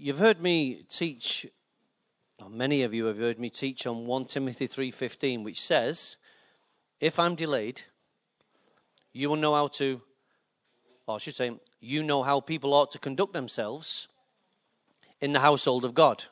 You've 0.00 0.18
heard 0.18 0.40
me 0.40 0.84
teach, 0.88 1.44
or 2.40 2.48
many 2.48 2.84
of 2.84 2.94
you 2.94 3.06
have 3.06 3.18
heard 3.18 3.40
me 3.40 3.50
teach 3.50 3.84
on 3.84 4.06
1 4.06 4.26
Timothy 4.26 4.68
3:15, 4.68 5.42
which 5.42 5.60
says, 5.60 6.16
"If 7.00 7.18
I'm 7.18 7.34
delayed, 7.34 7.82
you 9.12 9.28
will 9.28 9.36
know 9.36 9.54
how 9.54 9.66
to, 9.66 10.00
or 11.08 11.16
I 11.16 11.18
should 11.18 11.34
say, 11.34 11.58
you 11.80 12.04
know 12.04 12.22
how 12.22 12.38
people 12.38 12.74
ought 12.74 12.92
to 12.92 13.00
conduct 13.00 13.32
themselves 13.32 14.06
in 15.20 15.32
the 15.32 15.40
household 15.40 15.84
of 15.84 15.94
God, 15.94 16.26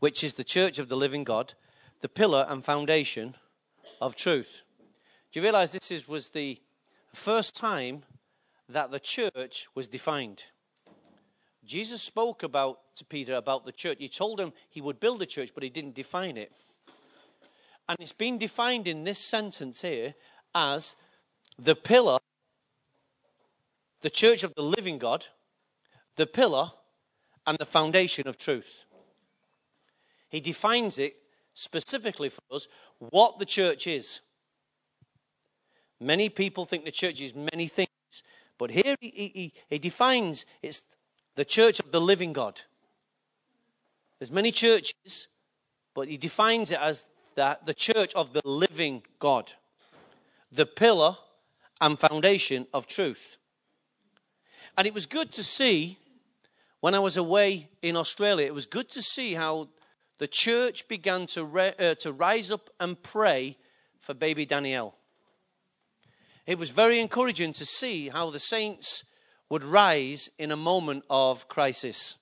which 0.00 0.24
is 0.24 0.34
the 0.34 0.42
church 0.42 0.80
of 0.80 0.88
the 0.88 0.96
living 0.96 1.22
God, 1.22 1.54
the 2.00 2.08
pillar 2.08 2.46
and 2.48 2.64
foundation 2.64 3.36
of 4.00 4.16
truth." 4.16 4.64
Do 5.30 5.38
you 5.38 5.42
realize 5.44 5.70
this 5.70 5.92
is, 5.92 6.08
was 6.08 6.30
the 6.30 6.60
first 7.12 7.54
time 7.54 8.04
that 8.68 8.90
the 8.90 8.98
church 8.98 9.68
was 9.76 9.86
defined? 9.86 10.46
Jesus 11.66 12.02
spoke 12.02 12.42
about 12.42 12.80
to 12.96 13.04
Peter 13.04 13.34
about 13.34 13.64
the 13.64 13.72
church. 13.72 13.98
He 13.98 14.08
told 14.08 14.40
him 14.40 14.52
he 14.68 14.80
would 14.80 15.00
build 15.00 15.22
a 15.22 15.26
church, 15.26 15.50
but 15.54 15.62
he 15.62 15.70
didn't 15.70 15.94
define 15.94 16.36
it. 16.36 16.52
And 17.88 17.98
it's 18.00 18.12
been 18.12 18.38
defined 18.38 18.88
in 18.88 19.04
this 19.04 19.18
sentence 19.18 19.82
here 19.82 20.14
as 20.54 20.96
the 21.58 21.74
pillar, 21.74 22.18
the 24.00 24.10
church 24.10 24.42
of 24.42 24.54
the 24.54 24.62
living 24.62 24.98
God, 24.98 25.26
the 26.16 26.26
pillar, 26.26 26.72
and 27.46 27.58
the 27.58 27.66
foundation 27.66 28.26
of 28.26 28.38
truth. 28.38 28.84
He 30.28 30.40
defines 30.40 30.98
it 30.98 31.16
specifically 31.52 32.28
for 32.28 32.42
us 32.50 32.68
what 32.98 33.38
the 33.38 33.44
church 33.44 33.86
is. 33.86 34.20
Many 36.00 36.28
people 36.28 36.64
think 36.64 36.84
the 36.84 36.90
church 36.90 37.20
is 37.20 37.34
many 37.34 37.66
things, 37.66 37.88
but 38.58 38.70
here 38.70 38.96
he, 39.00 39.10
he, 39.10 39.52
he 39.68 39.78
defines 39.78 40.44
it's 40.62 40.82
the 41.34 41.44
church 41.44 41.80
of 41.80 41.90
the 41.90 42.00
living 42.00 42.32
God. 42.32 42.62
There's 44.18 44.30
many 44.30 44.52
churches, 44.52 45.28
but 45.94 46.08
he 46.08 46.16
defines 46.16 46.70
it 46.70 46.78
as 46.80 47.06
that 47.34 47.66
the 47.66 47.74
church 47.74 48.14
of 48.14 48.32
the 48.32 48.42
living 48.44 49.02
God, 49.18 49.52
the 50.50 50.66
pillar 50.66 51.16
and 51.80 51.98
foundation 51.98 52.66
of 52.72 52.86
truth. 52.86 53.36
And 54.78 54.86
it 54.86 54.94
was 54.94 55.06
good 55.06 55.32
to 55.32 55.44
see 55.44 55.98
when 56.80 56.94
I 56.94 56.98
was 56.98 57.16
away 57.16 57.70
in 57.80 57.96
Australia, 57.96 58.46
it 58.46 58.54
was 58.54 58.66
good 58.66 58.90
to 58.90 59.02
see 59.02 59.34
how 59.34 59.68
the 60.18 60.26
church 60.26 60.86
began 60.86 61.26
to, 61.28 61.44
re- 61.44 61.74
uh, 61.78 61.94
to 61.96 62.12
rise 62.12 62.50
up 62.50 62.70
and 62.78 63.02
pray 63.02 63.56
for 63.98 64.14
baby 64.14 64.44
Danielle. 64.44 64.94
It 66.46 66.58
was 66.58 66.70
very 66.70 67.00
encouraging 67.00 67.54
to 67.54 67.64
see 67.64 68.10
how 68.10 68.28
the 68.28 68.38
saints 68.38 69.04
would 69.48 69.64
rise 69.64 70.30
in 70.38 70.50
a 70.50 70.56
moment 70.56 71.04
of 71.10 71.48
crisis. 71.48 72.16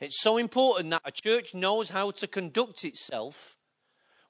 It's 0.00 0.20
so 0.20 0.36
important 0.36 0.90
that 0.90 1.02
a 1.04 1.10
church 1.10 1.54
knows 1.54 1.90
how 1.90 2.10
to 2.10 2.26
conduct 2.26 2.84
itself 2.84 3.56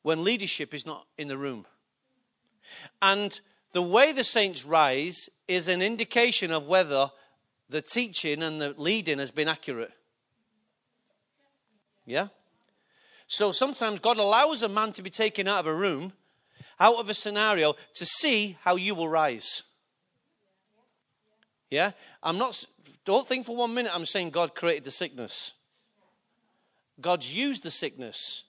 when 0.02 0.22
leadership 0.22 0.72
is 0.72 0.86
not 0.86 1.06
in 1.18 1.28
the 1.28 1.36
room. 1.36 1.66
And 3.02 3.40
the 3.72 3.82
way 3.82 4.12
the 4.12 4.24
saints 4.24 4.64
rise 4.64 5.28
is 5.48 5.68
an 5.68 5.82
indication 5.82 6.52
of 6.52 6.66
whether 6.66 7.10
the 7.68 7.82
teaching 7.82 8.42
and 8.42 8.60
the 8.60 8.74
leading 8.76 9.18
has 9.18 9.30
been 9.30 9.48
accurate. 9.48 9.92
Yeah? 12.04 12.28
So 13.26 13.50
sometimes 13.50 13.98
God 13.98 14.18
allows 14.18 14.62
a 14.62 14.68
man 14.68 14.92
to 14.92 15.02
be 15.02 15.10
taken 15.10 15.48
out 15.48 15.60
of 15.60 15.66
a 15.66 15.74
room, 15.74 16.12
out 16.78 16.96
of 16.96 17.08
a 17.08 17.14
scenario, 17.14 17.74
to 17.94 18.06
see 18.06 18.56
how 18.62 18.76
you 18.76 18.94
will 18.94 19.08
rise. 19.08 19.64
Yeah? 21.70 21.92
I'm 22.22 22.38
not, 22.38 22.64
don't 23.04 23.26
think 23.26 23.46
for 23.46 23.56
one 23.56 23.74
minute 23.74 23.92
I'm 23.94 24.04
saying 24.04 24.30
God 24.30 24.54
created 24.54 24.84
the 24.84 24.90
sickness. 24.90 25.52
God's 27.00 27.34
used 27.34 27.62
the 27.62 27.70
sickness. 27.70 28.44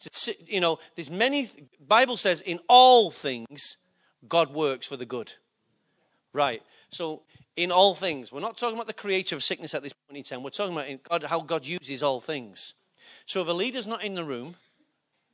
To, 0.00 0.34
you 0.46 0.60
know, 0.60 0.78
there's 0.96 1.10
many, 1.10 1.50
Bible 1.80 2.16
says 2.16 2.40
in 2.40 2.60
all 2.68 3.10
things, 3.10 3.76
God 4.28 4.52
works 4.52 4.86
for 4.86 4.96
the 4.96 5.06
good. 5.06 5.32
Right. 6.32 6.62
So 6.90 7.22
in 7.56 7.70
all 7.70 7.94
things, 7.94 8.32
we're 8.32 8.40
not 8.40 8.56
talking 8.56 8.76
about 8.76 8.86
the 8.86 8.92
creator 8.92 9.36
of 9.36 9.42
sickness 9.42 9.74
at 9.74 9.82
this 9.82 9.92
point 9.92 10.18
in 10.18 10.24
time. 10.24 10.42
We're 10.42 10.50
talking 10.50 10.76
about 10.76 11.02
God, 11.08 11.22
how 11.24 11.40
God 11.40 11.64
uses 11.64 12.02
all 12.02 12.20
things. 12.20 12.74
So 13.26 13.40
if 13.42 13.48
a 13.48 13.52
leader's 13.52 13.86
not 13.86 14.04
in 14.04 14.14
the 14.14 14.24
room, 14.24 14.56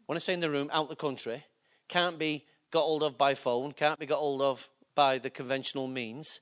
when 0.06 0.16
I 0.16 0.20
say 0.20 0.34
in 0.34 0.40
the 0.40 0.50
room, 0.50 0.70
out 0.72 0.88
the 0.88 0.96
country, 0.96 1.44
can't 1.88 2.18
be 2.18 2.44
got 2.70 2.82
hold 2.82 3.02
of 3.02 3.18
by 3.18 3.34
phone, 3.34 3.72
can't 3.72 3.98
be 3.98 4.06
got 4.06 4.18
hold 4.18 4.42
of 4.42 4.68
by 4.94 5.18
the 5.18 5.30
conventional 5.30 5.88
means, 5.88 6.40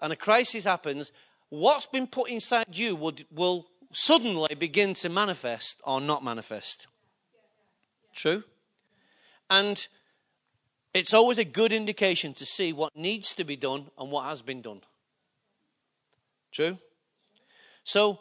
and 0.00 0.12
a 0.12 0.16
crisis 0.16 0.64
happens, 0.64 1.12
what's 1.48 1.86
been 1.86 2.06
put 2.06 2.30
inside 2.30 2.66
you 2.76 2.96
would, 2.96 3.26
will 3.30 3.66
suddenly 3.92 4.54
begin 4.54 4.94
to 4.94 5.08
manifest 5.08 5.80
or 5.84 6.00
not 6.00 6.24
manifest. 6.24 6.86
True? 8.14 8.44
And 9.48 9.86
it's 10.94 11.14
always 11.14 11.38
a 11.38 11.44
good 11.44 11.72
indication 11.72 12.32
to 12.34 12.46
see 12.46 12.72
what 12.72 12.96
needs 12.96 13.34
to 13.34 13.44
be 13.44 13.56
done 13.56 13.86
and 13.98 14.10
what 14.10 14.24
has 14.24 14.42
been 14.42 14.62
done. 14.62 14.80
True? 16.52 16.78
So, 17.84 18.20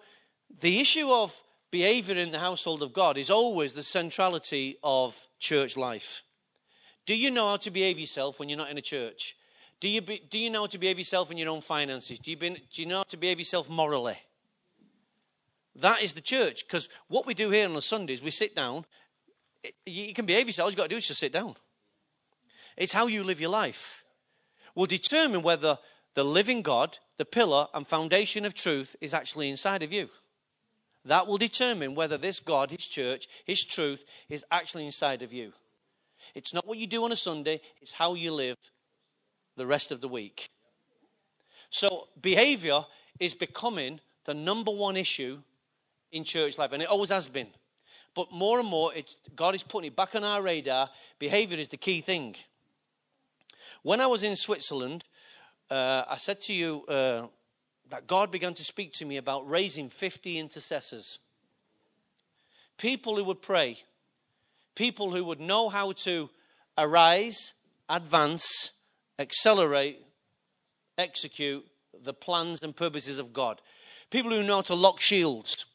the 0.61 0.79
issue 0.79 1.11
of 1.11 1.41
behavior 1.71 2.15
in 2.15 2.31
the 2.31 2.39
household 2.39 2.81
of 2.81 2.93
God 2.93 3.17
is 3.17 3.29
always 3.29 3.73
the 3.73 3.83
centrality 3.83 4.77
of 4.83 5.27
church 5.39 5.77
life. 5.77 6.23
Do 7.05 7.15
you 7.15 7.31
know 7.31 7.49
how 7.49 7.57
to 7.57 7.71
behave 7.71 7.99
yourself 7.99 8.39
when 8.39 8.49
you're 8.49 8.57
not 8.57 8.71
in 8.71 8.77
a 8.77 8.83
church? 8.83 9.35
Do 9.79 9.87
you, 9.87 10.01
be, 10.01 10.21
do 10.29 10.37
you 10.37 10.49
know 10.49 10.61
how 10.61 10.67
to 10.67 10.77
behave 10.77 10.97
yourself 10.97 11.31
in 11.31 11.37
your 11.37 11.49
own 11.49 11.61
finances? 11.61 12.19
Do 12.19 12.31
you, 12.31 12.37
be, 12.37 12.49
do 12.49 12.81
you 12.81 12.85
know 12.85 12.97
how 12.97 13.03
to 13.03 13.17
behave 13.17 13.39
yourself 13.39 13.69
morally? 13.69 14.17
That 15.75 16.01
is 16.01 16.13
the 16.13 16.21
church. 16.21 16.67
Because 16.67 16.89
what 17.07 17.25
we 17.25 17.33
do 17.33 17.49
here 17.49 17.65
on 17.65 17.73
the 17.73 17.81
Sundays, 17.81 18.21
we 18.21 18.31
sit 18.31 18.55
down. 18.55 18.85
You 19.85 20.13
can 20.13 20.25
behave 20.25 20.47
yourself. 20.47 20.65
All 20.65 20.69
you've 20.71 20.77
got 20.77 20.83
to 20.83 20.89
do 20.89 20.97
is 20.97 21.07
just 21.07 21.21
sit 21.21 21.31
down. 21.31 21.55
It's 22.75 22.93
how 22.93 23.07
you 23.07 23.23
live 23.23 23.39
your 23.39 23.49
life. 23.49 24.03
Will 24.75 24.85
determine 24.85 25.41
whether 25.41 25.77
the 26.13 26.25
living 26.25 26.61
God, 26.61 26.97
the 27.17 27.25
pillar 27.25 27.67
and 27.73 27.87
foundation 27.87 28.43
of 28.43 28.53
truth, 28.53 28.97
is 28.99 29.13
actually 29.13 29.49
inside 29.49 29.83
of 29.83 29.93
you. 29.93 30.09
That 31.05 31.27
will 31.27 31.37
determine 31.37 31.95
whether 31.95 32.17
this 32.17 32.41
God, 32.41 32.71
His 32.71 32.85
church, 32.85 33.27
His 33.45 33.63
truth 33.63 34.03
is 34.27 34.45
actually 34.51 34.85
inside 34.85 35.21
of 35.21 35.31
you. 35.31 35.53
It's 36.35 36.53
not 36.53 36.67
what 36.67 36.77
you 36.77 36.87
do 36.87 37.03
on 37.05 37.11
a 37.11 37.15
Sunday, 37.15 37.61
it's 37.81 37.93
how 37.93 38.13
you 38.13 38.33
live 38.33 38.57
the 39.59 39.67
rest 39.67 39.91
of 39.91 40.01
the 40.01 40.07
week. 40.07 40.49
So, 41.69 42.07
behavior 42.19 42.85
is 43.19 43.35
becoming 43.35 43.99
the 44.25 44.33
number 44.33 44.71
one 44.71 44.97
issue 44.97 45.39
in 46.11 46.23
church 46.23 46.57
life, 46.57 46.71
and 46.71 46.81
it 46.81 46.89
always 46.89 47.09
has 47.09 47.27
been. 47.27 47.47
But 48.15 48.31
more 48.31 48.59
and 48.59 48.67
more, 48.67 48.91
God 49.35 49.53
is 49.53 49.63
putting 49.63 49.89
it 49.89 49.95
back 49.95 50.15
on 50.15 50.23
our 50.23 50.41
radar. 50.41 50.89
Behavior 51.19 51.57
is 51.57 51.69
the 51.69 51.77
key 51.77 52.01
thing. 52.01 52.35
When 53.83 54.01
I 54.01 54.07
was 54.07 54.23
in 54.23 54.35
Switzerland, 54.35 55.05
uh, 55.69 56.03
I 56.09 56.17
said 56.17 56.41
to 56.41 56.53
you 56.53 56.85
uh, 56.87 57.27
that 57.89 58.07
God 58.07 58.31
began 58.31 58.53
to 58.55 58.63
speak 58.63 58.93
to 58.93 59.05
me 59.05 59.17
about 59.17 59.47
raising 59.47 59.89
50 59.89 60.39
intercessors. 60.39 61.19
People 62.77 63.15
who 63.15 63.23
would 63.25 63.41
pray, 63.41 63.77
people 64.73 65.11
who 65.11 65.23
would 65.25 65.39
know 65.39 65.69
how 65.69 65.91
to 65.91 66.29
arise, 66.77 67.53
advance, 67.89 68.71
accelerate, 69.19 70.01
execute 70.97 71.65
the 72.03 72.13
plans 72.13 72.59
and 72.63 72.75
purposes 72.75 73.19
of 73.19 73.33
God. 73.33 73.61
People 74.09 74.31
who 74.31 74.41
know 74.41 74.55
how 74.55 74.61
to 74.61 74.75
lock 74.75 74.99
shields. 74.99 75.65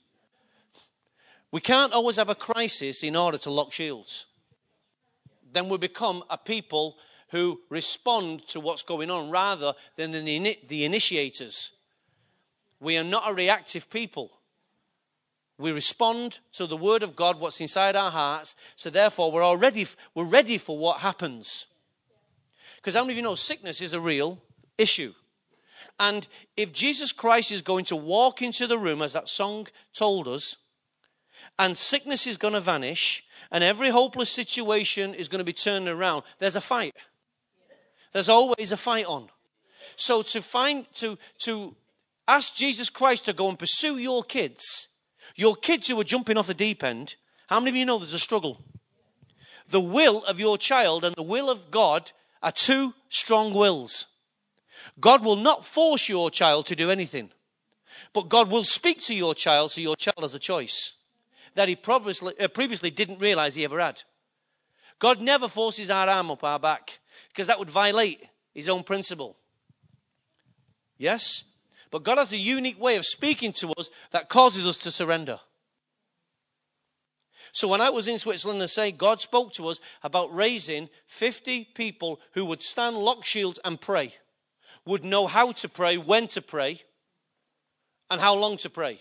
We 1.53 1.61
can't 1.61 1.93
always 1.93 2.17
have 2.17 2.31
a 2.31 2.35
crisis 2.35 3.05
in 3.05 3.15
order 3.15 3.39
to 3.39 3.51
lock 3.51 3.73
shields. 3.73 4.27
Then 5.53 5.69
we 5.69 5.79
become 5.79 6.25
a 6.29 6.39
people 6.39 6.97
who 7.29 7.61
respond 7.69 8.47
to 8.49 8.61
what's 8.61 8.83
going 8.83 9.11
on 9.11 9.31
rather 9.31 9.75
than 9.97 10.11
the, 10.11 10.59
the 10.67 10.85
initiators. 10.85 11.71
We 12.81 12.97
are 12.97 13.05
not 13.05 13.31
a 13.31 13.35
reactive 13.35 13.89
people. 13.89 14.33
We 15.57 15.71
respond 15.71 16.41
to 16.55 16.67
the 16.67 16.77
word 16.77 17.05
of 17.05 17.15
God, 17.15 17.39
what's 17.39 17.61
inside 17.61 17.95
our 17.95 18.11
hearts. 18.11 18.57
So 18.75 18.91
therefore, 18.91 19.31
we're 19.31 19.45
already 19.45 19.87
we're 20.15 20.25
ready 20.25 20.59
for 20.59 20.77
what 20.77 21.01
happens. 21.01 21.67
Because 22.85 22.97
how 22.97 23.01
many 23.01 23.15
of 23.15 23.17
you 23.17 23.23
know 23.23 23.35
sickness 23.35 23.81
is 23.81 23.95
a 23.95 24.01
real 24.01 24.43
issue? 24.77 25.15
And 25.99 26.29
if 26.55 26.71
Jesus 26.71 27.13
Christ 27.13 27.51
is 27.51 27.63
going 27.63 27.87
to 27.87 27.97
walk 27.97 28.43
into 28.43 28.67
the 28.67 28.77
room, 28.77 29.01
as 29.01 29.15
that 29.15 29.31
song 29.31 29.69
told 29.95 30.29
us, 30.29 30.57
and 31.59 31.79
sickness 31.79 32.27
is 32.27 32.37
going 32.37 32.53
to 32.53 32.61
vanish, 32.61 33.25
and 33.51 33.65
every 33.65 33.89
hopeless 33.89 34.29
situation 34.29 35.15
is 35.15 35.29
going 35.29 35.39
to 35.39 35.47
be 35.47 35.53
turned 35.55 35.89
around, 35.89 36.25
there's 36.41 36.57
a 36.57 36.61
fight. 36.61 36.95
There's 38.13 38.29
always 38.29 38.71
a 38.71 38.77
fight 38.77 39.07
on. 39.07 39.31
So 39.97 40.21
to 40.21 40.43
find, 40.43 40.85
to, 40.97 41.17
to 41.39 41.75
ask 42.29 42.55
Jesus 42.55 42.91
Christ 42.91 43.25
to 43.25 43.33
go 43.33 43.49
and 43.49 43.59
pursue 43.59 43.97
your 43.97 44.23
kids, 44.23 44.89
your 45.37 45.57
kids 45.57 45.89
who 45.89 45.99
are 45.99 46.05
jumping 46.05 46.37
off 46.37 46.49
the 46.49 46.55
deep 46.55 46.85
end, 46.85 47.15
how 47.47 47.61
many 47.61 47.71
of 47.71 47.77
you 47.77 47.87
know 47.87 47.97
there's 47.97 48.13
a 48.13 48.19
struggle? 48.19 48.63
The 49.71 49.81
will 49.81 50.23
of 50.25 50.39
your 50.39 50.59
child 50.59 51.03
and 51.03 51.17
the 51.17 51.23
will 51.23 51.49
of 51.49 51.71
God 51.71 52.13
are 52.45 52.53
two 52.53 52.95
strong 53.09 53.55
wills. 53.55 54.07
God 55.01 55.25
will 55.25 55.37
not 55.37 55.65
force 55.65 56.09
your 56.09 56.31
child 56.31 56.67
to 56.67 56.77
do 56.77 56.91
anything. 56.91 57.31
But 58.13 58.29
God 58.29 58.51
will 58.51 58.65
speak 58.65 59.01
to 59.03 59.15
your 59.15 59.35
child, 59.35 59.73
so 59.73 59.81
your 59.81 59.97
child 59.97 60.21
has 60.21 60.35
a 60.35 60.39
choice 60.39 60.93
that 61.55 61.69
he 61.69 61.75
previously, 61.75 62.35
uh, 62.39 62.49
previously 62.49 62.91
didn't 62.91 63.19
realize 63.19 63.55
he 63.55 63.65
ever 63.65 63.81
had. 63.81 64.03
God 64.99 65.21
never 65.21 65.49
forces 65.49 65.91
our 65.91 66.09
arm 66.09 66.31
up 66.31 66.45
our 66.45 66.59
back 66.59 67.01
because 67.29 67.47
that 67.47 67.59
would 67.59 67.71
violate 67.71 68.23
his 68.53 68.69
own 68.69 68.83
principle. 68.83 69.37
Yes? 70.99 71.45
But 71.91 72.05
God 72.05 72.19
has 72.19 72.33
a 72.33 72.39
unique 72.39 72.81
way 72.81 72.97
of 72.97 73.07
speaking 73.07 73.53
to 73.55 73.73
us 73.73 73.89
that 74.11 74.29
causes 74.29 74.67
us 74.67 74.79
to 74.79 74.91
surrender. 74.91 75.41
So 77.55 77.69
when 77.69 77.81
I 77.81 77.89
was 77.89 78.09
in 78.09 78.19
Switzerland, 78.19 78.61
I 78.61 78.67
say 78.67 78.91
God 78.91 79.21
spoke 79.21 79.53
to 79.53 79.69
us 79.69 79.79
about 80.03 80.35
raising 80.35 80.89
50 81.07 81.69
people 81.77 82.21
who 82.33 82.45
would 82.47 82.65
stand 82.65 82.97
lock 82.97 83.25
shields 83.25 83.61
and 83.65 83.81
pray, 83.81 84.13
would 84.85 85.05
know 85.05 85.29
how 85.29 85.53
to 85.53 85.69
pray, 85.69 85.97
when 85.97 86.27
to 86.29 86.43
pray, 86.43 86.83
and 88.11 88.21
how 88.21 88.35
long 88.35 88.57
to 88.57 88.69
pray. 88.69 89.01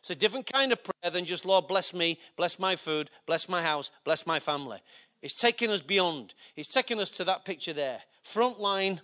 It's 0.00 0.10
a 0.10 0.16
different 0.16 0.52
kind 0.52 0.72
of 0.72 0.82
prayer 0.82 1.12
than 1.12 1.24
just, 1.24 1.46
Lord, 1.46 1.68
bless 1.68 1.94
me, 1.94 2.18
bless 2.36 2.58
my 2.58 2.74
food, 2.74 3.08
bless 3.24 3.48
my 3.48 3.62
house, 3.62 3.92
bless 4.04 4.26
my 4.26 4.40
family. 4.40 4.80
It's 5.22 5.34
taking 5.34 5.70
us 5.70 5.80
beyond. 5.80 6.34
It's 6.56 6.72
taking 6.72 6.98
us 6.98 7.10
to 7.12 7.24
that 7.24 7.44
picture 7.44 7.72
there. 7.72 8.00
Frontline 8.26 8.98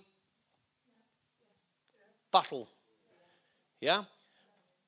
battle. 2.33 2.67
Yeah? 3.79 4.03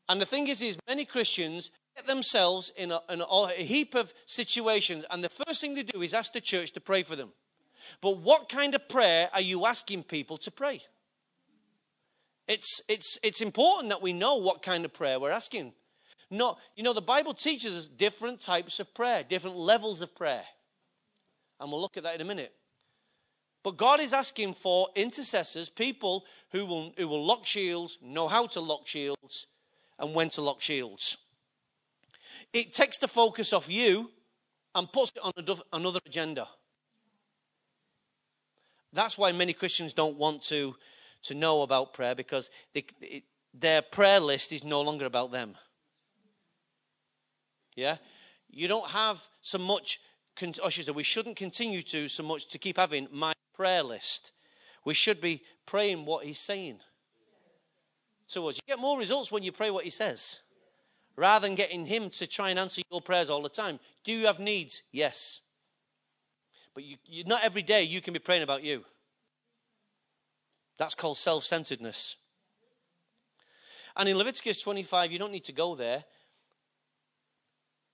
And 0.10 0.20
the 0.20 0.26
thing 0.26 0.50
is, 0.50 0.62
is 0.62 0.78
many 0.86 1.06
Christians 1.06 1.72
get 1.96 2.08
themselves 2.08 2.72
in 2.76 2.92
a, 2.92 3.02
in 3.10 3.22
a 3.22 3.48
heap 3.54 3.96
of 3.96 4.14
situations, 4.26 5.06
and 5.10 5.24
the 5.24 5.30
first 5.30 5.62
thing 5.62 5.76
they 5.76 5.84
do 5.84 6.02
is 6.02 6.14
ask 6.14 6.34
the 6.34 6.42
church 6.42 6.72
to 6.74 6.82
pray 6.82 7.04
for 7.04 7.16
them. 7.16 7.32
But 8.02 8.18
what 8.18 8.50
kind 8.50 8.76
of 8.76 8.88
prayer 8.88 9.30
are 9.34 9.42
you 9.42 9.66
asking 9.66 10.04
people 10.04 10.38
to 10.40 10.52
pray? 10.52 10.82
It's, 12.48 12.82
it's, 12.88 13.18
it's 13.24 13.42
important 13.42 13.90
that 13.90 14.02
we 14.02 14.14
know 14.14 14.36
what 14.36 14.62
kind 14.62 14.86
of 14.86 14.94
prayer 14.94 15.20
we're 15.20 15.32
asking. 15.32 15.74
No, 16.30 16.58
you 16.76 16.84
know, 16.84 16.94
the 16.94 17.02
Bible 17.02 17.34
teaches 17.34 17.76
us 17.76 17.88
different 17.88 18.40
types 18.40 18.80
of 18.80 18.94
prayer, 18.94 19.24
different 19.24 19.58
levels 19.58 20.02
of 20.02 20.16
prayer. 20.16 20.44
And 21.60 21.72
we'll 21.72 21.82
look 21.82 21.98
at 21.98 22.04
that 22.04 22.16
in 22.16 22.22
a 22.22 22.26
minute. 22.26 22.54
But 23.64 23.78
God 23.78 24.00
is 24.00 24.14
asking 24.14 24.56
for 24.56 24.88
intercessors, 24.96 25.70
people 25.70 26.24
who 26.52 26.66
will, 26.66 26.94
who 26.98 27.08
will 27.08 27.24
lock 27.24 27.46
shields, 27.46 27.98
know 28.02 28.28
how 28.28 28.48
to 28.48 28.60
lock 28.60 28.88
shields, 28.88 29.48
and 30.00 30.16
when 30.16 30.30
to 30.30 30.42
lock 30.42 30.62
shields. 30.62 31.18
It 32.54 32.74
takes 32.74 32.98
the 32.98 33.08
focus 33.08 33.54
off 33.54 33.70
you 33.70 34.12
and 34.76 34.92
puts 34.92 35.14
it 35.16 35.22
on 35.24 35.32
another 35.72 36.00
agenda. 36.06 36.48
That's 38.94 39.18
why 39.18 39.32
many 39.32 39.54
Christians 39.54 39.94
don't 39.94 40.18
want 40.18 40.42
to, 40.44 40.76
to 41.24 41.34
know 41.34 41.62
about 41.62 41.94
prayer 41.94 42.14
because 42.14 42.50
they, 42.74 42.86
it, 43.02 43.24
their 43.54 43.82
prayer 43.82 44.20
list 44.20 44.52
is 44.52 44.64
no 44.64 44.82
longer 44.82 45.06
about 45.06 45.32
them. 45.32 45.56
Yeah? 47.76 47.98
You 48.50 48.68
don't 48.68 48.90
have 48.90 49.22
so 49.42 49.58
much, 49.58 50.02
oh, 50.62 50.70
she 50.70 50.82
said, 50.82 50.96
we 50.96 51.04
shouldn't 51.04 51.38
continue 51.38 51.82
to 51.84 52.10
so 52.10 52.24
much 52.24 52.50
to 52.50 52.58
keep 52.58 52.78
having 52.78 53.08
my 53.12 53.34
prayer 53.54 53.84
list. 53.84 54.32
We 54.84 54.94
should 54.94 55.22
be 55.22 55.44
praying 55.66 56.06
what 56.06 56.26
he's 56.26 56.40
saying 56.40 56.80
to 58.30 58.48
us. 58.48 58.58
You 58.58 58.62
get 58.68 58.80
more 58.80 58.98
results 58.98 59.32
when 59.32 59.44
you 59.44 59.54
pray 59.54 59.72
what 59.72 59.86
he 59.86 59.90
says 59.90 60.40
rather 61.16 61.48
than 61.48 61.56
getting 61.56 61.86
him 61.86 62.10
to 62.12 62.28
try 62.28 62.50
and 62.50 62.60
answer 62.60 62.82
your 62.92 63.02
prayers 63.02 63.30
all 63.30 63.42
the 63.42 63.50
time. 63.50 63.80
Do 64.04 64.12
you 64.12 64.26
have 64.28 64.40
needs? 64.40 64.84
Yes. 64.92 65.42
But 66.74 66.84
you, 66.84 66.98
you, 67.06 67.24
not 67.26 67.44
every 67.44 67.62
day 67.62 67.84
you 67.84 68.02
can 68.02 68.14
be 68.14 68.20
praying 68.20 68.44
about 68.44 68.64
you. 68.64 68.86
That's 70.78 70.96
called 70.96 71.18
self 71.18 71.44
centeredness. 71.44 72.16
And 73.96 74.08
in 74.08 74.18
Leviticus 74.18 74.62
25, 74.62 75.12
you 75.12 75.20
don't 75.20 75.34
need 75.34 75.44
to 75.44 75.52
go 75.52 75.76
there 75.76 76.06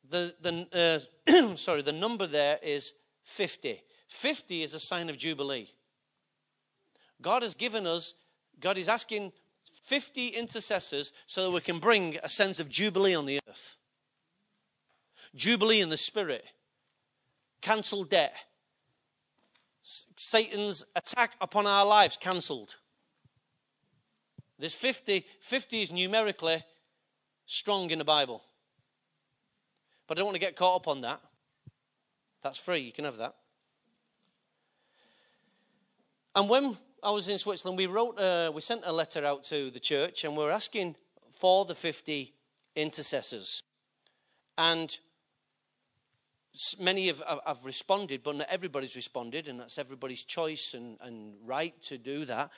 the, 0.10 0.34
the, 0.42 1.04
uh, 1.28 1.56
sorry, 1.56 1.82
the 1.82 1.92
number 1.92 2.28
there 2.28 2.60
is 2.62 2.94
50. 3.24 3.82
50 4.08 4.64
is 4.64 4.74
a 4.74 4.80
sign 4.80 5.10
of 5.10 5.18
Jubilee. 5.18 5.70
God 7.22 7.44
has 7.44 7.56
given 7.56 7.86
us, 7.86 8.14
God 8.60 8.78
is 8.78 8.88
asking 8.88 9.32
50 9.88 10.28
intercessors 10.28 11.14
so 11.28 11.46
that 11.46 11.52
we 11.52 11.62
can 11.62 11.80
bring 11.80 12.18
a 12.22 12.28
sense 12.28 12.60
of 12.60 12.68
Jubilee 12.68 13.16
on 13.16 13.26
the 13.26 13.40
earth. 13.48 13.78
Jubilee 15.34 15.80
in 15.80 15.88
the 15.88 15.96
spirit. 15.96 16.44
Cancel 17.62 18.04
debt. 18.04 18.34
Satan's 19.82 20.84
attack 20.94 21.38
upon 21.40 21.66
our 21.66 21.86
lives 21.86 22.18
cancelled. 22.18 22.76
There's 24.60 24.74
50. 24.74 25.26
50 25.40 25.82
is 25.82 25.92
numerically 25.94 26.66
strong 27.46 27.90
in 27.90 28.00
the 28.00 28.06
Bible. 28.06 28.44
But 30.06 30.18
I 30.18 30.20
don't 30.20 30.26
want 30.26 30.36
to 30.36 30.42
get 30.46 30.58
caught 30.58 30.82
up 30.82 30.88
on 30.90 31.00
that. 31.02 31.22
That's 32.42 32.60
free, 32.60 32.80
you 32.80 32.92
can 32.92 33.06
have 33.06 33.18
that. 33.18 33.36
And 36.36 36.50
when 36.50 36.78
I 37.04 37.12
was 37.12 37.28
in 37.28 37.38
Switzerland, 37.38 37.78
we 37.78 37.86
wrote, 37.86 38.20
uh, 38.20 38.52
we 38.54 38.62
sent 38.62 38.82
a 38.84 38.92
letter 38.92 39.24
out 39.24 39.44
to 39.46 39.70
the 39.70 39.80
church, 39.80 40.24
and 40.24 40.36
we 40.36 40.44
are 40.44 40.52
asking 40.52 40.96
for 41.32 41.64
the 41.66 41.76
50 41.76 42.34
intercessors. 42.76 43.62
And 44.58 44.98
many 46.80 47.08
have, 47.08 47.22
have 47.46 47.64
responded, 47.66 48.24
but 48.24 48.38
not 48.38 48.48
everybody's 48.50 48.96
responded, 48.96 49.48
and 49.48 49.60
that's 49.60 49.78
everybody's 49.78 50.24
choice 50.24 50.74
and, 50.74 50.98
and 51.02 51.36
right 51.46 51.80
to 51.84 52.00
do 52.00 52.26
that. 52.26 52.50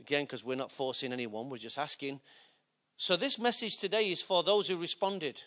Again, 0.00 0.24
because 0.24 0.44
we're 0.44 0.54
not 0.54 0.70
forcing 0.70 1.12
anyone, 1.12 1.50
we're 1.50 1.58
just 1.58 1.78
asking. 1.78 2.20
So, 2.96 3.16
this 3.16 3.38
message 3.38 3.78
today 3.78 4.10
is 4.10 4.22
for 4.22 4.42
those 4.42 4.68
who 4.68 4.76
responded. 4.76 5.42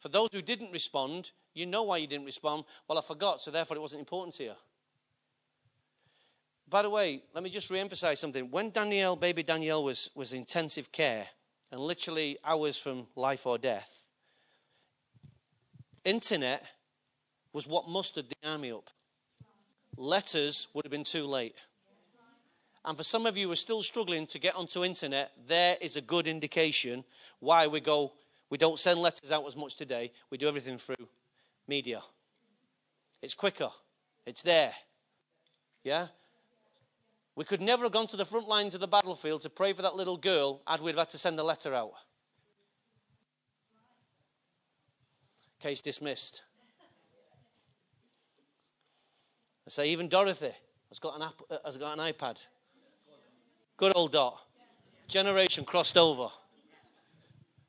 For 0.00 0.08
those 0.08 0.30
who 0.32 0.42
didn't 0.42 0.72
respond, 0.72 1.30
you 1.54 1.66
know 1.66 1.82
why 1.82 1.98
you 1.98 2.06
didn't 2.06 2.26
respond. 2.26 2.64
Well, 2.88 2.98
I 2.98 3.02
forgot, 3.02 3.42
so 3.42 3.50
therefore 3.50 3.76
it 3.76 3.80
wasn't 3.80 4.00
important 4.00 4.34
to 4.36 4.44
you. 4.44 4.52
By 6.70 6.82
the 6.82 6.90
way, 6.90 7.22
let 7.34 7.42
me 7.42 7.50
just 7.50 7.70
re-emphasize 7.70 8.20
something. 8.20 8.50
When 8.50 8.70
Danielle, 8.70 9.16
baby 9.16 9.42
Danielle, 9.42 9.82
was, 9.82 10.10
was 10.14 10.32
intensive 10.32 10.92
care 10.92 11.26
and 11.72 11.80
literally 11.80 12.38
hours 12.44 12.76
from 12.76 13.06
life 13.16 13.46
or 13.46 13.56
death, 13.56 14.04
internet 16.04 16.64
was 17.52 17.66
what 17.66 17.88
mustered 17.88 18.26
the 18.28 18.48
army 18.48 18.70
up. 18.70 18.90
Letters 19.96 20.68
would 20.74 20.84
have 20.84 20.92
been 20.92 21.04
too 21.04 21.26
late. 21.26 21.56
And 22.84 22.96
for 22.96 23.02
some 23.02 23.26
of 23.26 23.36
you 23.36 23.46
who 23.46 23.52
are 23.52 23.56
still 23.56 23.82
struggling 23.82 24.26
to 24.28 24.38
get 24.38 24.54
onto 24.54 24.84
internet, 24.84 25.32
there 25.46 25.76
is 25.80 25.96
a 25.96 26.00
good 26.00 26.26
indication 26.26 27.04
why 27.40 27.66
we 27.66 27.80
go 27.80 28.12
we 28.50 28.56
don't 28.58 28.78
send 28.78 29.00
letters 29.00 29.30
out 29.30 29.46
as 29.46 29.56
much 29.56 29.76
today. 29.76 30.10
We 30.30 30.38
do 30.38 30.48
everything 30.48 30.78
through 30.78 31.06
media. 31.66 32.00
It's 33.20 33.34
quicker. 33.34 33.68
It's 34.24 34.42
there. 34.42 34.72
Yeah? 35.84 36.08
We 37.38 37.44
could 37.44 37.60
never 37.60 37.84
have 37.84 37.92
gone 37.92 38.08
to 38.08 38.16
the 38.16 38.24
front 38.24 38.48
lines 38.48 38.74
of 38.74 38.80
the 38.80 38.88
battlefield 38.88 39.42
to 39.42 39.48
pray 39.48 39.72
for 39.72 39.82
that 39.82 39.94
little 39.94 40.16
girl 40.16 40.60
had 40.66 40.80
we 40.80 40.92
had 40.92 41.08
to 41.10 41.18
send 41.18 41.38
a 41.38 41.44
letter 41.44 41.72
out. 41.72 41.92
Case 45.60 45.80
dismissed. 45.80 46.42
I 49.68 49.70
say 49.70 49.88
even 49.88 50.08
Dorothy 50.08 50.50
has 50.88 50.98
got 50.98 51.14
an, 51.14 51.22
app, 51.22 51.40
uh, 51.48 51.58
has 51.64 51.76
got 51.76 51.96
an 51.96 52.12
iPad. 52.12 52.44
Good 53.76 53.92
old 53.94 54.10
Dot. 54.10 54.36
Generation 55.06 55.64
crossed 55.64 55.96
over. 55.96 56.30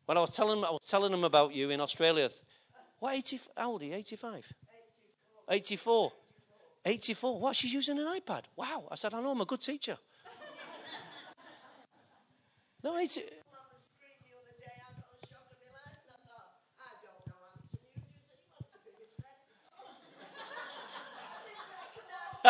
When 0.07 0.17
I 0.17 0.21
was 0.21 0.35
telling, 0.35 0.63
I 0.63 0.71
was 0.71 0.87
telling 0.87 1.11
them 1.11 1.23
about 1.23 1.53
you 1.53 1.69
in 1.69 1.79
Australia. 1.79 2.31
What, 2.97 3.15
80, 3.15 3.39
how 3.55 3.69
old 3.69 3.83
are 3.83 3.85
you? 3.85 3.93
85? 3.93 4.51
84. 5.47 6.11
84. 6.85 7.39
What, 7.39 7.55
she's 7.55 7.73
using 7.73 7.99
an 7.99 8.05
iPad? 8.05 8.43
Wow. 8.55 8.85
I 8.91 8.95
said, 8.95 9.13
I 9.13 9.21
know, 9.21 9.31
I'm 9.31 9.41
a 9.41 9.45
good 9.45 9.61
teacher. 9.61 9.97
no, 12.83 12.97
80. 12.97 13.21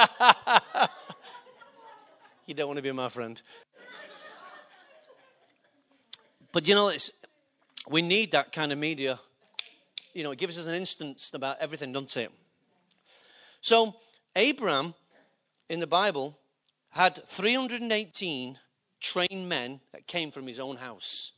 you 2.46 2.54
don't 2.54 2.68
want 2.68 2.78
to 2.78 2.84
be 2.84 2.92
my 2.92 3.10
friend. 3.10 3.42
But 6.52 6.68
you 6.68 6.76
know, 6.76 6.90
it's, 6.90 7.12
we 7.88 8.02
need 8.02 8.32
that 8.32 8.52
kind 8.52 8.72
of 8.72 8.78
media. 8.78 9.20
You 10.14 10.24
know, 10.24 10.32
it 10.32 10.40
gives 10.40 10.58
us 10.58 10.66
an 10.66 10.76
instance 10.76 11.32
about 11.34 11.58
everything, 11.60 11.94
doesn't 11.94 12.18
it? 12.18 12.32
So, 13.62 13.96
Abraham 14.40 14.94
in 15.68 15.82
the 15.82 15.88
Bible 15.88 16.40
had 16.92 17.22
318 17.28 18.58
trained 19.02 19.50
men 19.50 19.82
that 19.92 20.08
came 20.08 20.32
from 20.32 20.48
his 20.48 20.62
own 20.62 20.78
house. 20.78 21.34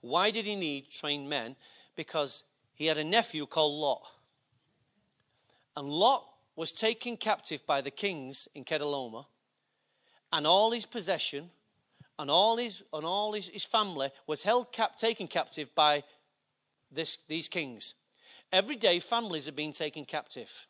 Why 0.00 0.32
did 0.32 0.44
he 0.44 0.56
need 0.56 0.90
trained 0.90 1.30
men? 1.30 1.54
Because 1.94 2.42
he 2.74 2.86
had 2.86 2.98
a 2.98 3.04
nephew 3.04 3.46
called 3.46 3.80
Lot. 3.80 4.02
And 5.76 5.88
Lot 5.88 6.26
was 6.56 6.72
taken 6.72 7.16
captive 7.16 7.64
by 7.64 7.80
the 7.80 7.92
kings 7.92 8.48
in 8.56 8.64
Kedorlaomer, 8.64 9.26
and 10.32 10.48
all 10.48 10.72
his 10.72 10.84
possession 10.84 11.50
and 12.18 12.28
all 12.28 12.56
his, 12.56 12.82
and 12.92 13.06
all 13.06 13.34
his, 13.34 13.46
his 13.46 13.64
family 13.64 14.10
was 14.26 14.42
held 14.42 14.72
cap, 14.72 14.96
taken 14.96 15.28
captive 15.28 15.72
by 15.76 16.02
this, 16.90 17.18
these 17.28 17.48
kings. 17.48 17.94
Every 18.50 18.76
day, 18.76 18.98
families 18.98 19.46
are 19.46 19.52
being 19.52 19.72
taken 19.72 20.04
captive. 20.04 20.66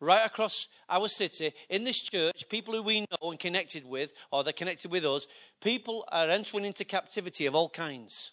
Right 0.00 0.24
across 0.24 0.66
our 0.88 1.08
city, 1.08 1.52
in 1.68 1.84
this 1.84 2.00
church, 2.00 2.48
people 2.48 2.72
who 2.74 2.82
we 2.82 3.00
know 3.00 3.30
and 3.30 3.38
connected 3.38 3.84
with, 3.84 4.14
or 4.32 4.42
they're 4.42 4.54
connected 4.54 4.90
with 4.90 5.04
us, 5.04 5.26
people 5.60 6.06
are 6.10 6.30
entering 6.30 6.64
into 6.64 6.84
captivity 6.86 7.44
of 7.44 7.54
all 7.54 7.68
kinds, 7.68 8.30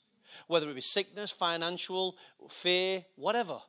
whether 0.47 0.69
it 0.69 0.75
be 0.75 0.81
sickness, 0.81 1.29
financial, 1.31 2.15
fear, 2.49 3.03
whatever. 3.15 3.59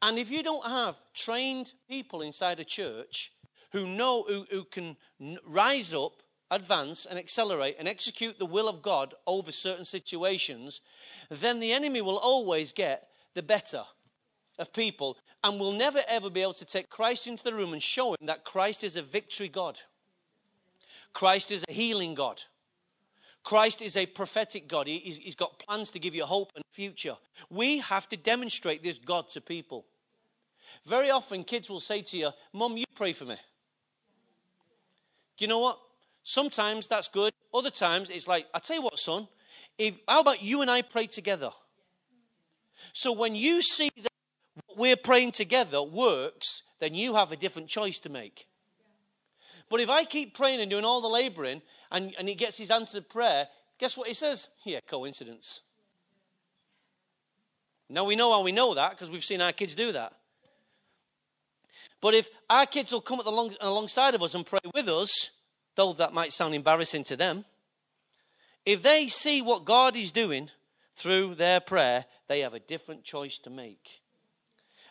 And 0.00 0.18
if 0.18 0.30
you 0.30 0.42
don't 0.42 0.66
have 0.66 0.96
trained 1.14 1.72
people 1.88 2.22
inside 2.22 2.60
a 2.60 2.64
church 2.64 3.32
who 3.72 3.86
know, 3.88 4.22
who, 4.22 4.46
who 4.50 4.64
can 4.64 4.96
rise 5.44 5.92
up, 5.92 6.22
advance, 6.50 7.06
and 7.06 7.18
accelerate 7.18 7.74
and 7.76 7.88
execute 7.88 8.38
the 8.38 8.46
will 8.46 8.68
of 8.68 8.82
God 8.82 9.14
over 9.26 9.50
certain 9.50 9.84
situations, 9.84 10.80
then 11.28 11.58
the 11.58 11.72
enemy 11.72 12.02
will 12.02 12.18
always 12.18 12.70
get 12.70 13.08
the 13.34 13.42
better 13.42 13.82
of 14.58 14.72
people 14.72 15.16
and 15.44 15.60
we'll 15.60 15.72
never 15.72 16.00
ever 16.08 16.30
be 16.30 16.42
able 16.42 16.54
to 16.54 16.64
take 16.64 16.88
Christ 16.88 17.28
into 17.28 17.44
the 17.44 17.54
room 17.54 17.74
and 17.74 17.82
show 17.82 18.14
him 18.14 18.26
that 18.26 18.44
Christ 18.44 18.82
is 18.82 18.96
a 18.96 19.02
victory 19.02 19.48
God. 19.48 19.78
Christ 21.12 21.52
is 21.52 21.64
a 21.68 21.72
healing 21.72 22.14
God. 22.14 22.42
Christ 23.44 23.82
is 23.82 23.94
a 23.94 24.06
prophetic 24.06 24.66
God. 24.66 24.88
He's 24.88 25.34
got 25.34 25.58
plans 25.58 25.90
to 25.90 25.98
give 25.98 26.14
you 26.14 26.24
hope 26.24 26.50
and 26.56 26.64
future. 26.70 27.16
We 27.50 27.78
have 27.78 28.08
to 28.08 28.16
demonstrate 28.16 28.82
this 28.82 28.98
God 28.98 29.28
to 29.30 29.40
people. 29.42 29.84
Very 30.86 31.10
often, 31.10 31.44
kids 31.44 31.68
will 31.68 31.80
say 31.80 32.00
to 32.00 32.16
you, 32.16 32.30
Mom, 32.54 32.78
you 32.78 32.84
pray 32.94 33.12
for 33.12 33.26
me. 33.26 33.36
Do 35.36 35.44
you 35.44 35.48
know 35.48 35.58
what? 35.58 35.78
Sometimes 36.22 36.88
that's 36.88 37.08
good. 37.08 37.34
Other 37.52 37.70
times 37.70 38.08
it's 38.08 38.26
like, 38.26 38.46
I 38.54 38.60
tell 38.60 38.76
you 38.76 38.82
what, 38.82 38.98
son, 38.98 39.28
if, 39.76 39.98
how 40.08 40.20
about 40.20 40.42
you 40.42 40.62
and 40.62 40.70
I 40.70 40.80
pray 40.80 41.06
together? 41.06 41.50
So 42.94 43.12
when 43.12 43.34
you 43.34 43.60
see 43.60 43.90
that 43.96 44.13
we're 44.76 44.96
praying 44.96 45.32
together 45.32 45.82
works, 45.82 46.62
then 46.80 46.94
you 46.94 47.14
have 47.14 47.32
a 47.32 47.36
different 47.36 47.68
choice 47.68 47.98
to 48.00 48.08
make. 48.08 48.46
But 49.68 49.80
if 49.80 49.90
I 49.90 50.04
keep 50.04 50.36
praying 50.36 50.60
and 50.60 50.70
doing 50.70 50.84
all 50.84 51.00
the 51.00 51.08
laboring 51.08 51.62
and, 51.90 52.14
and 52.18 52.28
he 52.28 52.34
gets 52.34 52.58
his 52.58 52.70
answered 52.70 53.08
prayer, 53.08 53.48
guess 53.78 53.96
what 53.96 54.08
he 54.08 54.14
says? 54.14 54.48
Yeah, 54.64 54.80
coincidence. 54.88 55.62
Now 57.88 58.04
we 58.04 58.16
know 58.16 58.32
how 58.32 58.42
we 58.42 58.52
know 58.52 58.74
that 58.74 58.90
because 58.90 59.10
we've 59.10 59.24
seen 59.24 59.40
our 59.40 59.52
kids 59.52 59.74
do 59.74 59.92
that. 59.92 60.12
But 62.00 62.14
if 62.14 62.28
our 62.50 62.66
kids 62.66 62.92
will 62.92 63.00
come 63.00 63.20
long, 63.24 63.54
alongside 63.60 64.14
of 64.14 64.22
us 64.22 64.34
and 64.34 64.44
pray 64.44 64.60
with 64.74 64.88
us, 64.88 65.30
though 65.74 65.92
that 65.94 66.12
might 66.12 66.32
sound 66.32 66.54
embarrassing 66.54 67.04
to 67.04 67.16
them, 67.16 67.44
if 68.66 68.82
they 68.82 69.08
see 69.08 69.42
what 69.42 69.64
God 69.64 69.96
is 69.96 70.10
doing 70.10 70.50
through 70.96 71.34
their 71.34 71.60
prayer, 71.60 72.06
they 72.28 72.40
have 72.40 72.54
a 72.54 72.60
different 72.60 73.04
choice 73.04 73.38
to 73.38 73.50
make. 73.50 74.02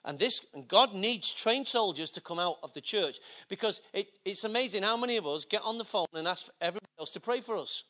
And 0.05 0.19
this, 0.19 0.45
and 0.53 0.67
God 0.67 0.93
needs 0.93 1.33
trained 1.33 1.67
soldiers 1.67 2.09
to 2.11 2.21
come 2.21 2.39
out 2.39 2.57
of 2.61 2.73
the 2.73 2.81
church 2.81 3.19
because 3.47 3.79
it, 3.93 4.07
it's 4.25 4.43
amazing 4.43 4.83
how 4.83 4.97
many 4.97 5.15
of 5.15 5.25
us 5.25 5.45
get 5.45 5.61
on 5.63 5.77
the 5.77 5.85
phone 5.85 6.07
and 6.13 6.27
ask 6.27 6.47
everybody 6.59 6.91
else 6.99 7.11
to 7.11 7.19
pray 7.19 7.39
for 7.39 7.55
us. 7.57 7.83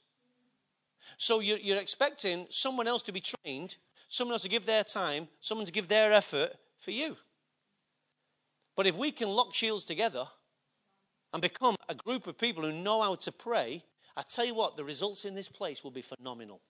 So 1.18 1.40
you're, 1.40 1.58
you're 1.58 1.78
expecting 1.78 2.48
someone 2.50 2.88
else 2.88 3.02
to 3.04 3.12
be 3.12 3.22
trained, 3.22 3.78
someone 4.10 4.34
else 4.34 4.44
to 4.44 4.50
give 4.50 4.66
their 4.66 4.84
time, 4.84 5.28
someone 5.42 5.66
to 5.66 5.72
give 5.72 5.88
their 5.88 6.14
effort 6.14 6.52
for 6.78 6.92
you. 6.92 7.18
But 8.76 8.88
if 8.88 8.96
we 8.96 9.12
can 9.12 9.30
lock 9.30 9.54
shields 9.54 9.86
together 9.86 10.26
and 11.32 11.42
become 11.42 11.76
a 11.90 11.96
group 11.96 12.28
of 12.28 12.38
people 12.38 12.64
who 12.64 12.74
know 12.74 13.02
how 13.02 13.16
to 13.16 13.32
pray, 13.32 13.84
I 14.16 14.22
tell 14.22 14.46
you 14.46 14.54
what, 14.54 14.78
the 14.78 14.84
results 14.84 15.26
in 15.26 15.34
this 15.34 15.50
place 15.50 15.84
will 15.84 15.92
be 15.92 16.04
phenomenal. 16.04 16.62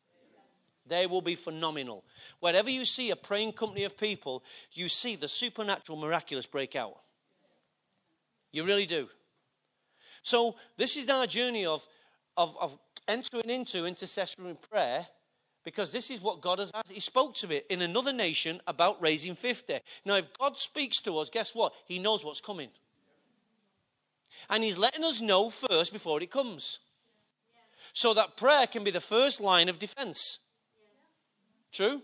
They 0.86 1.06
will 1.08 1.22
be 1.22 1.36
phenomenal. 1.36 2.04
Wherever 2.40 2.70
you 2.70 2.86
see 2.86 3.12
a 3.12 3.16
praying 3.16 3.54
company 3.54 3.84
of 3.86 3.98
people, 3.98 4.44
you 4.74 4.90
see 4.90 5.16
the 5.16 5.28
supernatural, 5.28 5.98
miraculous 5.98 6.46
break 6.46 6.75
out. 6.75 6.98
You 8.52 8.66
really 8.66 8.86
do. 8.86 9.08
So, 10.22 10.56
this 10.78 10.96
is 10.96 11.10
our 11.10 11.25
journey 11.25 11.66
of, 11.66 11.86
of, 12.38 12.56
of 12.60 12.78
entering 13.08 13.50
into 13.50 13.86
intercessory 13.86 14.56
prayer 14.70 15.08
because 15.63 15.92
this 15.92 16.12
is 16.12 16.22
what 16.22 16.42
God 16.42 16.60
has 16.60 16.72
asked. 16.74 16.92
He 16.92 17.00
spoke 17.00 17.36
to 17.36 17.56
it 17.56 17.66
in 17.70 17.82
another 17.82 18.13
nation 18.13 18.62
about 18.68 19.02
raising 19.02 19.36
50. 19.36 19.80
Now, 20.06 20.16
if 20.16 20.38
God 20.38 20.58
speaks 20.58 21.00
to 21.02 21.18
us, 21.18 21.30
guess 21.30 21.56
what? 21.56 21.74
He 21.86 22.00
knows 22.00 22.24
what's 22.24 22.42
coming. 22.42 22.70
And 24.50 24.63
He's 24.63 24.78
letting 24.78 25.04
us 25.04 25.22
know 25.22 25.50
first 25.50 25.94
before 25.94 26.22
it 26.22 26.32
comes. 26.32 26.80
So 27.94 28.13
that 28.13 28.38
prayer 28.38 28.68
can 28.68 28.84
be 28.84 28.92
the 28.92 29.00
first 29.00 29.40
line 29.40 29.70
of 29.70 29.80
defense. 29.80 30.40
True? 31.74 32.01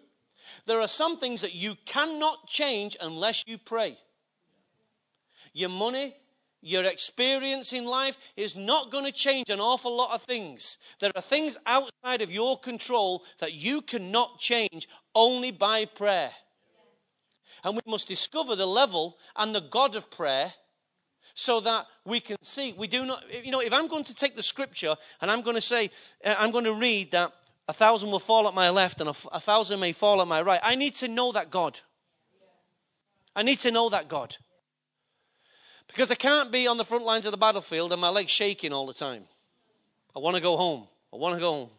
There 0.65 0.81
are 0.81 0.87
some 0.87 1.17
things 1.17 1.41
that 1.41 1.53
you 1.53 1.75
cannot 1.85 2.47
change 2.47 2.97
unless 2.99 3.43
you 3.47 3.57
pray. 3.57 3.97
Your 5.53 5.69
money, 5.69 6.15
your 6.61 6.83
experience 6.83 7.71
in 7.71 7.85
life 7.85 8.17
is 8.35 8.55
not 8.55 8.91
going 8.91 9.05
to 9.05 9.11
change 9.11 9.49
an 9.49 9.59
awful 9.59 9.95
lot 9.95 10.13
of 10.13 10.23
things. 10.23 10.77
There 10.99 11.11
are 11.15 11.21
things 11.21 11.57
outside 11.65 12.21
of 12.21 12.31
your 12.31 12.59
control 12.59 13.23
that 13.39 13.53
you 13.53 13.81
cannot 13.81 14.39
change 14.39 14.89
only 15.15 15.51
by 15.51 15.85
prayer. 15.85 16.31
And 17.63 17.75
we 17.75 17.81
must 17.91 18.07
discover 18.07 18.55
the 18.55 18.65
level 18.65 19.17
and 19.35 19.53
the 19.53 19.61
God 19.61 19.95
of 19.95 20.09
prayer 20.09 20.53
so 21.35 21.59
that 21.61 21.85
we 22.05 22.19
can 22.19 22.37
see. 22.41 22.73
We 22.73 22.87
do 22.87 23.05
not, 23.05 23.23
you 23.45 23.51
know, 23.51 23.61
if 23.61 23.71
I'm 23.71 23.87
going 23.87 24.03
to 24.05 24.15
take 24.15 24.35
the 24.35 24.43
scripture 24.43 24.95
and 25.21 25.29
I'm 25.29 25.41
going 25.41 25.55
to 25.55 25.61
say, 25.61 25.91
uh, 26.25 26.35
I'm 26.37 26.51
going 26.51 26.65
to 26.65 26.73
read 26.73 27.11
that 27.11 27.31
a 27.69 27.73
thousand 27.73 28.09
will 28.09 28.19
fall 28.19 28.47
at 28.47 28.55
my 28.55 28.71
left 28.71 28.99
and 28.99 29.11
a, 29.11 29.15
a 29.31 29.39
thousand 29.39 29.79
may 29.79 29.91
fall 29.91 30.23
at 30.23 30.27
my 30.27 30.41
right, 30.41 30.59
I 30.63 30.73
need 30.73 30.95
to 30.95 31.07
know 31.07 31.31
that 31.33 31.51
God. 31.51 31.79
I 33.35 33.43
need 33.43 33.59
to 33.59 33.69
know 33.69 33.89
that 33.89 34.07
God. 34.09 34.37
Because 35.87 36.09
I 36.09 36.15
can't 36.15 36.51
be 36.51 36.65
on 36.65 36.77
the 36.77 36.83
front 36.83 37.05
lines 37.05 37.27
of 37.27 37.31
the 37.31 37.37
battlefield 37.37 37.91
and 37.91 38.01
my 38.01 38.09
legs 38.09 38.31
shaking 38.31 38.73
all 38.73 38.87
the 38.87 38.93
time. 38.93 39.25
I 40.15 40.19
want 40.19 40.35
to 40.35 40.41
go 40.41 40.57
home. 40.57 40.87
I 41.13 41.17
want 41.17 41.35
to 41.35 41.39
go 41.39 41.51
home. 41.51 41.69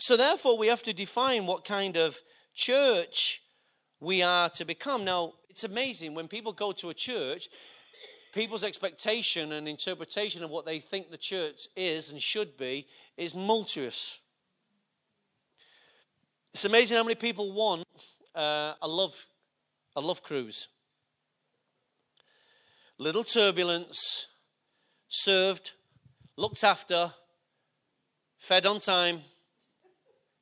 So, 0.00 0.16
therefore, 0.16 0.58
we 0.58 0.66
have 0.66 0.82
to 0.82 0.92
define 0.92 1.46
what 1.46 1.64
kind 1.64 1.96
of 1.96 2.18
church 2.52 3.42
we 4.00 4.22
are 4.22 4.50
to 4.50 4.64
become. 4.64 5.04
Now, 5.04 5.34
it's 5.48 5.62
amazing 5.62 6.14
when 6.14 6.26
people 6.26 6.52
go 6.52 6.72
to 6.72 6.90
a 6.90 6.94
church, 6.94 7.48
people's 8.34 8.64
expectation 8.64 9.52
and 9.52 9.68
interpretation 9.68 10.42
of 10.42 10.50
what 10.50 10.66
they 10.66 10.80
think 10.80 11.10
the 11.10 11.16
church 11.16 11.68
is 11.76 12.10
and 12.10 12.20
should 12.20 12.56
be 12.56 12.86
is 13.16 13.34
multious. 13.34 14.20
It's 16.52 16.64
amazing 16.64 16.96
how 16.96 17.04
many 17.04 17.14
people 17.14 17.52
want 17.52 17.84
uh, 18.34 18.74
a 18.82 18.88
love 18.88 19.26
a 19.96 20.00
love 20.00 20.22
cruise. 20.22 20.66
Little 22.98 23.24
turbulence, 23.24 24.26
served, 25.08 25.72
looked 26.36 26.64
after, 26.64 27.12
fed 28.38 28.66
on 28.66 28.80
time, 28.80 29.20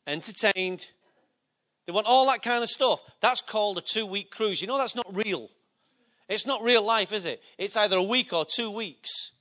entertained. 0.07 0.87
They 1.87 1.93
want 1.93 2.07
all 2.07 2.27
that 2.27 2.43
kind 2.43 2.63
of 2.63 2.71
stuff. 2.71 3.03
That's 3.21 3.43
called 3.43 3.77
a 3.79 3.83
two 3.83 4.07
week 4.07 4.31
cruise. 4.31 4.61
You 4.63 4.69
know, 4.69 4.79
that's 4.79 4.97
not 4.97 5.07
real. 5.15 5.51
It's 6.33 6.47
not 6.47 6.63
real 6.63 6.83
life, 6.83 7.13
is 7.13 7.27
it? 7.27 7.43
It's 7.59 7.77
either 7.77 7.97
a 7.97 8.03
week 8.03 8.33
or 8.33 8.47
two 8.47 8.71
weeks. 8.71 9.33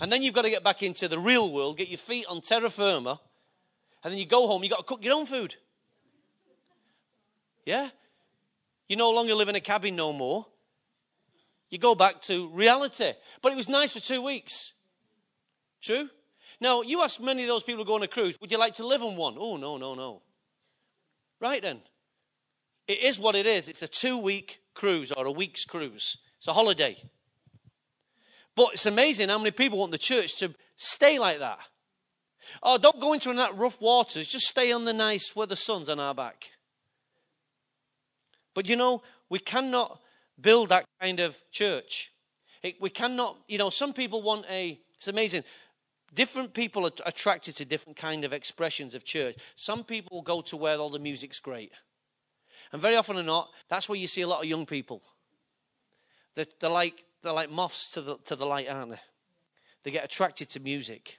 And 0.00 0.10
then 0.10 0.22
you've 0.22 0.32
got 0.32 0.42
to 0.42 0.50
get 0.50 0.64
back 0.64 0.82
into 0.82 1.06
the 1.06 1.18
real 1.18 1.52
world, 1.52 1.76
get 1.76 1.90
your 1.90 1.98
feet 1.98 2.24
on 2.26 2.40
terra 2.40 2.70
firma, 2.70 3.20
and 4.02 4.12
then 4.12 4.18
you 4.18 4.24
go 4.24 4.46
home, 4.46 4.62
you've 4.62 4.70
got 4.70 4.78
to 4.78 4.84
cook 4.84 5.04
your 5.04 5.14
own 5.14 5.26
food. 5.26 5.56
Yeah? 7.66 7.90
You 8.88 8.96
no 8.96 9.10
longer 9.10 9.34
live 9.34 9.50
in 9.50 9.56
a 9.56 9.60
cabin 9.60 9.94
no 9.94 10.12
more. 10.12 10.46
You 11.68 11.78
go 11.78 11.94
back 11.94 12.22
to 12.22 12.48
reality. 12.48 13.12
But 13.42 13.52
it 13.52 13.56
was 13.56 13.68
nice 13.68 13.92
for 13.92 14.00
two 14.00 14.22
weeks. 14.22 14.72
True? 15.82 16.08
Now, 16.60 16.80
you 16.80 17.02
ask 17.02 17.20
many 17.20 17.42
of 17.42 17.48
those 17.48 17.62
people 17.62 17.84
who 17.84 17.88
go 17.88 17.94
on 17.94 18.02
a 18.02 18.08
cruise, 18.08 18.40
would 18.40 18.50
you 18.50 18.58
like 18.58 18.74
to 18.74 18.86
live 18.86 19.02
on 19.02 19.16
one? 19.16 19.36
Oh, 19.38 19.58
no, 19.58 19.76
no, 19.76 19.94
no. 19.94 20.22
Right 21.40 21.60
then. 21.60 21.80
It 22.88 23.02
is 23.02 23.20
what 23.20 23.34
it 23.34 23.46
is. 23.46 23.68
It's 23.68 23.82
a 23.82 23.88
two 23.88 24.16
week 24.16 24.61
cruise 24.74 25.12
or 25.12 25.26
a 25.26 25.32
week's 25.32 25.64
cruise, 25.64 26.16
it's 26.38 26.48
a 26.48 26.52
holiday. 26.52 26.96
But 28.54 28.74
it's 28.74 28.86
amazing 28.86 29.28
how 29.28 29.38
many 29.38 29.50
people 29.50 29.78
want 29.78 29.92
the 29.92 29.98
church 29.98 30.36
to 30.38 30.54
stay 30.76 31.18
like 31.18 31.38
that. 31.38 31.58
Oh, 32.62 32.78
don't 32.78 33.00
go 33.00 33.12
into 33.12 33.32
that 33.32 33.56
rough 33.56 33.80
waters. 33.80 34.28
Just 34.28 34.46
stay 34.46 34.72
on 34.72 34.84
the 34.84 34.92
nice 34.92 35.34
where 35.34 35.46
the 35.46 35.56
sun's 35.56 35.88
on 35.88 36.00
our 36.00 36.14
back. 36.14 36.50
But 38.54 38.68
you 38.68 38.76
know, 38.76 39.02
we 39.30 39.38
cannot 39.38 40.00
build 40.40 40.68
that 40.68 40.84
kind 41.00 41.20
of 41.20 41.40
church. 41.50 42.12
It, 42.62 42.80
we 42.80 42.90
cannot, 42.90 43.38
you 43.48 43.58
know, 43.58 43.70
some 43.70 43.92
people 43.92 44.22
want 44.22 44.44
a, 44.50 44.78
it's 44.94 45.08
amazing. 45.08 45.44
Different 46.14 46.52
people 46.52 46.84
are 46.84 46.92
attracted 47.06 47.56
to 47.56 47.64
different 47.64 47.96
kind 47.96 48.24
of 48.24 48.32
expressions 48.32 48.94
of 48.94 49.04
church. 49.04 49.36
Some 49.56 49.82
people 49.84 50.20
go 50.20 50.42
to 50.42 50.56
where 50.56 50.76
all 50.76 50.90
the 50.90 50.98
music's 50.98 51.40
great. 51.40 51.72
And 52.72 52.80
very 52.80 52.96
often 52.96 53.18
or 53.18 53.22
not, 53.22 53.50
that's 53.68 53.88
where 53.88 53.98
you 53.98 54.06
see 54.06 54.22
a 54.22 54.28
lot 54.28 54.40
of 54.40 54.46
young 54.46 54.66
people. 54.66 55.02
They're, 56.34 56.46
they're 56.60 56.70
like, 56.70 57.04
they're 57.22 57.32
like 57.32 57.50
moths 57.50 57.90
to 57.92 58.00
the, 58.00 58.16
to 58.24 58.36
the 58.36 58.46
light, 58.46 58.68
aren't 58.68 58.92
they? 58.92 59.00
they 59.82 59.90
get 59.90 60.04
attracted 60.04 60.48
to 60.50 60.60
music. 60.60 61.18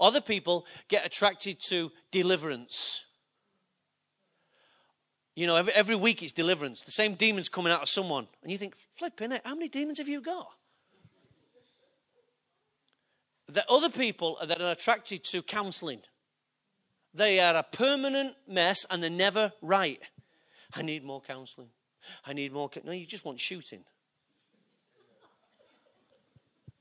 Other 0.00 0.20
people 0.20 0.66
get 0.88 1.04
attracted 1.04 1.60
to 1.68 1.90
deliverance. 2.10 3.04
You 5.34 5.46
know, 5.46 5.56
every, 5.56 5.72
every 5.72 5.96
week 5.96 6.22
it's 6.22 6.32
deliverance. 6.32 6.82
The 6.82 6.90
same 6.90 7.14
demons 7.14 7.48
coming 7.48 7.72
out 7.72 7.82
of 7.82 7.88
someone. 7.88 8.28
And 8.42 8.50
you 8.50 8.58
think, 8.58 8.76
flipping 8.94 9.32
it, 9.32 9.42
how 9.44 9.54
many 9.54 9.68
demons 9.68 9.98
have 9.98 10.08
you 10.08 10.20
got? 10.20 10.48
The 13.48 13.64
other 13.70 13.88
people 13.88 14.38
that 14.44 14.60
are 14.60 14.72
attracted 14.72 15.24
to 15.24 15.42
counseling. 15.42 16.00
They 17.18 17.40
are 17.40 17.56
a 17.56 17.64
permanent 17.64 18.36
mess 18.46 18.86
and 18.88 19.02
they're 19.02 19.10
never 19.10 19.52
right. 19.60 20.00
I 20.72 20.82
need 20.82 21.02
more 21.02 21.20
counseling. 21.20 21.70
I 22.24 22.32
need 22.32 22.52
more. 22.52 22.70
No, 22.84 22.92
you 22.92 23.06
just 23.06 23.24
want 23.24 23.40
shooting. 23.40 23.80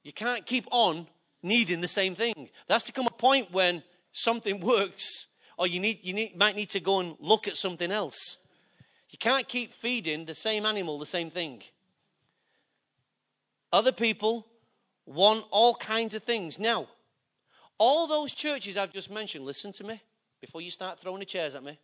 You 0.03 0.13
can't 0.13 0.45
keep 0.45 0.67
on 0.69 1.07
needing 1.41 1.81
the 1.81 1.87
same 1.87 2.13
thing. 2.13 2.49
Has 2.69 2.83
to 2.83 2.91
come 2.91 3.07
a 3.07 3.11
point 3.11 3.51
when 3.51 3.81
something 4.11 4.59
works, 4.75 5.25
or 5.57 5.65
you 5.65 5.79
need 5.79 6.01
you 6.03 6.13
need 6.13 6.37
might 6.37 6.55
need 6.55 6.69
to 6.69 6.79
go 6.79 6.99
and 6.99 7.15
look 7.19 7.47
at 7.47 7.57
something 7.57 7.91
else. 7.91 8.37
You 9.09 9.17
can't 9.17 9.47
keep 9.47 9.71
feeding 9.71 10.25
the 10.25 10.35
same 10.35 10.67
animal 10.67 10.99
the 10.99 11.07
same 11.07 11.31
thing. 11.31 11.63
Other 13.73 13.91
people 13.91 14.45
want 15.07 15.45
all 15.49 15.73
kinds 15.73 16.13
of 16.13 16.21
things. 16.21 16.59
Now, 16.59 16.89
all 17.79 18.05
those 18.05 18.35
churches 18.35 18.77
I've 18.77 18.93
just 18.93 19.09
mentioned, 19.09 19.43
listen 19.43 19.71
to 19.73 19.83
me 19.83 19.99
before 20.41 20.61
you 20.61 20.71
start 20.71 20.99
throwing 20.99 21.19
the 21.19 21.25
chairs 21.25 21.55
at 21.55 21.63
me. 21.63 21.79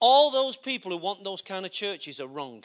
All 0.00 0.30
those 0.30 0.56
people 0.56 0.90
who 0.90 0.98
want 0.98 1.24
those 1.24 1.42
kind 1.42 1.64
of 1.64 1.72
churches 1.72 2.20
are 2.20 2.26
wrong. 2.26 2.64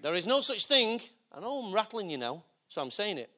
There 0.00 0.14
is 0.14 0.26
no 0.26 0.40
such 0.40 0.66
thing, 0.66 1.00
I 1.32 1.40
know 1.40 1.64
I'm 1.64 1.72
rattling 1.72 2.10
you 2.10 2.18
now, 2.18 2.44
so 2.68 2.82
I'm 2.82 2.90
saying 2.90 3.18
it. 3.18 3.30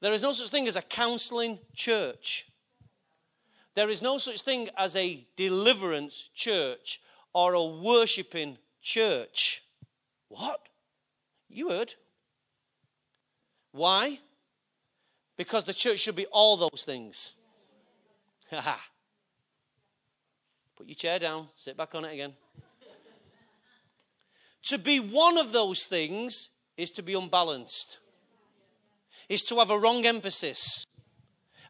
There 0.00 0.12
is 0.12 0.22
no 0.22 0.32
such 0.32 0.48
thing 0.48 0.68
as 0.68 0.76
a 0.76 0.82
counseling 0.82 1.58
church. 1.74 2.46
There 3.74 3.88
is 3.88 4.02
no 4.02 4.18
such 4.18 4.42
thing 4.42 4.68
as 4.76 4.96
a 4.96 5.24
deliverance 5.36 6.30
church 6.34 7.00
or 7.32 7.54
a 7.54 7.64
worshiping 7.64 8.58
church. 8.82 9.62
What? 10.28 10.60
You 11.48 11.70
heard. 11.70 11.94
Why? 13.72 14.18
Because 15.38 15.64
the 15.64 15.72
church 15.72 16.00
should 16.00 16.16
be 16.16 16.26
all 16.26 16.58
those 16.58 16.82
things. 16.84 17.32
Put 20.76 20.86
your 20.86 20.96
chair 20.96 21.18
down, 21.18 21.48
sit 21.54 21.76
back 21.76 21.94
on 21.94 22.04
it 22.04 22.12
again. 22.12 22.34
to 24.64 24.78
be 24.78 25.00
one 25.00 25.38
of 25.38 25.52
those 25.52 25.84
things 25.84 26.50
is 26.76 26.90
to 26.90 27.02
be 27.02 27.14
unbalanced, 27.14 27.98
is 29.28 29.42
to 29.42 29.56
have 29.56 29.70
a 29.70 29.78
wrong 29.78 30.04
emphasis. 30.04 30.84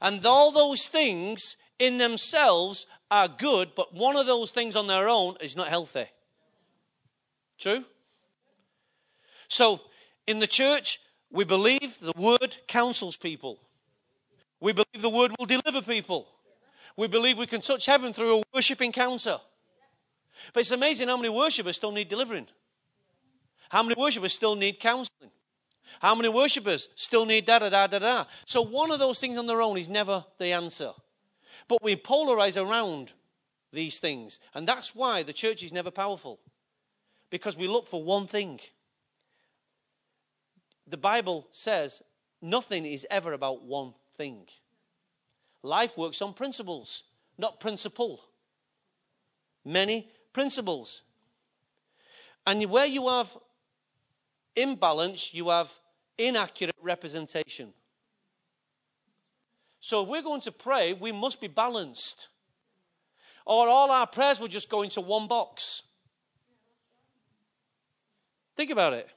And 0.00 0.24
all 0.24 0.50
those 0.50 0.86
things 0.86 1.56
in 1.78 1.98
themselves 1.98 2.86
are 3.10 3.28
good, 3.28 3.72
but 3.76 3.94
one 3.94 4.16
of 4.16 4.26
those 4.26 4.50
things 4.50 4.76
on 4.76 4.86
their 4.86 5.08
own 5.08 5.36
is 5.40 5.56
not 5.56 5.68
healthy. 5.68 6.06
True? 7.58 7.84
So, 9.48 9.80
in 10.26 10.38
the 10.38 10.46
church, 10.46 11.00
we 11.30 11.44
believe 11.44 11.98
the 12.00 12.12
word 12.16 12.58
counsels 12.66 13.16
people. 13.16 13.58
We 14.60 14.72
believe 14.72 15.02
the 15.02 15.10
word 15.10 15.32
will 15.38 15.46
deliver 15.46 15.82
people. 15.82 16.26
We 16.96 17.06
believe 17.06 17.38
we 17.38 17.46
can 17.46 17.60
touch 17.60 17.86
heaven 17.86 18.12
through 18.12 18.38
a 18.38 18.42
worship 18.54 18.82
encounter. 18.82 19.38
But 20.52 20.60
it's 20.60 20.70
amazing 20.70 21.08
how 21.08 21.16
many 21.16 21.28
worshippers 21.28 21.76
still 21.76 21.92
need 21.92 22.08
delivering. 22.08 22.46
How 23.68 23.82
many 23.82 23.94
worshippers 24.00 24.32
still 24.32 24.56
need 24.56 24.80
counseling? 24.80 25.30
How 26.00 26.14
many 26.14 26.28
worshippers 26.28 26.88
still 26.94 27.26
need 27.26 27.44
da 27.46 27.58
da 27.58 27.68
da 27.68 27.86
da 27.86 27.98
da? 27.98 28.24
So 28.46 28.62
one 28.62 28.90
of 28.90 28.98
those 28.98 29.18
things 29.18 29.36
on 29.36 29.46
their 29.46 29.60
own 29.60 29.76
is 29.76 29.88
never 29.88 30.24
the 30.38 30.52
answer. 30.52 30.92
But 31.68 31.82
we 31.82 31.96
polarize 31.96 32.60
around 32.60 33.12
these 33.72 33.98
things. 33.98 34.40
And 34.54 34.66
that's 34.66 34.94
why 34.94 35.22
the 35.22 35.32
church 35.32 35.62
is 35.62 35.72
never 35.72 35.90
powerful. 35.90 36.40
Because 37.30 37.56
we 37.56 37.68
look 37.68 37.86
for 37.86 38.02
one 38.02 38.26
thing. 38.26 38.60
The 40.88 40.96
Bible 40.96 41.46
says 41.52 42.02
nothing 42.40 42.86
is 42.86 43.06
ever 43.10 43.32
about 43.32 43.62
one 43.62 43.94
thing. 44.16 44.46
Life 45.62 45.98
works 45.98 46.22
on 46.22 46.34
principles, 46.34 47.02
not 47.36 47.60
principle. 47.60 48.20
Many 49.64 50.08
principles. 50.32 51.02
And 52.46 52.64
where 52.70 52.86
you 52.86 53.08
have 53.08 53.36
imbalance, 54.56 55.34
you 55.34 55.50
have 55.50 55.70
inaccurate 56.16 56.74
representation. 56.80 57.74
So 59.80 60.02
if 60.02 60.08
we're 60.08 60.22
going 60.22 60.40
to 60.42 60.52
pray, 60.52 60.94
we 60.94 61.12
must 61.12 61.40
be 61.40 61.48
balanced. 61.48 62.28
Or 63.44 63.68
all 63.68 63.90
our 63.90 64.06
prayers 64.06 64.40
will 64.40 64.48
just 64.48 64.68
go 64.68 64.82
into 64.82 65.00
one 65.00 65.28
box. 65.28 65.82
Think 68.56 68.70
about 68.70 68.92
it. 68.92 69.08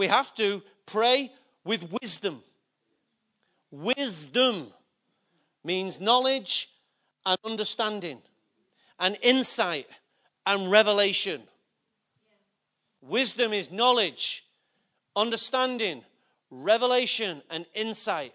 We 0.00 0.06
have 0.06 0.34
to 0.36 0.62
pray 0.86 1.30
with 1.62 1.92
wisdom. 2.00 2.42
Wisdom 3.70 4.68
means 5.62 6.00
knowledge 6.00 6.70
and 7.26 7.38
understanding, 7.44 8.22
and 8.98 9.18
insight 9.20 9.86
and 10.46 10.70
revelation. 10.70 11.42
Wisdom 13.02 13.52
is 13.52 13.70
knowledge, 13.70 14.46
understanding, 15.14 16.02
revelation, 16.50 17.42
and 17.50 17.66
insight. 17.74 18.32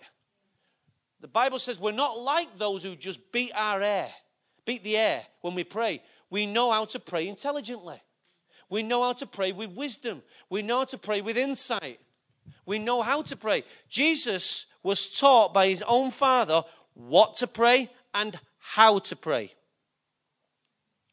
The 1.19 1.28
Bible 1.28 1.58
says 1.58 1.80
we're 1.80 1.93
not 1.93 2.19
like 2.19 2.60
those 2.60 2.84
who 2.84 2.95
just 2.95 3.32
beat 3.32 3.51
our 3.56 3.82
air, 3.82 4.12
beat 4.65 4.84
the 4.84 4.97
air 4.97 5.23
when 5.41 5.56
we 5.56 5.63
pray. 5.63 6.04
We 6.30 6.45
know 6.45 6.69
how 6.69 6.86
to 6.86 6.99
pray 6.99 7.28
intelligently. 7.28 7.99
We 8.69 8.84
know 8.84 9.04
how 9.04 9.13
to 9.13 9.25
pray 9.25 9.51
with 9.51 9.71
wisdom. 9.71 10.21
We 10.49 10.62
know 10.62 10.80
how 10.80 10.86
to 10.86 10.97
pray 10.97 11.21
with 11.21 11.38
insight. 11.38 11.99
We 12.65 12.80
know 12.80 13.01
how 13.01 13.21
to 13.23 13.36
pray. 13.36 13.63
Jesus 13.89 14.65
was 14.84 15.10
taught 15.10 15.54
by 15.54 15.67
his 15.67 15.84
own 15.88 16.12
Father 16.12 16.63
what 16.93 17.36
to 17.38 17.47
pray 17.47 17.89
and 18.13 18.39
how 18.60 18.99
to 18.99 19.15
pray. 19.15 19.54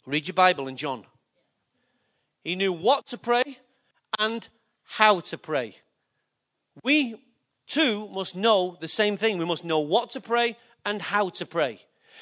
Read 0.07 0.29
your 0.29 0.35
Bible 0.35 0.69
in 0.69 0.77
John. 0.77 1.05
He 2.43 2.57
knew 2.57 2.73
what 2.73 3.07
to 3.07 3.19
pray 3.19 3.59
and 4.19 4.47
how 4.85 5.21
to 5.21 5.39
pray. 5.39 5.77
We 6.83 7.17
too 7.67 8.09
must 8.09 8.35
know 8.35 8.77
the 8.81 8.89
same 8.89 9.17
thing. 9.17 9.39
We 9.39 9.45
must 9.45 9.65
know 9.65 9.81
what 9.81 10.11
to 10.13 10.21
pray 10.21 10.57
and 10.85 11.01
how 11.01 11.29
to 11.31 11.47
pray. 11.47 11.81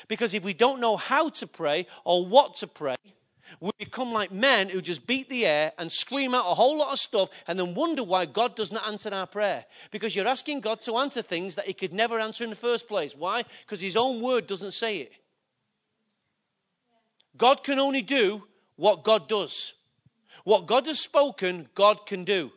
Because 0.09 0.35
if 0.35 0.45
we 0.45 0.55
don't 0.55 0.81
know 0.81 0.97
how 0.97 1.29
to 1.31 1.47
pray 1.47 1.87
or 2.05 2.27
what 2.27 2.57
to 2.57 2.67
pray, 2.67 2.97
we 3.59 3.71
become 3.79 4.13
like 4.13 4.31
men 4.31 4.69
who 4.69 4.81
just 4.81 5.07
beat 5.07 5.29
the 5.29 5.47
air 5.47 5.73
and 5.79 5.91
scream 5.91 6.35
out 6.35 6.51
a 6.51 6.55
whole 6.55 6.79
lot 6.79 6.93
of 6.93 6.99
stuff 6.99 7.31
and 7.47 7.59
then 7.59 7.75
wonder 7.75 8.05
why 8.05 8.27
God 8.27 8.55
does 8.55 8.71
not 8.71 8.87
answer 8.87 9.13
our 9.13 9.27
prayer. 9.27 9.65
Because 9.91 10.15
you're 10.15 10.29
asking 10.29 10.61
God 10.61 10.81
to 10.83 10.97
answer 10.99 11.23
things 11.23 11.57
that 11.57 11.67
He 11.67 11.73
could 11.73 11.93
never 11.93 12.21
answer 12.21 12.45
in 12.45 12.51
the 12.51 12.57
first 12.57 12.87
place. 12.87 13.17
Why? 13.17 13.45
Because 13.65 13.81
His 13.81 13.97
own 13.97 14.21
word 14.21 14.47
doesn't 14.47 14.73
say 14.73 14.99
it. 14.99 15.13
God 17.37 17.65
can 17.65 17.79
only 17.79 18.03
do 18.03 18.45
what 18.77 19.03
God 19.03 19.29
does. 19.29 19.73
What 20.45 20.67
God 20.67 20.87
has 20.87 21.01
spoken, 21.01 21.69
God 21.75 22.07
can 22.07 22.25
do. 22.25 22.53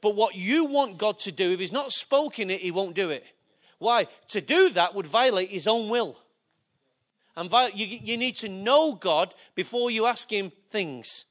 But 0.00 0.14
what 0.14 0.34
you 0.34 0.64
want 0.64 0.98
God 0.98 1.18
to 1.20 1.32
do, 1.32 1.52
if 1.52 1.60
He's 1.60 1.72
not 1.72 1.92
spoken 1.92 2.50
it, 2.50 2.60
He 2.60 2.70
won't 2.70 2.94
do 2.94 3.10
it. 3.10 3.24
Why? 3.78 4.06
To 4.28 4.40
do 4.40 4.70
that 4.70 4.94
would 4.94 5.06
violate 5.06 5.50
His 5.50 5.66
own 5.66 5.88
will. 5.88 6.16
And 7.38 7.52
you, 7.72 7.86
you 7.86 8.16
need 8.16 8.34
to 8.38 8.48
know 8.48 8.94
God 8.94 9.32
before 9.54 9.92
you 9.92 10.06
ask 10.06 10.28
Him 10.28 10.50
things. 10.70 11.24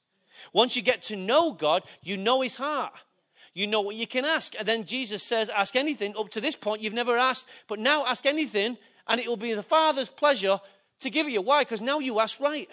Once 0.53 0.77
you 0.77 0.81
get 0.81 1.01
to 1.01 1.17
know 1.17 1.51
God, 1.51 1.83
you 2.01 2.15
know 2.15 2.39
His 2.39 2.55
heart. 2.55 2.93
You 3.53 3.67
know 3.67 3.81
what 3.81 3.97
you 3.97 4.07
can 4.07 4.23
ask. 4.23 4.55
And 4.57 4.65
then 4.65 4.85
Jesus 4.85 5.21
says, 5.21 5.49
Ask 5.49 5.75
anything. 5.75 6.15
Up 6.17 6.29
to 6.29 6.39
this 6.39 6.55
point, 6.55 6.81
you've 6.81 6.93
never 6.93 7.17
asked. 7.17 7.45
But 7.67 7.79
now 7.79 8.05
ask 8.05 8.25
anything, 8.25 8.77
and 9.05 9.19
it 9.19 9.27
will 9.27 9.35
be 9.35 9.53
the 9.53 9.61
Father's 9.61 10.07
pleasure 10.07 10.61
to 11.01 11.09
give 11.09 11.27
you. 11.27 11.41
Why? 11.41 11.63
Because 11.63 11.81
now 11.81 11.99
you 11.99 12.21
ask 12.21 12.39
right. 12.39 12.69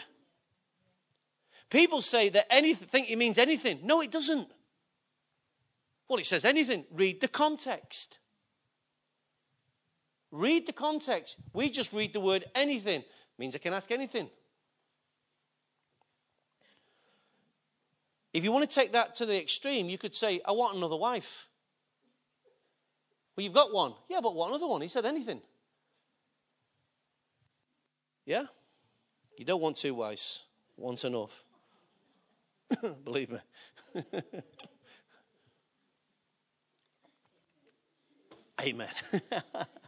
People 1.71 2.03
say 2.03 2.29
that 2.29 2.47
anything, 2.53 2.87
think 2.87 3.11
it 3.11 3.17
means 3.17 3.37
anything. 3.37 3.81
No, 3.83 4.01
it 4.01 4.13
doesn't. 4.13 4.47
Well, 6.07 6.21
it 6.21 6.27
says 6.27 6.45
anything. 6.45 6.85
Read 6.93 7.21
the 7.21 7.27
context. 7.27 8.19
Read 10.31 10.69
the 10.69 10.73
context. 10.73 11.35
We 11.53 11.69
just 11.69 11.93
read 11.93 12.13
the 12.13 12.21
word 12.21 12.45
anything. 12.55 13.03
Means 13.39 13.55
I 13.55 13.59
can 13.59 13.73
ask 13.73 13.91
anything. 13.91 14.31
If 18.33 18.43
you 18.43 18.53
want 18.53 18.69
to 18.69 18.75
take 18.75 18.93
that 18.93 19.15
to 19.17 19.27
the 19.27 19.41
extreme, 19.41 19.89
you 19.89 19.97
could 19.97 20.15
say, 20.15 20.41
I 20.45 20.53
want 20.53 20.77
another 20.77 20.97
wife. 20.97 21.47
Well, 23.37 23.45
you've 23.45 23.53
got 23.53 23.73
one. 23.73 23.95
Yeah, 24.09 24.21
but 24.21 24.35
what 24.35 24.49
another 24.49 24.67
one? 24.67 24.81
He 24.81 24.89
said 24.89 25.05
anything. 25.05 25.41
Yeah? 28.25 28.45
You 29.37 29.45
don't 29.45 29.61
want 29.61 29.77
two 29.77 29.95
wives. 29.95 30.43
Once 30.77 31.05
enough. 31.05 31.45
Believe 33.05 33.31
me. 33.31 33.39
Amen. 38.63 38.89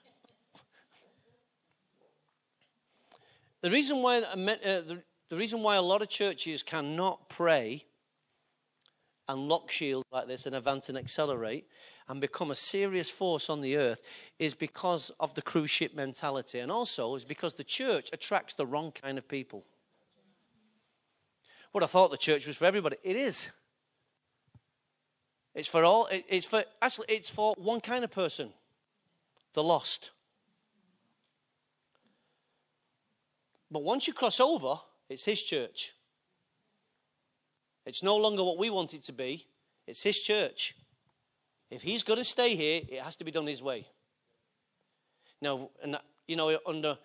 the 3.66 3.72
reason 3.72 4.00
why 4.00 4.18
uh, 4.20 4.36
the, 4.36 5.02
the 5.28 5.36
reason 5.36 5.60
why 5.60 5.74
a 5.74 5.82
lot 5.82 6.00
of 6.00 6.08
churches 6.08 6.62
cannot 6.62 7.28
pray 7.28 7.84
and 9.28 9.48
lock 9.48 9.72
shield 9.72 10.04
like 10.12 10.28
this 10.28 10.46
and 10.46 10.54
advance 10.54 10.88
and 10.88 10.96
accelerate 10.96 11.66
and 12.08 12.20
become 12.20 12.52
a 12.52 12.54
serious 12.54 13.10
force 13.10 13.50
on 13.50 13.62
the 13.62 13.76
earth 13.76 14.02
is 14.38 14.54
because 14.54 15.10
of 15.18 15.34
the 15.34 15.42
cruise 15.42 15.68
ship 15.68 15.96
mentality 15.96 16.60
and 16.60 16.70
also 16.70 17.16
is 17.16 17.24
because 17.24 17.54
the 17.54 17.64
church 17.64 18.08
attracts 18.12 18.54
the 18.54 18.64
wrong 18.64 18.92
kind 18.92 19.18
of 19.18 19.26
people. 19.26 19.64
What 21.72 21.82
I 21.82 21.88
thought 21.88 22.12
the 22.12 22.16
church 22.16 22.46
was 22.46 22.56
for 22.56 22.66
everybody, 22.66 22.98
it 23.02 23.16
is. 23.16 23.48
It's 25.56 25.68
for 25.68 25.82
all, 25.82 26.06
it's 26.12 26.46
for, 26.46 26.62
actually, 26.80 27.06
it's 27.08 27.30
for 27.30 27.56
one 27.58 27.80
kind 27.80 28.04
of 28.04 28.12
person 28.12 28.50
the 29.54 29.64
lost. 29.64 30.12
But 33.70 33.82
once 33.82 34.06
you 34.06 34.12
cross 34.12 34.40
over, 34.40 34.76
it's 35.08 35.24
His 35.24 35.42
church. 35.42 35.92
It's 37.84 38.02
no 38.02 38.16
longer 38.16 38.42
what 38.42 38.58
we 38.58 38.70
want 38.70 38.94
it 38.94 39.04
to 39.04 39.12
be, 39.12 39.46
it's 39.86 40.02
His 40.02 40.20
church. 40.20 40.74
If 41.70 41.82
He's 41.82 42.02
going 42.02 42.18
to 42.18 42.24
stay 42.24 42.54
here, 42.54 42.82
it 42.88 43.00
has 43.00 43.16
to 43.16 43.24
be 43.24 43.30
done 43.30 43.46
His 43.46 43.62
way. 43.62 43.86
Now, 45.42 45.70
and 45.82 45.98
you 46.26 46.36
know, 46.36 46.58
under 46.66 46.98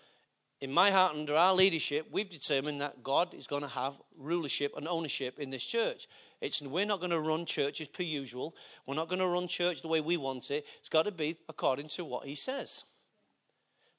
in 0.62 0.72
my 0.72 0.92
heart, 0.92 1.16
under 1.16 1.36
our 1.36 1.56
leadership, 1.56 2.08
we've 2.12 2.30
determined 2.30 2.82
that 2.82 3.02
God 3.02 3.34
is 3.34 3.48
going 3.48 3.64
to 3.64 3.68
have 3.68 4.00
rulership 4.16 4.74
and 4.78 4.88
ownership 4.88 5.40
in 5.40 5.50
this 5.50 5.64
church. 5.64 6.08
It's, 6.40 6.62
we're 6.62 6.86
not 6.86 7.00
going 7.00 7.12
to 7.12 7.20
run 7.20 7.46
churches 7.46 7.88
per 7.88 8.04
usual. 8.04 8.56
We're 8.86 8.96
not 8.96 9.10
going 9.10 9.20
to 9.20 9.28
run 9.28 9.48
church 9.48 9.82
the 9.82 9.88
way 9.88 10.02
we 10.02 10.18
want 10.18 10.52
it. 10.52 10.66
It's 10.80 10.90
got 10.90 11.04
to 11.04 11.12
be 11.12 11.38
according 11.50 11.88
to 11.90 12.06
what 12.06 12.28
He 12.28 12.36
says. 12.36 12.84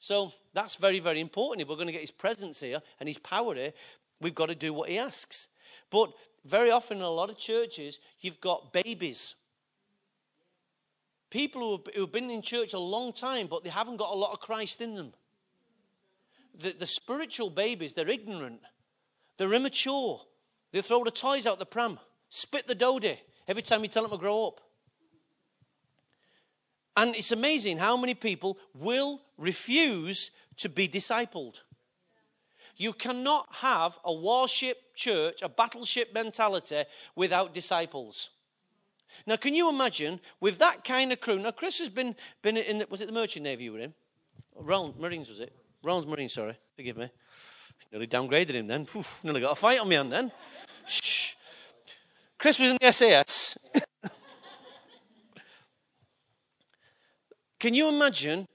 So 0.03 0.33
that's 0.53 0.75
very, 0.75 0.99
very 0.99 1.21
important. 1.21 1.62
If 1.62 1.69
we're 1.69 1.77
going 1.77 1.87
to 1.87 1.93
get 1.93 2.01
His 2.01 2.11
presence 2.11 2.59
here 2.61 2.83
and 2.99 3.09
His 3.09 3.19
power 3.19 3.55
here, 3.55 3.73
we've 4.21 4.35
got 4.35 4.49
to 4.49 4.55
do 4.57 4.73
what 4.73 4.88
He 4.88 4.99
asks. 4.99 5.47
But 5.91 6.11
very 6.45 6.71
often 6.73 6.97
in 6.97 7.05
a 7.05 7.11
lot 7.11 7.31
of 7.31 7.38
churches, 7.38 8.01
you've 8.21 8.41
got 8.41 8.73
babies. 8.73 9.37
People 11.31 11.83
who 11.95 12.01
have 12.01 12.11
been 12.12 12.31
in 12.31 12.43
church 12.43 12.75
a 12.75 12.79
long 12.79 13.12
time, 13.12 13.47
but 13.47 13.62
they 13.62 13.71
haven't 13.71 13.99
got 13.99 14.12
a 14.12 14.17
lot 14.17 14.33
of 14.33 14.41
Christ 14.41 14.81
in 14.81 14.97
them 14.97 15.12
the, 16.59 16.75
the 16.79 16.87
spiritual 16.87 17.51
babies, 17.51 17.93
they're 17.93 18.09
ignorant, 18.09 18.61
they're 19.37 19.53
immature. 19.53 20.21
They 20.73 20.81
throw 20.81 21.05
the 21.05 21.11
toys 21.11 21.47
out 21.47 21.59
the 21.59 21.67
pram, 21.67 21.99
spit 22.29 22.67
the 22.67 22.75
dodie 22.75 23.21
every 23.47 23.62
time 23.62 23.83
you 23.83 23.88
tell 23.88 24.03
them 24.03 24.12
to 24.12 24.19
grow 24.19 24.49
up. 24.49 24.61
And 26.96 27.14
it's 27.14 27.33
amazing 27.33 27.78
how 27.78 27.96
many 27.96 28.14
people 28.14 28.59
will 28.74 29.20
refuse 29.38 30.31
to 30.59 30.68
be 30.68 30.87
discipled. 30.87 31.61
You 32.76 32.92
cannot 32.92 33.48
have 33.52 33.98
a 34.05 34.12
warship 34.12 34.94
church, 34.94 35.40
a 35.42 35.48
battleship 35.48 36.12
mentality 36.12 36.85
without 37.14 37.55
disciples. 37.55 38.31
Now, 39.26 39.37
can 39.37 39.55
you 39.55 39.68
imagine 39.68 40.20
with 40.40 40.59
that 40.59 40.85
kind 40.85 41.12
of 41.12 41.20
crew? 41.20 41.38
Now, 41.38 41.50
Chris 41.50 41.78
has 41.78 41.88
been, 41.88 42.16
been 42.42 42.57
in, 42.57 42.78
the, 42.78 42.87
was 42.88 43.00
it 43.00 43.07
the 43.07 43.12
Merchant 43.12 43.44
Navy 43.44 43.64
you 43.64 43.72
were 43.72 43.78
in? 43.78 43.94
Royal 44.57 44.94
Marines, 44.98 45.28
was 45.28 45.40
it? 45.40 45.52
Rollins 45.83 46.07
Marine, 46.07 46.28
sorry. 46.28 46.57
Forgive 46.76 46.96
me. 46.96 47.11
Nearly 47.90 48.07
downgraded 48.07 48.50
him 48.50 48.66
then. 48.66 48.83
Oof, 48.96 49.22
nearly 49.24 49.40
got 49.40 49.52
a 49.52 49.57
fight 49.57 49.81
on 49.81 49.88
me 49.88 49.96
hand 49.96 50.12
then. 50.12 50.33
Shh. 50.87 51.35
Chris 52.38 52.59
was 52.59 52.70
in 52.70 52.78
the 52.81 52.92
SAS. 52.92 53.59
Can 57.62 57.75
you 57.75 57.88
imagine 57.88 58.48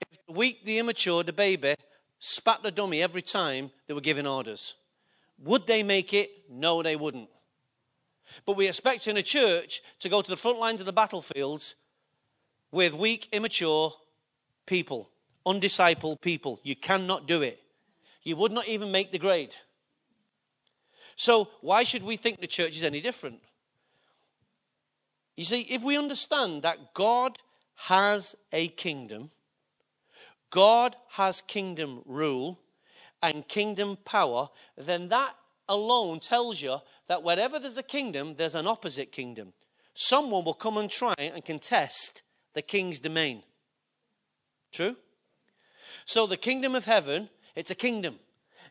if 0.00 0.26
the 0.26 0.32
weak, 0.32 0.64
the 0.64 0.78
immature, 0.78 1.22
the 1.22 1.30
baby 1.30 1.74
spat 2.18 2.62
the 2.62 2.70
dummy 2.70 3.02
every 3.02 3.20
time 3.20 3.70
they 3.86 3.92
were 3.92 4.00
giving 4.00 4.26
orders? 4.26 4.76
Would 5.40 5.66
they 5.66 5.82
make 5.82 6.14
it? 6.14 6.30
No, 6.50 6.82
they 6.82 6.96
wouldn't. 6.96 7.28
But 8.46 8.56
we 8.56 8.66
expect 8.66 9.06
in 9.06 9.18
a 9.18 9.22
church 9.22 9.82
to 9.98 10.08
go 10.08 10.22
to 10.22 10.30
the 10.30 10.38
front 10.38 10.58
lines 10.58 10.80
of 10.80 10.86
the 10.86 10.92
battlefields 10.94 11.74
with 12.72 12.94
weak, 12.94 13.28
immature 13.30 13.92
people 14.64 15.10
undiscipled 15.46 16.22
people. 16.22 16.60
You 16.62 16.76
cannot 16.76 17.28
do 17.28 17.42
it. 17.42 17.60
You 18.22 18.36
would 18.36 18.52
not 18.52 18.68
even 18.68 18.90
make 18.90 19.12
the 19.12 19.18
grade. 19.18 19.54
So, 21.14 21.50
why 21.60 21.84
should 21.84 22.04
we 22.04 22.16
think 22.16 22.40
the 22.40 22.46
church 22.46 22.74
is 22.74 22.84
any 22.84 23.02
different? 23.02 23.40
You 25.36 25.44
see, 25.44 25.60
if 25.60 25.82
we 25.82 25.98
understand 25.98 26.62
that 26.62 26.94
God 26.94 27.38
has 27.86 28.36
a 28.52 28.68
kingdom, 28.68 29.30
God 30.50 30.96
has 31.12 31.40
kingdom 31.40 32.02
rule 32.04 32.58
and 33.22 33.46
kingdom 33.48 33.96
power, 34.04 34.48
then 34.76 35.08
that 35.08 35.34
alone 35.68 36.20
tells 36.20 36.60
you 36.60 36.78
that 37.06 37.22
wherever 37.22 37.58
there's 37.58 37.76
a 37.76 37.82
kingdom, 37.82 38.34
there's 38.36 38.54
an 38.54 38.66
opposite 38.66 39.12
kingdom. 39.12 39.52
Someone 39.94 40.44
will 40.44 40.54
come 40.54 40.76
and 40.76 40.90
try 40.90 41.14
and 41.18 41.44
contest 41.44 42.22
the 42.54 42.62
king's 42.62 43.00
domain. 43.00 43.42
True? 44.72 44.96
So 46.04 46.26
the 46.26 46.36
kingdom 46.36 46.74
of 46.74 46.84
heaven, 46.84 47.30
it's 47.54 47.70
a 47.70 47.74
kingdom. 47.74 48.18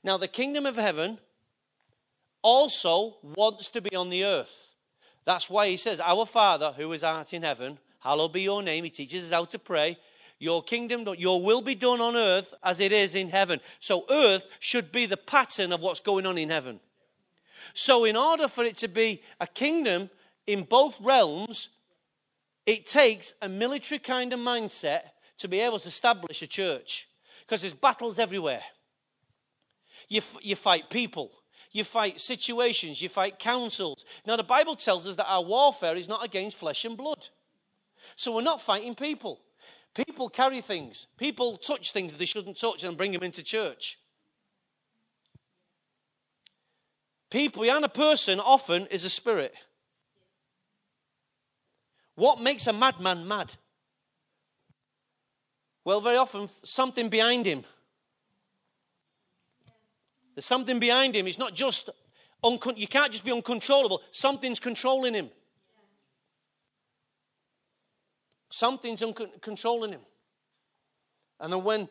Now, 0.03 0.17
the 0.17 0.27
kingdom 0.27 0.65
of 0.65 0.75
heaven 0.75 1.19
also 2.41 3.17
wants 3.23 3.69
to 3.69 3.81
be 3.81 3.95
on 3.95 4.09
the 4.09 4.23
earth. 4.23 4.75
That's 5.25 5.49
why 5.49 5.67
he 5.67 5.77
says, 5.77 5.99
Our 5.99 6.25
Father 6.25 6.73
who 6.77 6.91
is 6.93 7.03
art 7.03 7.33
in 7.33 7.43
heaven, 7.43 7.79
hallowed 7.99 8.33
be 8.33 8.41
your 8.41 8.61
name. 8.61 8.83
He 8.83 8.89
teaches 8.89 9.25
us 9.25 9.31
how 9.31 9.45
to 9.45 9.59
pray. 9.59 9.97
Your 10.39 10.63
kingdom, 10.63 11.05
your 11.17 11.43
will 11.43 11.61
be 11.61 11.75
done 11.75 11.99
on 11.99 12.15
earth 12.15 12.53
as 12.63 12.79
it 12.79 12.93
is 12.93 13.13
in 13.13 13.29
heaven. 13.29 13.59
So, 13.79 14.05
earth 14.09 14.47
should 14.59 14.91
be 14.91 15.05
the 15.05 15.17
pattern 15.17 15.73
of 15.73 15.81
what's 15.81 15.99
going 15.99 16.25
on 16.25 16.37
in 16.37 16.49
heaven. 16.49 16.79
So, 17.73 18.05
in 18.05 18.15
order 18.15 18.47
for 18.47 18.63
it 18.63 18.77
to 18.77 18.87
be 18.87 19.21
a 19.41 19.47
kingdom 19.47 20.09
in 20.47 20.63
both 20.63 20.99
realms, 21.01 21.69
it 22.65 22.85
takes 22.85 23.33
a 23.41 23.49
military 23.49 23.99
kind 23.99 24.31
of 24.31 24.39
mindset 24.39 25.01
to 25.39 25.47
be 25.47 25.59
able 25.59 25.79
to 25.79 25.87
establish 25.87 26.41
a 26.41 26.47
church 26.47 27.07
because 27.45 27.61
there's 27.61 27.73
battles 27.73 28.19
everywhere. 28.19 28.61
You, 30.07 30.19
f- 30.19 30.37
you 30.41 30.55
fight 30.55 30.89
people, 30.89 31.31
you 31.71 31.83
fight 31.83 32.19
situations, 32.19 33.01
you 33.01 33.09
fight 33.09 33.39
councils. 33.39 34.05
Now, 34.25 34.35
the 34.35 34.43
Bible 34.43 34.75
tells 34.75 35.05
us 35.05 35.15
that 35.15 35.29
our 35.29 35.43
warfare 35.43 35.95
is 35.95 36.07
not 36.07 36.23
against 36.23 36.57
flesh 36.57 36.85
and 36.85 36.95
blood. 36.95 37.27
So 38.19 38.35
we're 38.35 38.41
not 38.41 38.61
fighting 38.61 38.95
people. 38.95 39.39
People 39.95 40.27
carry 40.27 40.59
things, 40.59 41.07
people 41.17 41.55
touch 41.55 41.93
things 41.93 42.11
that 42.11 42.19
they 42.19 42.25
shouldn't 42.25 42.59
touch 42.59 42.83
and 42.83 42.97
bring 42.97 43.13
them 43.13 43.23
into 43.23 43.41
church. 43.41 43.97
People, 47.31 47.63
and 47.63 47.85
a 47.85 47.89
person 47.89 48.41
often 48.41 48.87
is 48.87 49.05
a 49.05 49.09
spirit. 49.09 49.53
What 52.15 52.41
makes 52.41 52.67
a 52.67 52.73
madman 52.73 53.25
mad? 53.25 53.55
Well, 55.85 56.01
very 56.01 56.17
often, 56.17 56.49
something 56.63 57.07
behind 57.07 57.45
him. 57.45 57.63
There's 60.35 60.45
something 60.45 60.79
behind 60.79 61.15
him. 61.15 61.25
He's 61.25 61.39
not 61.39 61.53
just, 61.53 61.89
uncon- 62.43 62.77
you 62.77 62.87
can't 62.87 63.13
just 63.13 63.23
be 63.23 63.31
uncontrollable. 63.31 64.01
Something's 64.11 64.59
controlling 64.59 65.13
him. 65.13 65.29
Something's 68.59 69.01
controlling 69.39 69.93
him. 69.93 70.01
And 71.39 71.53
then 71.53 71.63
when 71.63 71.87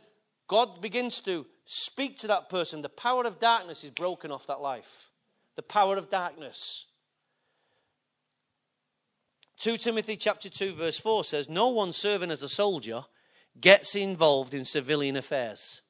God 0.49 0.83
begins 0.83 1.19
to 1.21 1.47
speak 1.65 2.19
to 2.19 2.27
that 2.27 2.51
person, 2.51 2.83
the 2.83 2.91
power 2.91 3.25
of 3.25 3.41
darkness 3.41 3.85
is 3.85 3.91
broken 3.91 4.31
off 4.31 4.47
that 4.49 4.61
life. 4.61 5.11
The 5.57 5.63
power 5.63 5.97
of 5.97 6.11
darkness. 6.11 6.85
2 9.61 9.79
Timothy 9.79 10.17
chapter 10.17 10.51
2 10.51 10.75
verse 10.75 10.99
4 11.01 11.25
says, 11.25 11.49
No 11.49 11.71
one 11.71 11.95
serving 11.95 12.31
as 12.31 12.43
a 12.43 12.51
soldier 12.51 13.07
gets 13.59 13.97
involved 13.97 14.53
in 14.53 14.67
civilian 14.67 15.17
affairs. 15.17 15.81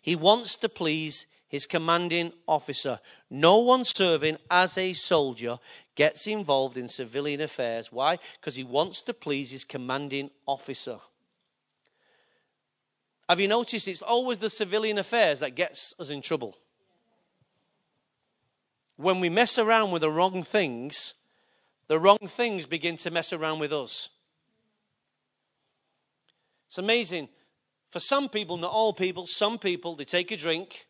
He 0.00 0.16
wants 0.16 0.56
to 0.56 0.70
please 0.70 1.26
his 1.46 1.66
commanding 1.66 2.32
officer. 2.48 3.00
No 3.28 3.58
one 3.58 3.84
serving 3.84 4.38
as 4.50 4.78
a 4.78 4.94
soldier 4.94 5.58
gets 6.00 6.26
involved 6.26 6.78
in 6.78 6.88
civilian 6.88 7.42
affairs. 7.42 7.92
Why? 7.92 8.18
Because 8.40 8.54
he 8.54 8.64
wants 8.64 9.02
to 9.02 9.12
please 9.12 9.50
his 9.50 9.66
commanding 9.66 10.30
officer. 10.46 10.96
Have 13.28 13.38
you 13.38 13.48
noticed 13.48 13.86
it's 13.86 14.00
always 14.00 14.38
the 14.38 14.48
civilian 14.48 14.96
affairs 14.96 15.40
that 15.40 15.54
gets 15.54 15.92
us 16.00 16.08
in 16.08 16.22
trouble? 16.22 16.56
When 18.96 19.20
we 19.20 19.28
mess 19.28 19.58
around 19.58 19.90
with 19.90 20.00
the 20.00 20.10
wrong 20.10 20.42
things, 20.42 21.12
the 21.88 21.98
wrong 21.98 22.26
things 22.26 22.64
begin 22.64 22.96
to 22.96 23.10
mess 23.10 23.34
around 23.34 23.58
with 23.58 23.70
us. 23.74 24.08
It's 26.68 26.78
amazing. 26.78 27.28
For 27.90 28.00
some 28.00 28.30
people, 28.30 28.56
not 28.56 28.70
all 28.70 28.94
people, 28.94 29.26
some 29.26 29.58
people, 29.58 29.96
they 29.96 30.04
take 30.04 30.30
a 30.30 30.38
drink 30.38 30.86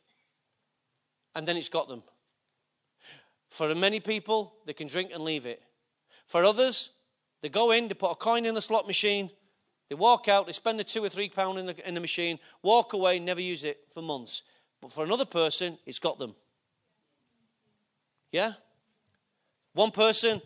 and 1.34 1.48
then 1.48 1.56
it's 1.56 1.68
got 1.68 1.88
them. 1.88 2.04
For 3.50 3.74
many 3.74 4.00
people, 4.00 4.54
they 4.64 4.72
can 4.72 4.86
drink 4.86 5.10
and 5.12 5.22
leave 5.22 5.44
it. 5.44 5.62
For 6.26 6.44
others, 6.44 6.90
they 7.42 7.48
go 7.48 7.72
in, 7.72 7.88
they 7.88 7.94
put 7.94 8.12
a 8.12 8.14
coin 8.14 8.46
in 8.46 8.54
the 8.54 8.62
slot 8.62 8.86
machine, 8.86 9.30
They 9.90 9.96
walk 9.96 10.28
out, 10.28 10.46
they 10.46 10.52
spend 10.52 10.78
the 10.78 10.84
two 10.84 11.02
or 11.02 11.08
three 11.08 11.28
pound 11.28 11.58
in 11.58 11.66
the, 11.66 11.88
in 11.88 11.94
the 11.94 12.00
machine, 12.00 12.38
walk 12.62 12.92
away, 12.92 13.18
never 13.18 13.40
use 13.40 13.64
it 13.64 13.80
for 13.92 14.00
months. 14.00 14.42
But 14.80 14.92
for 14.92 15.04
another 15.04 15.24
person, 15.24 15.78
it's 15.84 15.98
got 15.98 16.18
them. 16.20 16.36
Yeah? 18.30 18.52
One 19.74 19.90
person 19.90 20.40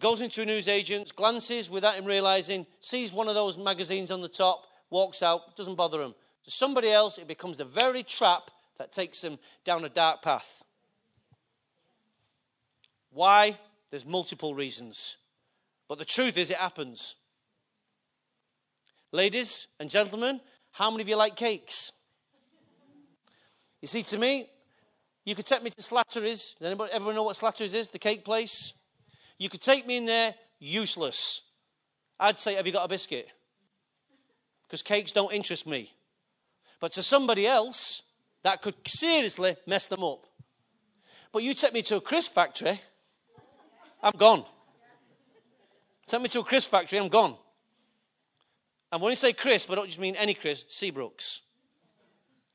goes 0.00 0.20
into 0.20 0.42
a 0.42 0.46
newsagent, 0.46 1.14
glances 1.14 1.70
without 1.70 1.94
him 1.94 2.04
realizing, 2.04 2.66
sees 2.80 3.12
one 3.12 3.28
of 3.28 3.34
those 3.34 3.56
magazines 3.56 4.10
on 4.10 4.20
the 4.20 4.28
top, 4.28 4.66
walks 4.90 5.22
out, 5.22 5.56
doesn't 5.56 5.76
bother 5.76 6.02
him. 6.02 6.14
To 6.44 6.50
somebody 6.50 6.90
else, 6.90 7.18
it 7.18 7.28
becomes 7.28 7.56
the 7.56 7.64
very 7.64 8.02
trap 8.02 8.50
that 8.78 8.92
takes 8.92 9.20
them 9.20 9.38
down 9.64 9.84
a 9.84 9.88
dark 9.88 10.22
path. 10.22 10.64
Why? 13.10 13.58
There's 13.90 14.06
multiple 14.06 14.54
reasons. 14.54 15.16
But 15.88 15.98
the 15.98 16.04
truth 16.04 16.36
is, 16.36 16.50
it 16.50 16.58
happens. 16.58 17.14
Ladies 19.12 19.68
and 19.80 19.88
gentlemen, 19.88 20.40
how 20.72 20.90
many 20.90 21.02
of 21.02 21.08
you 21.08 21.16
like 21.16 21.36
cakes? 21.36 21.92
You 23.80 23.88
see, 23.88 24.02
to 24.02 24.18
me, 24.18 24.48
you 25.24 25.34
could 25.34 25.46
take 25.46 25.62
me 25.62 25.70
to 25.70 25.82
Slattery's. 25.82 26.54
Does 26.58 26.66
anybody 26.66 26.92
ever 26.92 27.12
know 27.12 27.22
what 27.22 27.36
Slattery's 27.36 27.74
is? 27.74 27.88
The 27.88 27.98
cake 27.98 28.24
place? 28.24 28.72
You 29.38 29.48
could 29.48 29.60
take 29.60 29.86
me 29.86 29.96
in 29.96 30.06
there, 30.06 30.34
useless. 30.58 31.42
I'd 32.20 32.40
say, 32.40 32.54
Have 32.54 32.66
you 32.66 32.72
got 32.72 32.84
a 32.84 32.88
biscuit? 32.88 33.28
Because 34.66 34.82
cakes 34.82 35.12
don't 35.12 35.32
interest 35.32 35.66
me. 35.66 35.92
But 36.80 36.92
to 36.92 37.02
somebody 37.02 37.46
else, 37.46 38.02
that 38.42 38.62
could 38.62 38.74
seriously 38.86 39.56
mess 39.66 39.86
them 39.86 40.04
up. 40.04 40.26
But 41.32 41.42
you 41.42 41.54
take 41.54 41.72
me 41.72 41.82
to 41.82 41.96
a 41.96 42.00
crisp 42.00 42.34
factory, 42.34 42.80
I'm 44.02 44.16
gone. 44.16 44.44
Take 46.06 46.22
me 46.22 46.28
to 46.28 46.40
a 46.40 46.44
crisp 46.44 46.70
factory, 46.70 46.98
I'm 46.98 47.08
gone. 47.08 47.36
And 48.90 49.02
when 49.02 49.10
you 49.10 49.16
say 49.16 49.32
crisp, 49.32 49.70
I 49.70 49.74
don't 49.74 49.86
just 49.86 49.98
mean 49.98 50.16
any 50.16 50.34
crisp, 50.34 50.68
Seabrooks. 50.70 51.40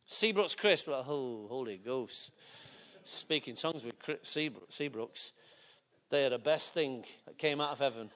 Seabrooks 0.08 0.58
crisp, 0.58 0.88
like, 0.88 1.06
oh, 1.08 1.46
Holy 1.48 1.78
Ghost. 1.78 2.32
Speaking 3.06 3.56
tongues 3.56 3.84
with 3.84 4.00
Seabrooks. 4.24 5.32
They 6.10 6.26
are 6.26 6.30
the 6.30 6.40
best 6.40 6.74
thing 6.74 7.04
that 7.26 7.38
came 7.38 7.60
out 7.60 7.72
of 7.72 7.80
heaven. 7.80 8.10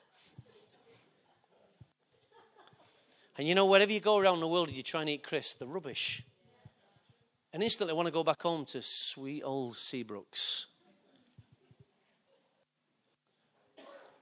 And 3.38 3.48
you 3.48 3.54
know, 3.54 3.68
wherever 3.68 3.92
you 3.92 4.00
go 4.00 4.18
around 4.18 4.40
the 4.40 4.48
world 4.48 4.70
and 4.70 4.78
you 4.78 4.84
try 4.84 5.02
and 5.02 5.10
eat 5.10 5.24
crisp, 5.24 5.60
the 5.60 5.68
rubbish. 5.68 6.24
And 7.54 7.62
instantly 7.62 7.92
I 7.92 7.96
want 7.96 8.08
to 8.08 8.12
go 8.12 8.24
back 8.24 8.42
home 8.42 8.66
to 8.66 8.82
sweet 8.82 9.44
old 9.44 9.76
Seabrooks. 9.76 10.66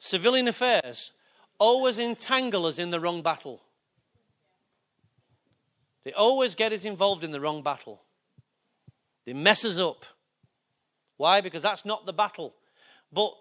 Civilian 0.05 0.47
affairs 0.47 1.09
always 1.57 1.97
entangle 1.97 2.67
us 2.67 2.77
in 2.77 2.91
the 2.91 2.99
wrong 2.99 3.23
battle. 3.23 3.63
They 6.03 6.13
always 6.13 6.53
get 6.53 6.71
us 6.71 6.85
involved 6.85 7.23
in 7.23 7.31
the 7.31 7.41
wrong 7.41 7.63
battle. 7.63 8.03
They 9.25 9.33
mess 9.33 9.65
us 9.65 9.79
up. 9.79 10.05
Why? 11.17 11.41
Because 11.41 11.63
that's 11.63 11.85
not 11.85 12.05
the 12.05 12.13
battle. 12.13 12.53
But 13.11 13.33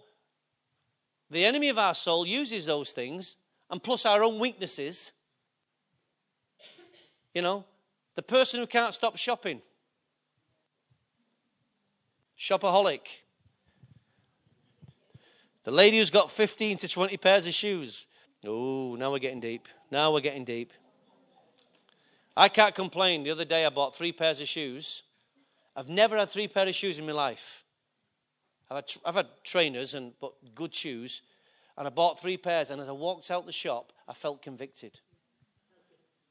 the 1.30 1.44
enemy 1.44 1.68
of 1.68 1.76
our 1.76 1.94
soul 1.94 2.26
uses 2.26 2.64
those 2.64 2.92
things, 2.92 3.36
and 3.68 3.82
plus 3.82 4.06
our 4.06 4.24
own 4.24 4.38
weaknesses. 4.38 5.12
You 7.34 7.42
know, 7.42 7.66
the 8.14 8.22
person 8.22 8.58
who 8.58 8.66
can't 8.66 8.94
stop 8.94 9.18
shopping, 9.18 9.60
shopaholic. 12.38 13.23
The 15.64 15.70
lady 15.70 15.98
who's 15.98 16.10
got 16.10 16.30
15 16.30 16.78
to 16.78 16.88
20 16.88 17.16
pairs 17.16 17.46
of 17.46 17.54
shoes. 17.54 18.06
Oh, 18.46 18.96
now 18.96 19.10
we're 19.10 19.18
getting 19.18 19.40
deep. 19.40 19.66
Now 19.90 20.12
we're 20.12 20.20
getting 20.20 20.44
deep. 20.44 20.72
I 22.36 22.48
can't 22.48 22.74
complain. 22.74 23.24
The 23.24 23.30
other 23.30 23.46
day 23.46 23.64
I 23.64 23.70
bought 23.70 23.96
three 23.96 24.12
pairs 24.12 24.40
of 24.42 24.48
shoes. 24.48 25.04
I've 25.74 25.88
never 25.88 26.18
had 26.18 26.28
three 26.28 26.48
pairs 26.48 26.68
of 26.68 26.74
shoes 26.74 26.98
in 26.98 27.06
my 27.06 27.12
life. 27.12 27.64
I've 28.70 28.76
had, 28.76 28.92
I've 29.06 29.14
had 29.14 29.28
trainers 29.42 29.94
and 29.94 30.12
but 30.20 30.32
good 30.54 30.74
shoes, 30.74 31.22
and 31.78 31.86
I 31.86 31.90
bought 31.90 32.20
three 32.20 32.36
pairs. 32.36 32.70
And 32.70 32.80
as 32.80 32.88
I 32.88 32.92
walked 32.92 33.30
out 33.30 33.46
the 33.46 33.52
shop, 33.52 33.92
I 34.06 34.12
felt 34.12 34.42
convicted. 34.42 35.00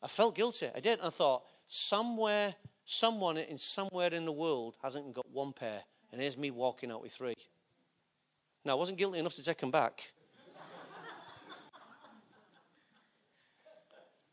I 0.02 0.08
felt 0.08 0.36
guilty. 0.36 0.70
I 0.76 0.80
did. 0.80 1.00
I 1.02 1.10
thought, 1.10 1.44
somewhere, 1.68 2.54
someone 2.86 3.38
in 3.38 3.58
somewhere 3.58 4.14
in 4.14 4.26
the 4.26 4.32
world 4.32 4.76
hasn't 4.84 5.14
got 5.14 5.30
one 5.32 5.54
pair, 5.54 5.82
and 6.12 6.22
here's 6.22 6.38
me 6.38 6.52
walking 6.52 6.92
out 6.92 7.02
with 7.02 7.14
three. 7.14 7.36
Now 8.66 8.72
I 8.72 8.76
wasn't 8.76 8.98
guilty 8.98 9.20
enough 9.20 9.36
to 9.36 9.44
take 9.44 9.60
them 9.60 9.72
back, 9.72 10.12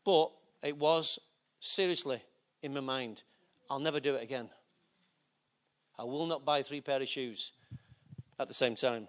but 0.05 0.31
it 0.63 0.77
was 0.77 1.19
seriously 1.59 2.21
in 2.61 2.73
my 2.73 2.79
mind, 2.79 3.23
I'll 3.69 3.79
never 3.79 3.99
do 3.99 4.15
it 4.15 4.23
again. 4.23 4.49
I 5.97 6.03
will 6.03 6.25
not 6.25 6.45
buy 6.45 6.63
three 6.63 6.81
pair 6.81 7.01
of 7.01 7.07
shoes 7.07 7.51
at 8.39 8.47
the 8.47 8.53
same 8.53 8.75
time. 8.75 9.07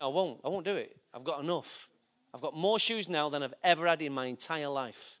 No, 0.00 0.08
I 0.08 0.12
won't. 0.12 0.40
I 0.44 0.48
won't 0.48 0.64
do 0.64 0.76
it. 0.76 0.96
I've 1.12 1.24
got 1.24 1.42
enough. 1.42 1.88
I've 2.32 2.40
got 2.40 2.56
more 2.56 2.78
shoes 2.78 3.08
now 3.08 3.28
than 3.28 3.42
I've 3.42 3.54
ever 3.62 3.86
had 3.86 4.02
in 4.02 4.12
my 4.12 4.26
entire 4.26 4.68
life. 4.68 5.18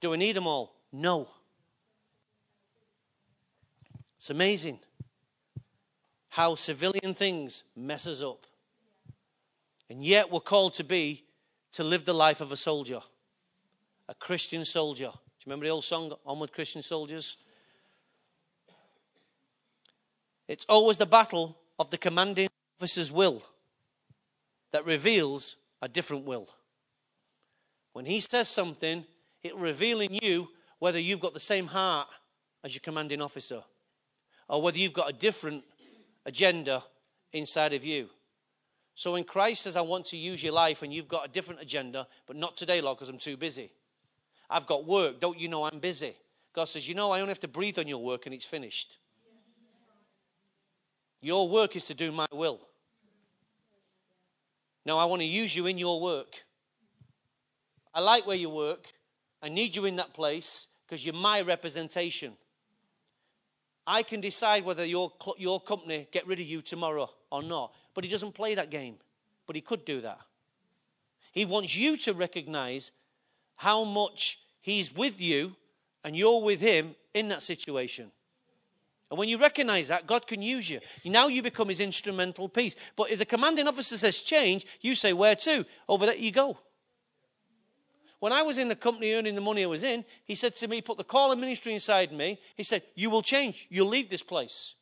Do 0.00 0.14
I 0.14 0.16
need 0.16 0.36
them 0.36 0.46
all? 0.46 0.74
No. 0.92 1.28
It's 4.16 4.30
amazing 4.30 4.78
how 6.32 6.54
civilian 6.54 7.12
things 7.12 7.62
mess 7.76 8.06
us 8.06 8.22
up. 8.22 8.46
And 9.90 10.02
yet 10.02 10.32
we're 10.32 10.40
called 10.40 10.72
to 10.74 10.84
be 10.84 11.24
to 11.72 11.84
live 11.84 12.06
the 12.06 12.14
life 12.14 12.40
of 12.40 12.50
a 12.50 12.56
soldier 12.56 13.00
a 14.08 14.14
Christian 14.14 14.64
soldier. 14.64 15.10
Do 15.12 15.12
you 15.12 15.46
remember 15.46 15.66
the 15.66 15.70
old 15.70 15.84
song, 15.84 16.12
Onward 16.26 16.52
Christian 16.52 16.82
Soldiers? 16.82 17.36
It's 20.48 20.66
always 20.68 20.96
the 20.96 21.06
battle 21.06 21.56
of 21.78 21.90
the 21.90 21.98
commanding 21.98 22.48
officer's 22.78 23.12
will 23.12 23.42
that 24.72 24.84
reveals 24.84 25.56
a 25.80 25.88
different 25.88 26.24
will. 26.24 26.48
When 27.92 28.06
he 28.06 28.20
says 28.20 28.48
something, 28.48 29.04
it 29.42 29.54
reveal 29.54 30.00
in 30.00 30.14
you 30.20 30.48
whether 30.78 30.98
you've 30.98 31.20
got 31.20 31.32
the 31.34 31.40
same 31.40 31.68
heart 31.68 32.08
as 32.64 32.74
your 32.74 32.80
commanding 32.80 33.22
officer 33.22 33.62
or 34.48 34.60
whether 34.60 34.78
you've 34.78 34.92
got 34.92 35.08
a 35.08 35.14
different 35.14 35.64
agenda 36.24 36.84
inside 37.32 37.72
of 37.72 37.84
you. 37.84 38.08
So 38.94 39.12
when 39.12 39.24
Christ 39.24 39.62
says, 39.62 39.76
I 39.76 39.80
want 39.80 40.06
to 40.06 40.16
use 40.16 40.42
your 40.42 40.52
life, 40.52 40.82
and 40.82 40.92
you've 40.92 41.08
got 41.08 41.26
a 41.26 41.28
different 41.28 41.62
agenda, 41.62 42.06
but 42.26 42.36
not 42.36 42.56
today, 42.56 42.80
Lord, 42.80 42.98
because 42.98 43.08
I'm 43.08 43.18
too 43.18 43.36
busy. 43.36 43.72
I've 44.50 44.66
got 44.66 44.86
work. 44.86 45.20
Don't 45.20 45.38
you 45.38 45.48
know 45.48 45.64
I'm 45.64 45.78
busy? 45.78 46.14
God 46.54 46.66
says, 46.66 46.86
You 46.86 46.94
know, 46.94 47.10
I 47.10 47.20
only 47.20 47.30
have 47.30 47.40
to 47.40 47.48
breathe 47.48 47.78
on 47.78 47.88
your 47.88 48.02
work 48.02 48.26
and 48.26 48.34
it's 48.34 48.44
finished. 48.44 48.98
Your 51.20 51.48
work 51.48 51.76
is 51.76 51.86
to 51.86 51.94
do 51.94 52.12
my 52.12 52.26
will. 52.32 52.60
Now, 54.84 54.98
I 54.98 55.04
want 55.04 55.22
to 55.22 55.28
use 55.28 55.54
you 55.54 55.66
in 55.66 55.78
your 55.78 56.00
work. 56.00 56.44
I 57.94 58.00
like 58.00 58.26
where 58.26 58.36
you 58.36 58.50
work. 58.50 58.88
I 59.40 59.48
need 59.48 59.76
you 59.76 59.84
in 59.84 59.96
that 59.96 60.12
place 60.12 60.66
because 60.84 61.04
you're 61.04 61.14
my 61.14 61.40
representation. 61.40 62.32
I 63.86 64.02
can 64.02 64.20
decide 64.20 64.64
whether 64.64 64.84
your, 64.84 65.12
your 65.38 65.60
company 65.60 66.08
get 66.12 66.26
rid 66.26 66.40
of 66.40 66.46
you 66.46 66.62
tomorrow 66.62 67.10
or 67.30 67.42
not. 67.42 67.72
But 67.94 68.04
he 68.04 68.10
doesn't 68.10 68.34
play 68.34 68.54
that 68.54 68.70
game. 68.70 68.96
But 69.46 69.56
he 69.56 69.62
could 69.62 69.84
do 69.84 70.00
that. 70.02 70.20
He 71.32 71.44
wants 71.44 71.74
you 71.74 71.96
to 71.98 72.12
recognize 72.12 72.92
how 73.56 73.84
much 73.84 74.38
He's 74.60 74.94
with 74.94 75.20
you 75.20 75.56
and 76.04 76.16
you're 76.16 76.42
with 76.42 76.60
Him 76.60 76.94
in 77.14 77.28
that 77.28 77.42
situation. 77.42 78.12
And 79.10 79.18
when 79.18 79.28
you 79.28 79.38
recognize 79.38 79.88
that, 79.88 80.06
God 80.06 80.26
can 80.26 80.40
use 80.40 80.70
you. 80.70 80.80
Now 81.04 81.26
you 81.26 81.42
become 81.42 81.68
His 81.68 81.80
instrumental 81.80 82.48
piece. 82.48 82.76
But 82.96 83.10
if 83.10 83.18
the 83.18 83.26
commanding 83.26 83.66
officer 83.66 83.96
says 83.96 84.20
change, 84.20 84.66
you 84.80 84.94
say, 84.94 85.12
Where 85.12 85.34
to? 85.36 85.66
Over 85.88 86.06
there 86.06 86.16
you 86.16 86.32
go. 86.32 86.58
When 88.22 88.32
I 88.32 88.42
was 88.42 88.56
in 88.56 88.68
the 88.68 88.76
company 88.76 89.14
earning 89.14 89.34
the 89.34 89.40
money 89.40 89.64
I 89.64 89.66
was 89.66 89.82
in, 89.82 90.04
he 90.24 90.36
said 90.36 90.54
to 90.54 90.68
me, 90.68 90.80
Put 90.80 90.96
the 90.96 91.02
call 91.02 91.32
of 91.32 91.40
ministry 91.40 91.74
inside 91.74 92.12
me. 92.12 92.38
He 92.54 92.62
said, 92.62 92.84
You 92.94 93.10
will 93.10 93.20
change. 93.20 93.66
You'll 93.68 93.88
leave 93.88 94.10
this 94.10 94.22
place. 94.22 94.76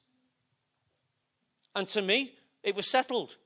And 1.74 1.88
to 1.88 2.02
me, 2.02 2.34
it 2.62 2.76
was 2.76 2.86
settled. 2.86 3.36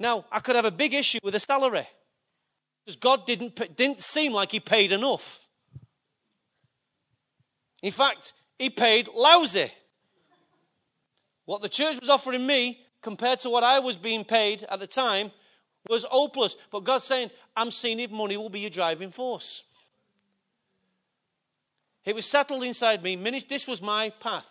Now, 0.00 0.24
I 0.32 0.40
could 0.40 0.56
have 0.56 0.64
a 0.64 0.72
big 0.72 0.92
issue 0.92 1.20
with 1.22 1.36
a 1.36 1.38
salary. 1.38 1.86
Because 2.84 2.96
God 2.96 3.26
didn't, 3.26 3.76
didn't 3.76 4.00
seem 4.00 4.32
like 4.32 4.50
He 4.50 4.58
paid 4.58 4.90
enough. 4.90 5.46
In 7.80 7.92
fact, 7.92 8.32
He 8.58 8.70
paid 8.70 9.06
lousy. 9.14 9.70
What 11.44 11.62
the 11.62 11.68
church 11.68 12.00
was 12.00 12.08
offering 12.08 12.44
me 12.44 12.80
compared 13.02 13.38
to 13.38 13.50
what 13.50 13.62
I 13.62 13.78
was 13.78 13.96
being 13.96 14.24
paid 14.24 14.66
at 14.68 14.80
the 14.80 14.88
time 14.88 15.30
was 15.90 16.04
hopeless. 16.04 16.56
But 16.70 16.84
God's 16.84 17.04
saying, 17.04 17.30
I'm 17.56 17.70
seeing 17.70 18.00
if 18.00 18.10
money 18.10 18.36
will 18.36 18.50
be 18.50 18.60
your 18.60 18.70
driving 18.70 19.10
force. 19.10 19.64
It 22.04 22.14
was 22.14 22.26
settled 22.26 22.64
inside 22.64 23.02
me. 23.02 23.16
This 23.48 23.66
was 23.68 23.80
my 23.80 24.10
path. 24.20 24.48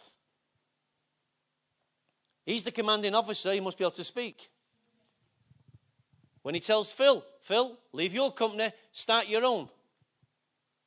He's 2.46 2.64
the 2.64 2.72
commanding 2.72 3.16
officer. 3.16 3.54
He 3.54 3.60
must 3.60 3.78
be 3.78 3.84
able 3.84 3.92
to 3.92 4.04
speak. 4.04 4.50
When 6.42 6.56
he 6.56 6.62
tells 6.62 6.92
Phil, 6.92 7.24
Phil, 7.42 7.78
leave 7.94 8.14
your 8.14 8.32
company, 8.32 8.72
start 8.92 9.28
your 9.28 9.46
own. 9.46 9.70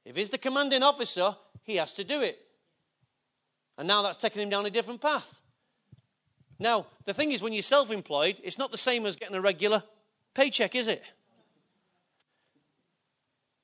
If 0.05 0.17
he's 0.17 0.31
the 0.31 0.39
commanding 0.39 0.83
officer, 0.83 1.37
he 1.63 1.77
has 1.77 1.95
to 1.95 2.05
do 2.05 2.23
it. 2.23 2.39
And 3.79 3.89
now 3.89 4.03
that's 4.03 4.21
taking 4.21 4.43
him 4.43 4.51
down 4.51 4.67
a 4.67 4.71
different 4.71 5.01
path. 5.01 5.39
Now, 6.59 6.87
the 7.05 7.15
thing 7.15 7.33
is, 7.33 7.43
when 7.43 7.53
you're 7.53 7.63
self 7.63 7.91
employed, 7.91 8.37
it's 8.43 8.59
not 8.59 8.71
the 8.71 8.79
same 8.79 9.07
as 9.07 9.17
getting 9.17 9.35
a 9.35 9.41
regular 9.41 9.83
paycheck, 10.35 10.75
is 10.75 10.89
it? 10.89 11.03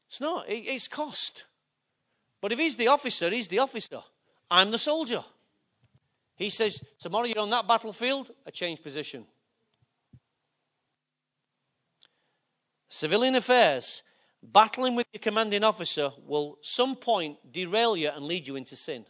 It's 0.08 0.20
not, 0.20 0.44
it's 0.48 0.88
cost. 0.88 1.44
But 2.40 2.52
if 2.52 2.58
he's 2.58 2.76
the 2.76 2.88
officer, 2.88 3.30
he's 3.30 3.48
the 3.48 3.58
officer. 3.58 4.00
I'm 4.50 4.70
the 4.70 4.78
soldier. 4.78 5.22
He 6.34 6.50
says, 6.50 6.82
Tomorrow 6.98 7.26
you're 7.26 7.38
on 7.38 7.50
that 7.50 7.68
battlefield, 7.68 8.30
I 8.46 8.50
change 8.50 8.82
position. 8.82 9.26
Civilian 12.88 13.36
affairs, 13.36 14.02
battling 14.42 14.96
with 14.96 15.06
your 15.12 15.20
commanding 15.20 15.62
officer 15.62 16.10
will 16.26 16.58
some 16.60 16.96
point 16.96 17.36
derail 17.52 17.96
you 17.96 18.08
and 18.08 18.24
lead 18.24 18.48
you 18.48 18.56
into 18.56 18.74
sin. 18.74 19.04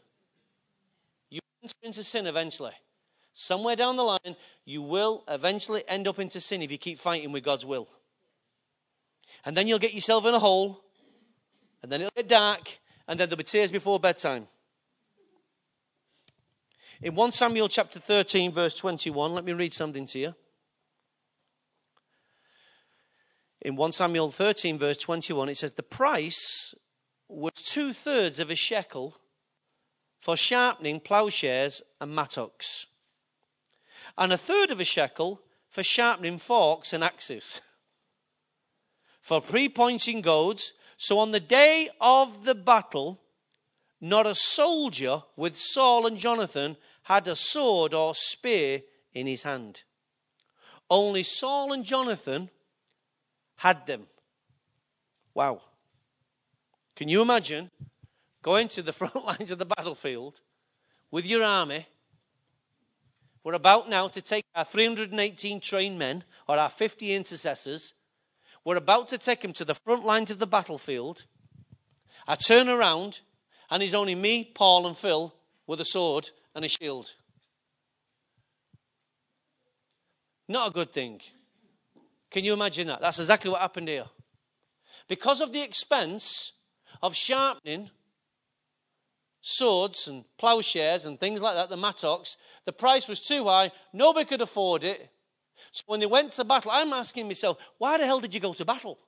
You 1.31 1.40
enter 1.62 1.75
into 1.83 2.05
sin 2.05 2.27
eventually. 2.27 2.75
Somewhere 3.33 3.77
down 3.77 3.97
the 3.97 4.03
line, 4.03 4.37
you 4.64 4.83
will 4.83 5.25
eventually 5.29 5.83
end 5.88 6.09
up 6.09 6.19
into 6.19 6.40
sin 6.40 6.62
if 6.62 6.71
you 6.71 6.79
keep 6.79 6.99
fighting 6.99 7.33
with 7.33 7.45
God's 7.45 7.64
will. 7.64 7.88
And 9.45 9.57
then 9.57 9.69
you'll 9.69 9.79
get 9.79 9.95
yourself 9.95 10.27
in 10.27 10.35
a 10.35 10.38
hole, 10.38 10.83
and 11.83 11.90
then 11.90 12.01
it'll 12.01 12.12
get 12.16 12.29
dark, 12.29 12.79
and 13.09 13.19
then 13.19 13.29
there'll 13.29 13.38
be 13.38 13.45
tears 13.45 13.71
before 13.71 13.99
bedtime. 14.01 14.49
In 17.03 17.14
1 17.14 17.33
Samuel 17.33 17.69
chapter 17.69 17.99
13, 17.99 18.53
verse 18.53 18.75
21, 18.75 19.33
let 19.33 19.45
me 19.45 19.53
read 19.53 19.73
something 19.73 20.07
to 20.07 20.19
you. 20.19 20.35
In 23.62 23.77
1 23.77 23.93
Samuel 23.93 24.31
13, 24.31 24.79
verse 24.79 24.99
21, 24.99 25.49
it 25.49 25.57
says, 25.57 25.73
The 25.73 25.83
price 25.83 26.75
was 27.29 27.53
two 27.55 27.93
thirds 27.93 28.40
of 28.40 28.51
a 28.51 28.55
shekel 28.55 29.16
for 30.21 30.37
sharpening 30.37 31.01
plowshares 31.01 31.83
and 32.01 32.14
mattocks, 32.14 32.87
and 34.16 34.33
a 34.33 34.38
third 34.38 34.70
of 34.70 34.81
a 34.81 34.85
shekel 34.85 35.42
for 35.68 35.83
sharpening 35.83 36.38
forks 36.38 36.92
and 36.92 37.05
axes, 37.05 37.61
for 39.20 39.40
pre 39.40 39.68
pointing 39.68 40.20
goads 40.20 40.73
so 41.03 41.18
on 41.18 41.31
the 41.31 41.40
day 41.40 41.88
of 41.99 42.44
the 42.44 42.55
battle, 42.55 43.23
not 44.03 44.27
a 44.27 44.35
soldier 44.35 45.23
with 45.35 45.59
Saul 45.59 46.07
and 46.07 46.18
Jonathan 46.18 46.77
had 47.05 47.27
a 47.27 47.35
sword 47.35 47.94
or 47.94 48.14
spear 48.14 48.83
in 49.14 49.27
his 49.27 49.44
hand. 49.44 49.83
Only 50.90 51.23
Saul 51.23 51.73
and 51.73 51.87
Jonathan 51.87 52.51
had 53.57 53.87
them. 53.87 54.09
Wow. 55.33 55.62
Can 56.96 57.09
you 57.09 57.23
imagine 57.23 57.70
going 58.42 58.68
to 58.68 58.83
the 58.83 58.92
front 59.01 59.25
lines 59.25 59.51
of 59.51 59.59
the 59.59 59.64
battlefield 59.64 60.42
with 61.11 61.27
your 61.27 61.42
army? 61.42 61.87
We're 63.42 63.55
about 63.55 63.88
now 63.88 64.09
to 64.09 64.20
take 64.20 64.44
our 64.55 64.64
318 64.64 65.61
trained 65.61 65.98
men 65.98 66.24
or 66.48 66.59
our 66.59 66.70
50 66.70 67.14
intercessors 67.14 67.94
we're 68.64 68.76
about 68.76 69.09
to 69.09 69.18
take 69.18 69.42
him 69.42 69.53
to 69.55 69.64
the 69.64 69.74
front 69.74 70.05
lines 70.05 70.31
of 70.31 70.38
the 70.38 70.46
battlefield. 70.46 71.24
I 72.29 72.35
turn 72.35 72.68
around, 72.68 73.20
and 73.70 73.83
it's 73.83 73.94
only 73.94 74.14
me, 74.14 74.44
Paul, 74.55 74.87
and 74.87 74.96
Phil 74.96 75.35
with 75.66 75.81
a 75.81 75.85
sword 75.85 76.31
and 76.55 76.64
a 76.64 76.68
shield. 76.68 77.07
Not 80.48 80.68
a 80.68 80.72
good 80.72 80.92
thing. 80.92 81.20
Can 82.31 82.44
you 82.44 82.53
imagine 82.53 82.88
that? 82.88 83.00
That's 83.00 83.18
exactly 83.18 83.50
what 83.50 83.61
happened 83.61 83.88
here. 83.88 84.07
Because 85.09 85.40
of 85.40 85.53
the 85.53 85.62
expense 85.62 86.53
of 87.03 87.16
sharpening 87.16 87.90
swords 89.40 90.07
and 90.07 90.24
plowshares 90.38 91.05
and 91.05 91.18
things 91.18 91.40
like 91.40 91.55
that, 91.55 91.68
the 91.68 91.76
mattocks, 91.76 92.37
the 92.64 92.72
price 92.72 93.09
was 93.09 93.20
too 93.20 93.44
high. 93.44 93.72
Nobody 93.92 94.26
could 94.26 94.40
afford 94.40 94.85
it. 94.85 95.11
So 95.72 95.85
when 95.87 96.00
they 96.00 96.07
went 96.07 96.33
to 96.33 96.44
battle, 96.44 96.70
I'm 96.72 96.92
asking 96.92 97.26
myself, 97.26 97.59
why 97.79 97.98
the 97.98 98.07
hell 98.07 98.20
did 98.20 98.35
you 98.35 98.40
go 98.40 98.53
to 98.53 98.64
battle? 98.64 98.98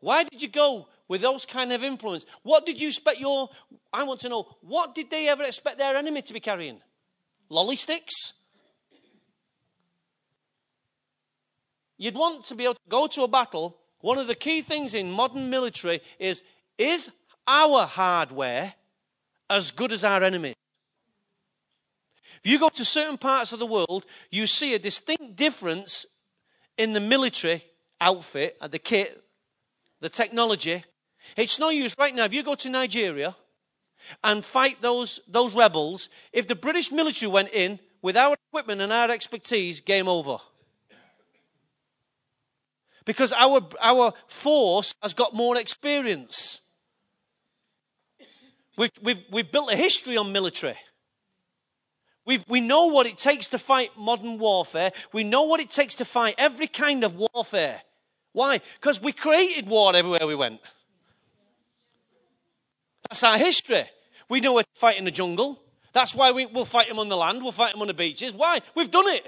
Why 0.00 0.24
did 0.24 0.42
you 0.42 0.48
go 0.48 0.88
with 1.08 1.20
those 1.20 1.46
kind 1.46 1.72
of 1.72 1.82
influence? 1.82 2.26
What 2.42 2.66
did 2.66 2.80
you 2.80 2.88
expect 2.88 3.18
your, 3.18 3.48
I 3.92 4.04
want 4.04 4.20
to 4.20 4.28
know, 4.28 4.56
what 4.60 4.94
did 4.94 5.10
they 5.10 5.28
ever 5.28 5.42
expect 5.42 5.78
their 5.78 5.96
enemy 5.96 6.22
to 6.22 6.32
be 6.32 6.40
carrying? 6.40 6.80
Lolly 7.48 7.76
sticks? 7.76 8.34
You'd 11.96 12.14
want 12.14 12.44
to 12.44 12.54
be 12.54 12.64
able 12.64 12.74
to 12.74 12.80
go 12.88 13.06
to 13.06 13.22
a 13.22 13.28
battle. 13.28 13.78
One 14.00 14.18
of 14.18 14.26
the 14.26 14.34
key 14.34 14.60
things 14.60 14.94
in 14.94 15.10
modern 15.10 15.48
military 15.48 16.02
is 16.18 16.42
is 16.78 17.10
our 17.46 17.86
hardware 17.86 18.74
as 19.48 19.70
good 19.70 19.92
as 19.92 20.04
our 20.04 20.22
enemy? 20.22 20.54
If 22.44 22.50
you 22.50 22.58
go 22.58 22.68
to 22.68 22.84
certain 22.84 23.18
parts 23.18 23.52
of 23.52 23.58
the 23.58 23.66
world, 23.66 24.06
you 24.30 24.46
see 24.46 24.74
a 24.74 24.78
distinct 24.78 25.36
difference 25.36 26.06
in 26.78 26.92
the 26.92 27.00
military 27.00 27.64
outfit, 28.00 28.56
uh, 28.60 28.68
the 28.68 28.78
kit, 28.78 29.22
the 30.00 30.08
technology. 30.08 30.84
It's 31.36 31.58
no 31.58 31.70
use 31.70 31.96
right 31.98 32.14
now. 32.14 32.24
If 32.24 32.34
you 32.34 32.42
go 32.42 32.54
to 32.54 32.70
Nigeria 32.70 33.34
and 34.22 34.44
fight 34.44 34.80
those, 34.82 35.20
those 35.26 35.54
rebels, 35.54 36.08
if 36.32 36.46
the 36.46 36.54
British 36.54 36.92
military 36.92 37.30
went 37.30 37.52
in 37.52 37.80
with 38.02 38.16
our 38.16 38.36
equipment 38.48 38.80
and 38.80 38.92
our 38.92 39.10
expertise, 39.10 39.80
game 39.80 40.06
over. 40.06 40.36
Because 43.04 43.32
our, 43.32 43.60
our 43.80 44.12
force 44.26 44.94
has 45.02 45.14
got 45.14 45.34
more 45.34 45.56
experience. 45.56 46.60
We've, 48.76 48.90
we've, 49.02 49.24
we've 49.30 49.50
built 49.50 49.72
a 49.72 49.76
history 49.76 50.16
on 50.16 50.32
military. 50.32 50.76
we 52.26 52.42
we 52.48 52.60
know 52.60 52.86
what 52.86 53.06
it 53.06 53.16
takes 53.16 53.46
to 53.48 53.58
fight 53.58 53.90
modern 53.96 54.38
warfare. 54.38 54.92
We 55.12 55.24
know 55.24 55.44
what 55.44 55.60
it 55.60 55.70
takes 55.70 55.94
to 55.96 56.04
fight 56.04 56.34
every 56.36 56.66
kind 56.66 57.04
of 57.04 57.16
warfare. 57.16 57.82
Why? 58.32 58.60
Because 58.80 59.00
we 59.00 59.12
created 59.12 59.66
war 59.66 59.96
everywhere 59.96 60.26
we 60.26 60.34
went. 60.34 60.60
That's 63.08 63.22
our 63.22 63.38
history. 63.38 63.84
We 64.28 64.40
know 64.40 64.52
where 64.54 64.64
to 64.64 64.70
fight 64.74 64.98
in 64.98 65.04
the 65.04 65.10
jungle. 65.10 65.62
That's 65.92 66.14
why 66.14 66.32
we, 66.32 66.44
will 66.44 66.66
fight 66.66 66.88
them 66.88 66.98
on 66.98 67.08
the 67.08 67.16
land. 67.16 67.42
We'll 67.42 67.52
fight 67.52 67.72
them 67.72 67.80
on 67.80 67.88
the 67.88 67.94
beaches. 67.94 68.34
Why? 68.34 68.60
We've 68.74 68.90
done 68.90 69.06
it. 69.06 69.26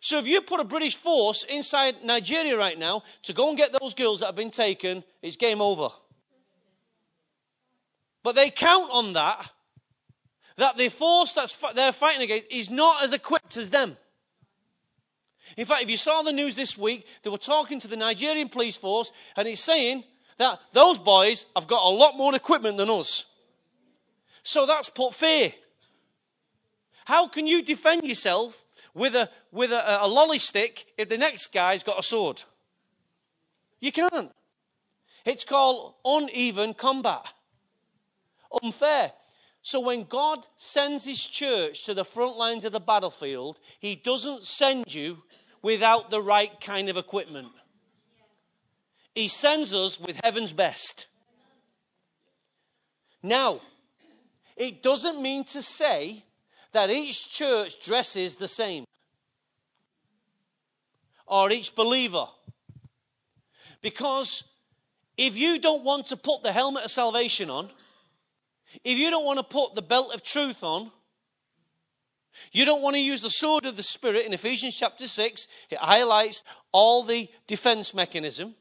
So 0.00 0.18
if 0.18 0.26
you 0.26 0.40
put 0.42 0.60
a 0.60 0.64
British 0.64 0.94
force 0.94 1.44
inside 1.44 2.04
Nigeria 2.04 2.56
right 2.56 2.78
now 2.78 3.02
to 3.22 3.32
go 3.32 3.48
and 3.48 3.56
get 3.56 3.74
those 3.80 3.94
girls 3.94 4.20
that 4.20 4.26
have 4.26 4.36
been 4.36 4.50
taken, 4.50 5.02
it's 5.22 5.34
game 5.34 5.60
over. 5.60 5.88
But 8.24 8.34
they 8.34 8.50
count 8.50 8.90
on 8.90 9.12
that 9.12 9.50
that 10.56 10.76
the 10.76 10.88
force 10.88 11.32
that 11.34 11.54
they're 11.74 11.92
fighting 11.92 12.22
against 12.22 12.50
is 12.50 12.70
not 12.70 13.04
as 13.04 13.12
equipped 13.12 13.56
as 13.56 13.70
them. 13.70 13.96
In 15.56 15.66
fact, 15.66 15.82
if 15.82 15.90
you 15.90 15.96
saw 15.96 16.22
the 16.22 16.32
news 16.32 16.56
this 16.56 16.78
week, 16.78 17.06
they 17.22 17.30
were 17.30 17.38
talking 17.38 17.78
to 17.80 17.88
the 17.88 17.96
Nigerian 17.96 18.48
police 18.48 18.76
force, 18.76 19.12
and 19.36 19.46
it's 19.46 19.60
saying 19.60 20.04
that 20.38 20.60
those 20.72 20.98
boys 20.98 21.44
have 21.54 21.66
got 21.66 21.84
a 21.84 21.88
lot 21.88 22.16
more 22.16 22.34
equipment 22.34 22.76
than 22.76 22.90
us. 22.90 23.24
So 24.42 24.64
that's 24.66 24.90
put 24.90 25.14
fear. 25.14 25.52
How 27.04 27.28
can 27.28 27.46
you 27.46 27.62
defend 27.62 28.04
yourself 28.04 28.64
with 28.94 29.14
a, 29.14 29.28
with 29.52 29.70
a, 29.70 30.04
a 30.04 30.08
lolly 30.08 30.38
stick 30.38 30.86
if 30.96 31.08
the 31.08 31.18
next 31.18 31.52
guy's 31.52 31.82
got 31.82 31.98
a 31.98 32.02
sword? 32.02 32.42
You 33.80 33.92
can't. 33.92 34.32
It's 35.24 35.44
called 35.44 35.94
uneven 36.04 36.74
combat. 36.74 37.26
Unfair. 38.62 39.12
So 39.62 39.80
when 39.80 40.04
God 40.04 40.46
sends 40.56 41.04
his 41.04 41.26
church 41.26 41.84
to 41.84 41.94
the 41.94 42.04
front 42.04 42.36
lines 42.36 42.64
of 42.64 42.72
the 42.72 42.80
battlefield, 42.80 43.58
he 43.78 43.96
doesn't 43.96 44.44
send 44.44 44.94
you 44.94 45.22
without 45.62 46.10
the 46.10 46.20
right 46.20 46.60
kind 46.60 46.90
of 46.90 46.98
equipment. 46.98 47.48
He 49.14 49.28
sends 49.28 49.72
us 49.72 49.98
with 49.98 50.20
heaven's 50.22 50.52
best. 50.52 51.06
Now, 53.22 53.60
it 54.56 54.82
doesn't 54.82 55.22
mean 55.22 55.44
to 55.44 55.62
say 55.62 56.24
that 56.72 56.90
each 56.90 57.30
church 57.30 57.82
dresses 57.82 58.34
the 58.34 58.48
same 58.48 58.84
or 61.26 61.50
each 61.50 61.74
believer. 61.74 62.26
Because 63.80 64.44
if 65.16 65.38
you 65.38 65.58
don't 65.58 65.84
want 65.84 66.06
to 66.08 66.16
put 66.16 66.42
the 66.42 66.52
helmet 66.52 66.84
of 66.84 66.90
salvation 66.90 67.48
on, 67.48 67.70
if 68.82 68.98
you 68.98 69.10
don't 69.10 69.24
want 69.24 69.38
to 69.38 69.44
put 69.44 69.74
the 69.74 69.82
belt 69.82 70.14
of 70.14 70.22
truth 70.22 70.62
on, 70.62 70.90
you 72.52 72.64
don't 72.64 72.82
want 72.82 72.96
to 72.96 73.00
use 73.00 73.22
the 73.22 73.30
sword 73.30 73.64
of 73.64 73.76
the 73.76 73.82
Spirit 73.82 74.26
in 74.26 74.32
Ephesians 74.32 74.76
chapter 74.76 75.06
6, 75.06 75.46
it 75.70 75.78
highlights 75.78 76.42
all 76.72 77.02
the 77.02 77.28
defense 77.46 77.94
mechanism. 77.94 78.54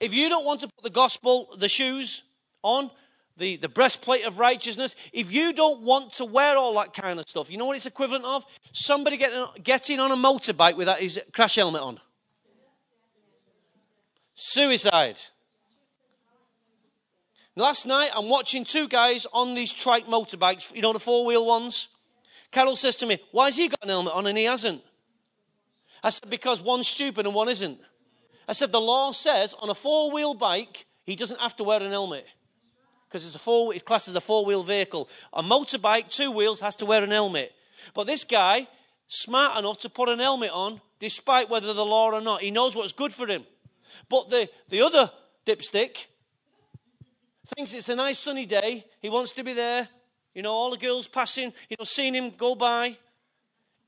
If 0.00 0.12
you 0.12 0.28
don't 0.28 0.44
want 0.44 0.60
to 0.60 0.68
put 0.68 0.82
the 0.82 0.90
gospel, 0.90 1.54
the 1.56 1.68
shoes 1.68 2.22
on, 2.62 2.90
the, 3.36 3.56
the 3.56 3.68
breastplate 3.68 4.24
of 4.24 4.38
righteousness. 4.38 4.94
If 5.12 5.32
you 5.32 5.52
don't 5.52 5.82
want 5.82 6.12
to 6.14 6.24
wear 6.24 6.56
all 6.56 6.74
that 6.76 6.94
kind 6.94 7.18
of 7.18 7.28
stuff, 7.28 7.50
you 7.50 7.58
know 7.58 7.66
what 7.66 7.76
it's 7.76 7.86
equivalent 7.86 8.24
of? 8.24 8.44
Somebody 8.72 9.16
getting, 9.16 9.46
getting 9.62 10.00
on 10.00 10.10
a 10.10 10.16
motorbike 10.16 10.76
without 10.76 11.00
his 11.00 11.20
crash 11.32 11.56
helmet 11.56 11.82
on. 11.82 12.00
Suicide. 14.34 15.20
Last 17.56 17.86
night, 17.86 18.10
I'm 18.14 18.28
watching 18.28 18.64
two 18.64 18.86
guys 18.86 19.26
on 19.32 19.54
these 19.54 19.72
trike 19.72 20.06
motorbikes, 20.06 20.74
you 20.74 20.82
know, 20.82 20.92
the 20.92 21.00
four 21.00 21.24
wheel 21.24 21.46
ones. 21.46 21.88
Carol 22.52 22.76
says 22.76 22.96
to 22.96 23.06
me, 23.06 23.18
Why 23.32 23.46
has 23.46 23.56
he 23.56 23.68
got 23.68 23.82
an 23.82 23.88
helmet 23.88 24.12
on 24.12 24.26
and 24.26 24.36
he 24.36 24.44
hasn't? 24.44 24.82
I 26.02 26.10
said, 26.10 26.28
Because 26.28 26.62
one's 26.62 26.86
stupid 26.86 27.24
and 27.24 27.34
one 27.34 27.48
isn't. 27.48 27.80
I 28.46 28.52
said, 28.52 28.72
The 28.72 28.80
law 28.80 29.10
says 29.12 29.54
on 29.54 29.70
a 29.70 29.74
four 29.74 30.12
wheel 30.12 30.34
bike, 30.34 30.84
he 31.04 31.16
doesn't 31.16 31.40
have 31.40 31.56
to 31.56 31.64
wear 31.64 31.82
an 31.82 31.90
helmet 31.90 32.26
because 33.08 33.24
it's 33.24 33.34
a 33.34 33.38
four, 33.38 33.72
it's 33.72 33.82
classed 33.82 34.08
as 34.08 34.14
a 34.14 34.20
four 34.20 34.44
wheel 34.44 34.62
vehicle. 34.62 35.08
A 35.32 35.42
motorbike, 35.42 36.10
two 36.10 36.30
wheels, 36.30 36.60
has 36.60 36.76
to 36.76 36.86
wear 36.86 37.02
an 37.02 37.10
helmet. 37.10 37.52
But 37.94 38.06
this 38.06 38.24
guy, 38.24 38.68
smart 39.08 39.58
enough 39.58 39.78
to 39.78 39.88
put 39.88 40.10
an 40.10 40.18
helmet 40.18 40.50
on, 40.52 40.82
despite 41.00 41.48
whether 41.48 41.72
the 41.72 41.86
law 41.86 42.10
or 42.10 42.20
not. 42.20 42.42
He 42.42 42.50
knows 42.50 42.76
what's 42.76 42.92
good 42.92 43.14
for 43.14 43.26
him. 43.26 43.46
But 44.10 44.28
the, 44.28 44.50
the 44.68 44.82
other 44.82 45.10
dipstick 45.46 46.06
thinks 47.46 47.74
it's 47.74 47.88
a 47.88 47.96
nice 47.96 48.18
sunny 48.18 48.46
day. 48.46 48.84
He 49.00 49.08
wants 49.08 49.32
to 49.32 49.44
be 49.44 49.52
there. 49.52 49.88
You 50.34 50.42
know, 50.42 50.52
all 50.52 50.70
the 50.70 50.76
girls 50.76 51.08
passing, 51.08 51.52
you 51.68 51.76
know, 51.78 51.84
seeing 51.84 52.14
him 52.14 52.30
go 52.36 52.54
by. 52.54 52.96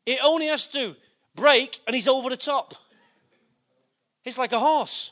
It 0.07 0.21
only 0.25 0.47
has 0.47 0.67
to 0.69 0.97
break 1.35 1.81
and 1.87 1.95
he's 1.95 2.09
over 2.09 2.31
the 2.31 2.37
top. 2.37 2.75
It's 4.25 4.39
like 4.39 4.53
a 4.53 4.59
horse. 4.59 5.11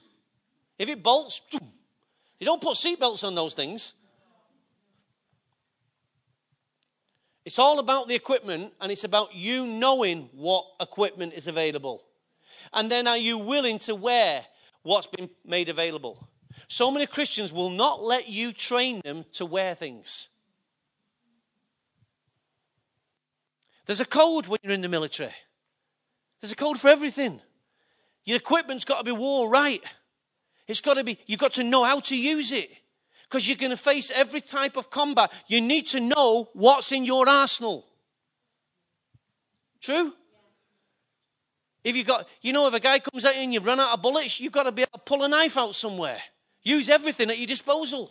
If 0.78 0.88
it 0.88 1.03
bolts, 1.03 1.40
you 2.38 2.44
don't 2.44 2.61
put 2.61 2.76
seatbelts 2.76 3.24
on 3.24 3.34
those 3.34 3.55
things. 3.55 3.92
It's 7.44 7.59
all 7.59 7.78
about 7.78 8.09
the 8.09 8.14
equipment 8.14 8.72
and 8.80 8.90
it's 8.90 9.05
about 9.05 9.34
you 9.34 9.66
knowing 9.66 10.28
what 10.32 10.64
equipment 10.80 11.32
is 11.34 11.47
available. 11.47 12.03
And 12.72 12.90
then 12.90 13.07
are 13.07 13.16
you 13.16 13.38
willing 13.38 13.78
to 13.80 13.94
wear 13.94 14.44
what's 14.82 15.07
been 15.07 15.30
made 15.44 15.68
available? 15.68 16.26
So 16.68 16.90
many 16.90 17.07
Christians 17.07 17.52
will 17.52 17.70
not 17.70 18.02
let 18.02 18.28
you 18.28 18.52
train 18.52 19.00
them 19.04 19.24
to 19.32 19.46
wear 19.46 19.74
things. 19.74 20.28
There's 23.86 24.00
a 24.00 24.04
code 24.04 24.48
when 24.48 24.59
you're 24.62 24.72
in 24.72 24.80
the 24.80 24.88
military. 24.88 25.32
There's 26.40 26.52
a 26.52 26.57
code 26.57 26.78
for 26.78 26.88
everything. 26.88 27.40
Your 28.24 28.36
equipment's 28.36 28.84
got 28.84 28.98
to 28.98 29.04
be 29.04 29.12
wore 29.12 29.48
right. 29.48 29.82
It's 30.66 30.80
got 30.80 30.94
to 30.94 31.04
be, 31.04 31.18
you've 31.26 31.38
got 31.38 31.52
to 31.54 31.64
know 31.64 31.84
how 31.84 32.00
to 32.00 32.16
use 32.16 32.50
it. 32.50 32.68
Because 33.28 33.48
you're 33.48 33.57
going 33.57 33.70
to 33.70 33.76
face 33.76 34.11
every 34.14 34.40
type 34.40 34.76
of 34.76 34.90
combat. 34.90 35.32
You 35.46 35.61
need 35.61 35.86
to 35.88 36.00
know 36.00 36.48
what's 36.52 36.92
in 36.92 37.04
your 37.04 37.28
arsenal. 37.28 37.86
True? 39.80 40.12
If 41.84 41.94
you 41.94 42.02
got, 42.02 42.26
you 42.40 42.52
know, 42.52 42.66
if 42.66 42.74
a 42.74 42.80
guy 42.80 42.98
comes 42.98 43.24
at 43.24 43.36
you 43.36 43.42
and 43.42 43.54
you've 43.54 43.64
run 43.64 43.78
out 43.78 43.94
of 43.94 44.02
bullets, 44.02 44.40
you've 44.40 44.52
got 44.52 44.64
to 44.64 44.72
be 44.72 44.82
able 44.82 44.98
to 44.98 45.04
pull 45.04 45.22
a 45.22 45.28
knife 45.28 45.57
out 45.57 45.76
somewhere. 45.76 46.18
Use 46.67 46.89
everything 46.89 47.31
at 47.31 47.39
your 47.39 47.47
disposal. 47.47 48.11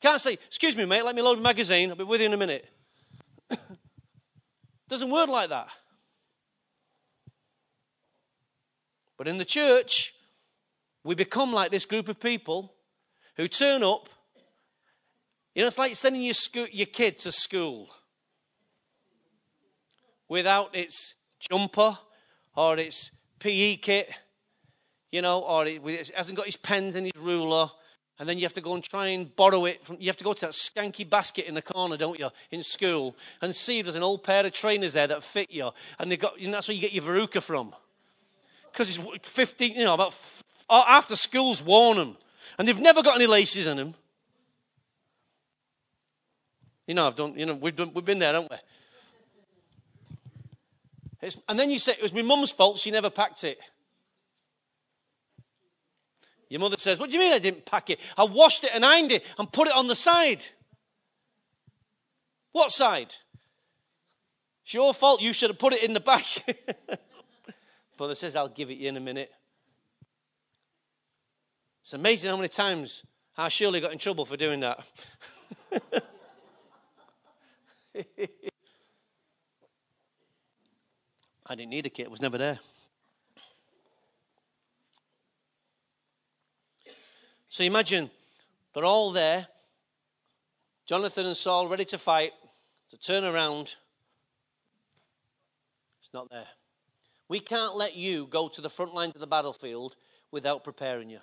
Can't 0.00 0.20
say, 0.20 0.34
excuse 0.46 0.76
me, 0.76 0.84
mate, 0.84 1.04
let 1.04 1.16
me 1.16 1.22
load 1.22 1.38
a 1.38 1.40
magazine. 1.40 1.90
I'll 1.90 1.96
be 1.96 2.04
with 2.04 2.20
you 2.20 2.28
in 2.28 2.32
a 2.32 2.36
minute. 2.36 2.64
Doesn't 4.88 5.10
work 5.10 5.28
like 5.28 5.48
that. 5.48 5.66
But 9.16 9.26
in 9.26 9.38
the 9.38 9.44
church, 9.44 10.14
we 11.02 11.16
become 11.16 11.52
like 11.52 11.72
this 11.72 11.84
group 11.84 12.08
of 12.08 12.20
people 12.20 12.74
who 13.36 13.48
turn 13.48 13.82
up. 13.82 14.08
You 15.52 15.62
know, 15.62 15.66
it's 15.66 15.78
like 15.78 15.96
sending 15.96 16.22
your, 16.22 16.34
school, 16.34 16.68
your 16.70 16.86
kid 16.86 17.18
to 17.18 17.32
school 17.32 17.88
without 20.28 20.76
its 20.76 21.14
jumper 21.40 21.98
or 22.54 22.78
its 22.78 23.10
PE 23.40 23.78
kit, 23.78 24.10
you 25.10 25.22
know, 25.22 25.40
or 25.40 25.64
he 25.64 25.78
hasn't 26.14 26.36
got 26.36 26.46
his 26.46 26.56
pens 26.56 26.96
and 26.96 27.06
his 27.06 27.20
ruler. 27.20 27.70
And 28.20 28.28
then 28.28 28.36
you 28.36 28.42
have 28.44 28.52
to 28.54 28.60
go 28.60 28.74
and 28.74 28.82
try 28.82 29.08
and 29.08 29.34
borrow 29.36 29.64
it 29.64 29.84
from, 29.84 29.96
you 30.00 30.08
have 30.08 30.16
to 30.16 30.24
go 30.24 30.32
to 30.32 30.40
that 30.40 30.50
skanky 30.50 31.08
basket 31.08 31.46
in 31.46 31.54
the 31.54 31.62
corner, 31.62 31.96
don't 31.96 32.18
you, 32.18 32.30
in 32.50 32.64
school, 32.64 33.14
and 33.40 33.54
see 33.54 33.80
there's 33.80 33.94
an 33.94 34.02
old 34.02 34.24
pair 34.24 34.44
of 34.44 34.50
trainers 34.52 34.92
there 34.92 35.06
that 35.06 35.22
fit 35.22 35.52
you. 35.52 35.70
And 36.00 36.10
they 36.10 36.16
got, 36.16 36.36
and 36.40 36.52
that's 36.52 36.66
where 36.66 36.74
you 36.74 36.80
get 36.80 36.92
your 36.92 37.04
Verruca 37.04 37.40
from. 37.40 37.72
Because 38.72 38.98
it's 38.98 39.28
15, 39.28 39.76
you 39.76 39.84
know, 39.84 39.94
about 39.94 40.14
after 40.68 41.14
school's 41.14 41.62
worn 41.62 41.96
them. 41.96 42.16
And 42.58 42.66
they've 42.66 42.80
never 42.80 43.04
got 43.04 43.14
any 43.14 43.26
laces 43.26 43.68
in 43.68 43.76
them. 43.76 43.94
You 46.88 46.94
know, 46.94 47.06
I've 47.06 47.14
done, 47.14 47.34
you 47.38 47.46
know, 47.46 47.54
we've, 47.54 47.76
done, 47.76 47.92
we've 47.94 48.04
been 48.04 48.18
there, 48.18 48.32
haven't 48.32 48.50
we? 48.50 48.56
It's, 51.20 51.38
and 51.48 51.58
then 51.58 51.70
you 51.70 51.78
say, 51.78 51.92
it 51.92 52.02
was 52.02 52.14
my 52.14 52.22
mum's 52.22 52.50
fault, 52.50 52.78
she 52.78 52.90
never 52.90 53.10
packed 53.10 53.44
it. 53.44 53.58
Your 56.48 56.60
mother 56.60 56.76
says, 56.78 56.98
What 56.98 57.10
do 57.10 57.16
you 57.16 57.22
mean 57.22 57.32
I 57.32 57.38
didn't 57.38 57.66
pack 57.66 57.90
it? 57.90 58.00
I 58.16 58.24
washed 58.24 58.64
it 58.64 58.70
and 58.72 58.84
ironed 58.84 59.12
it 59.12 59.24
and 59.38 59.50
put 59.52 59.68
it 59.68 59.74
on 59.74 59.86
the 59.86 59.94
side. 59.94 60.46
What 62.52 62.72
side? 62.72 63.14
It's 64.64 64.74
your 64.74 64.94
fault. 64.94 65.20
You 65.20 65.32
should 65.32 65.50
have 65.50 65.58
put 65.58 65.72
it 65.72 65.82
in 65.82 65.94
the 65.94 66.00
back. 66.00 66.24
Brother 67.96 68.14
says, 68.14 68.36
I'll 68.36 68.48
give 68.48 68.70
it 68.70 68.78
you 68.78 68.88
in 68.88 68.96
a 68.96 69.00
minute. 69.00 69.32
It's 71.82 71.92
amazing 71.92 72.30
how 72.30 72.36
many 72.36 72.48
times 72.48 73.02
how 73.34 73.48
Shirley 73.48 73.80
got 73.80 73.92
in 73.92 73.98
trouble 73.98 74.24
for 74.24 74.36
doing 74.36 74.60
that. 74.60 74.84
I 81.46 81.54
didn't 81.54 81.70
need 81.70 81.86
a 81.86 81.90
kit, 81.90 82.06
it 82.06 82.10
was 82.10 82.20
never 82.20 82.36
there. 82.36 82.58
So 87.48 87.64
imagine 87.64 88.10
they're 88.74 88.84
all 88.84 89.10
there, 89.10 89.48
Jonathan 90.86 91.26
and 91.26 91.36
Saul 91.36 91.68
ready 91.68 91.84
to 91.86 91.98
fight, 91.98 92.32
to 92.90 92.98
turn 92.98 93.24
around. 93.24 93.76
It's 96.00 96.12
not 96.12 96.30
there. 96.30 96.46
We 97.28 97.40
can't 97.40 97.76
let 97.76 97.96
you 97.96 98.26
go 98.26 98.48
to 98.48 98.60
the 98.60 98.70
front 98.70 98.94
lines 98.94 99.14
of 99.14 99.20
the 99.20 99.26
battlefield 99.26 99.96
without 100.30 100.64
preparing 100.64 101.10
you. 101.10 101.20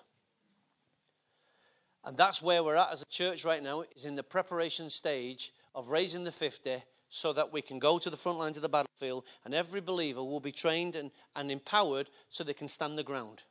And 2.03 2.15
that's 2.15 2.41
where 2.41 2.63
we're 2.63 2.75
at 2.75 2.91
as 2.91 3.01
a 3.01 3.05
church 3.05 3.43
right 3.43 3.63
now, 3.63 3.83
is 3.95 4.05
in 4.05 4.15
the 4.15 4.23
preparation 4.23 4.91
stage 4.91 5.51
of 5.73 5.89
raising 5.89 6.23
the 6.23 6.31
50 6.31 6.83
so 7.09 7.33
that 7.33 7.51
we 7.51 7.61
can 7.61 7.79
go 7.79 7.97
to 7.97 8.09
the 8.09 8.17
front 8.17 8.37
lines 8.37 8.57
of 8.57 8.63
the 8.63 8.69
battlefield 8.69 9.23
and 9.43 9.53
every 9.53 9.81
believer 9.81 10.23
will 10.23 10.39
be 10.39 10.51
trained 10.51 10.95
and, 10.95 11.11
and 11.35 11.49
empowered 11.49 12.09
so 12.29 12.43
they 12.43 12.53
can 12.53 12.67
stand 12.67 12.97
the 12.97 13.03
ground. 13.03 13.43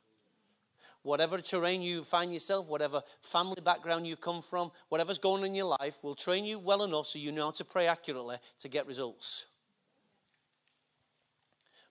Whatever 1.05 1.37
terrain 1.39 1.83
you 1.83 2.03
find 2.03 2.33
yourself, 2.33 2.67
whatever 2.67 3.03
family 3.21 3.61
background 3.63 4.07
you 4.07 4.15
come 4.15 4.41
from, 4.41 4.71
whatever's 4.89 5.19
going 5.19 5.41
on 5.41 5.45
in 5.45 5.53
your 5.53 5.77
life, 5.79 6.03
will 6.03 6.15
train 6.15 6.45
you 6.45 6.57
well 6.57 6.81
enough 6.81 7.05
so 7.05 7.19
you 7.19 7.31
know 7.31 7.45
how 7.45 7.51
to 7.51 7.63
pray 7.63 7.85
accurately 7.85 8.37
to 8.57 8.67
get 8.67 8.87
results. 8.87 9.45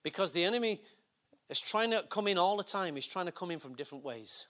Because 0.03 0.33
the 0.33 0.43
enemy 0.43 0.81
is 1.49 1.61
trying 1.61 1.91
to 1.91 2.03
come 2.09 2.27
in 2.27 2.37
all 2.37 2.57
the 2.57 2.63
time, 2.63 2.95
he's 2.95 3.07
trying 3.07 3.25
to 3.25 3.31
come 3.31 3.51
in 3.51 3.59
from 3.59 3.73
different 3.73 4.03
ways. 4.03 4.47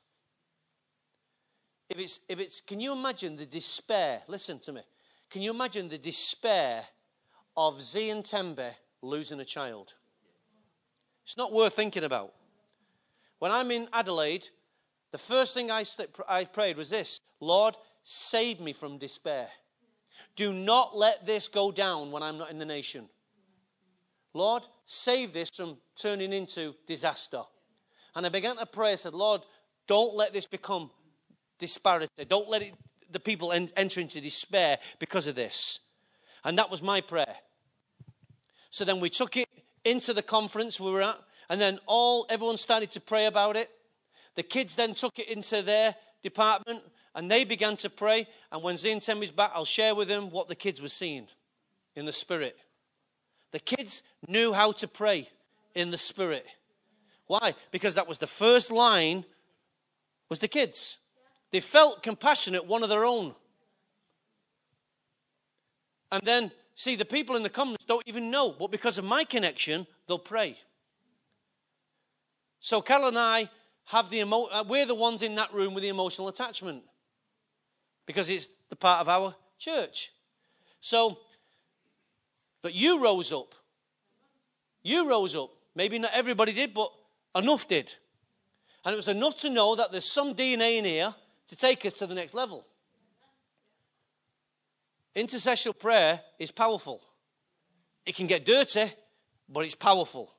If 1.87 1.99
it's, 1.99 2.21
if 2.27 2.39
it's, 2.39 2.59
can 2.59 2.79
you 2.79 2.91
imagine 2.91 3.35
the 3.35 3.45
despair? 3.45 4.21
Listen 4.27 4.57
to 4.61 4.73
me. 4.73 4.81
Can 5.29 5.43
you 5.43 5.51
imagine 5.51 5.89
the 5.89 5.99
despair 5.99 6.85
of 7.55 7.83
Z 7.83 8.09
and 8.09 8.23
Tembe 8.23 8.71
losing 9.03 9.39
a 9.39 9.45
child? 9.45 9.93
It's 11.23 11.37
not 11.37 11.53
worth 11.53 11.75
thinking 11.75 12.03
about. 12.03 12.33
When 13.37 13.51
I'm 13.51 13.69
in 13.69 13.89
Adelaide, 13.93 14.47
the 15.15 15.19
first 15.19 15.53
thing 15.53 15.71
I, 15.71 15.83
st- 15.83 16.09
I 16.27 16.43
prayed 16.43 16.75
was 16.75 16.89
this 16.89 17.21
Lord, 17.39 17.77
save 18.03 18.59
me 18.59 18.73
from 18.73 18.97
despair. 18.97 19.47
Do 20.35 20.51
not 20.51 20.97
let 20.97 21.25
this 21.25 21.47
go 21.47 21.71
down 21.71 22.11
when 22.11 22.21
I'm 22.21 22.37
not 22.37 22.51
in 22.51 22.59
the 22.59 22.65
nation. 22.65 23.07
Lord, 24.33 24.63
save 24.85 25.31
this 25.31 25.49
from 25.49 25.77
turning 25.97 26.33
into 26.33 26.75
disaster. 26.85 27.43
And 28.13 28.25
I 28.25 28.29
began 28.29 28.57
to 28.57 28.65
pray. 28.65 28.91
I 28.91 28.95
said, 28.95 29.13
Lord, 29.13 29.39
don't 29.87 30.13
let 30.15 30.33
this 30.33 30.45
become 30.45 30.91
disparity. 31.59 32.09
Don't 32.27 32.49
let 32.49 32.61
it, 32.61 32.73
the 33.09 33.21
people 33.21 33.53
en- 33.53 33.69
enter 33.77 34.01
into 34.01 34.19
despair 34.19 34.79
because 34.99 35.27
of 35.27 35.35
this. 35.35 35.79
And 36.43 36.57
that 36.57 36.69
was 36.69 36.81
my 36.81 36.99
prayer. 36.99 37.37
So 38.69 38.83
then 38.83 38.99
we 38.99 39.09
took 39.09 39.37
it 39.37 39.47
into 39.85 40.13
the 40.13 40.21
conference 40.21 40.77
we 40.77 40.91
were 40.91 41.03
at, 41.03 41.19
and 41.47 41.61
then 41.61 41.79
all 41.85 42.25
everyone 42.29 42.57
started 42.57 42.91
to 42.91 42.99
pray 42.99 43.27
about 43.27 43.55
it. 43.55 43.69
The 44.35 44.43
kids 44.43 44.75
then 44.75 44.93
took 44.93 45.17
it 45.19 45.29
into 45.29 45.61
their 45.61 45.95
department, 46.23 46.81
and 47.13 47.31
they 47.31 47.45
began 47.45 47.75
to 47.77 47.89
pray. 47.89 48.27
And 48.51 48.61
when 48.61 48.77
Zane 48.77 48.99
Temby's 48.99 49.31
back, 49.31 49.51
I'll 49.53 49.65
share 49.65 49.95
with 49.95 50.07
them 50.07 50.29
what 50.29 50.47
the 50.47 50.55
kids 50.55 50.81
were 50.81 50.87
seeing 50.87 51.27
in 51.95 52.05
the 52.05 52.11
spirit. 52.11 52.57
The 53.51 53.59
kids 53.59 54.01
knew 54.27 54.53
how 54.53 54.73
to 54.73 54.87
pray 54.87 55.29
in 55.73 55.91
the 55.91 55.97
spirit. 55.97 56.45
Why? 57.27 57.53
Because 57.71 57.95
that 57.95 58.07
was 58.07 58.17
the 58.17 58.27
first 58.27 58.71
line 58.71 59.23
was 60.29 60.39
the 60.39 60.47
kids. 60.47 60.97
They 61.51 61.59
felt 61.59 62.03
compassionate, 62.03 62.65
one 62.65 62.83
of 62.83 62.89
their 62.89 63.05
own. 63.05 63.35
And 66.11 66.21
then, 66.23 66.51
see, 66.75 66.95
the 66.95 67.05
people 67.05 67.35
in 67.35 67.43
the 67.43 67.49
comments 67.49 67.85
don't 67.85 68.03
even 68.05 68.29
know, 68.29 68.51
but 68.51 68.71
because 68.71 68.97
of 68.97 69.05
my 69.05 69.23
connection, 69.23 69.87
they'll 70.07 70.19
pray. 70.19 70.57
So 72.59 72.81
Carol 72.81 73.07
and 73.07 73.19
I 73.19 73.49
have 73.85 74.09
the 74.09 74.19
emo- 74.19 74.49
uh, 74.51 74.63
we're 74.67 74.85
the 74.85 74.95
ones 74.95 75.21
in 75.21 75.35
that 75.35 75.53
room 75.53 75.73
with 75.73 75.83
the 75.83 75.89
emotional 75.89 76.27
attachment 76.27 76.83
because 78.05 78.29
it's 78.29 78.47
the 78.69 78.75
part 78.75 79.01
of 79.01 79.09
our 79.09 79.35
church. 79.59 80.11
So, 80.81 81.17
but 82.61 82.73
you 82.73 83.01
rose 83.03 83.31
up. 83.31 83.53
You 84.83 85.09
rose 85.09 85.35
up. 85.35 85.51
Maybe 85.75 85.99
not 85.99 86.11
everybody 86.13 86.53
did, 86.53 86.73
but 86.73 86.91
enough 87.35 87.67
did. 87.67 87.93
And 88.83 88.93
it 88.93 88.97
was 88.97 89.07
enough 89.07 89.37
to 89.37 89.49
know 89.49 89.75
that 89.75 89.91
there's 89.91 90.11
some 90.11 90.35
DNA 90.35 90.77
in 90.77 90.85
here 90.85 91.13
to 91.47 91.55
take 91.55 91.85
us 91.85 91.93
to 91.93 92.07
the 92.07 92.15
next 92.15 92.33
level. 92.33 92.65
Intercessional 95.15 95.77
prayer 95.77 96.21
is 96.39 96.51
powerful. 96.51 97.01
It 98.05 98.15
can 98.15 98.27
get 98.27 98.45
dirty, 98.45 98.91
but 99.49 99.65
it's 99.65 99.75
powerful. 99.75 100.31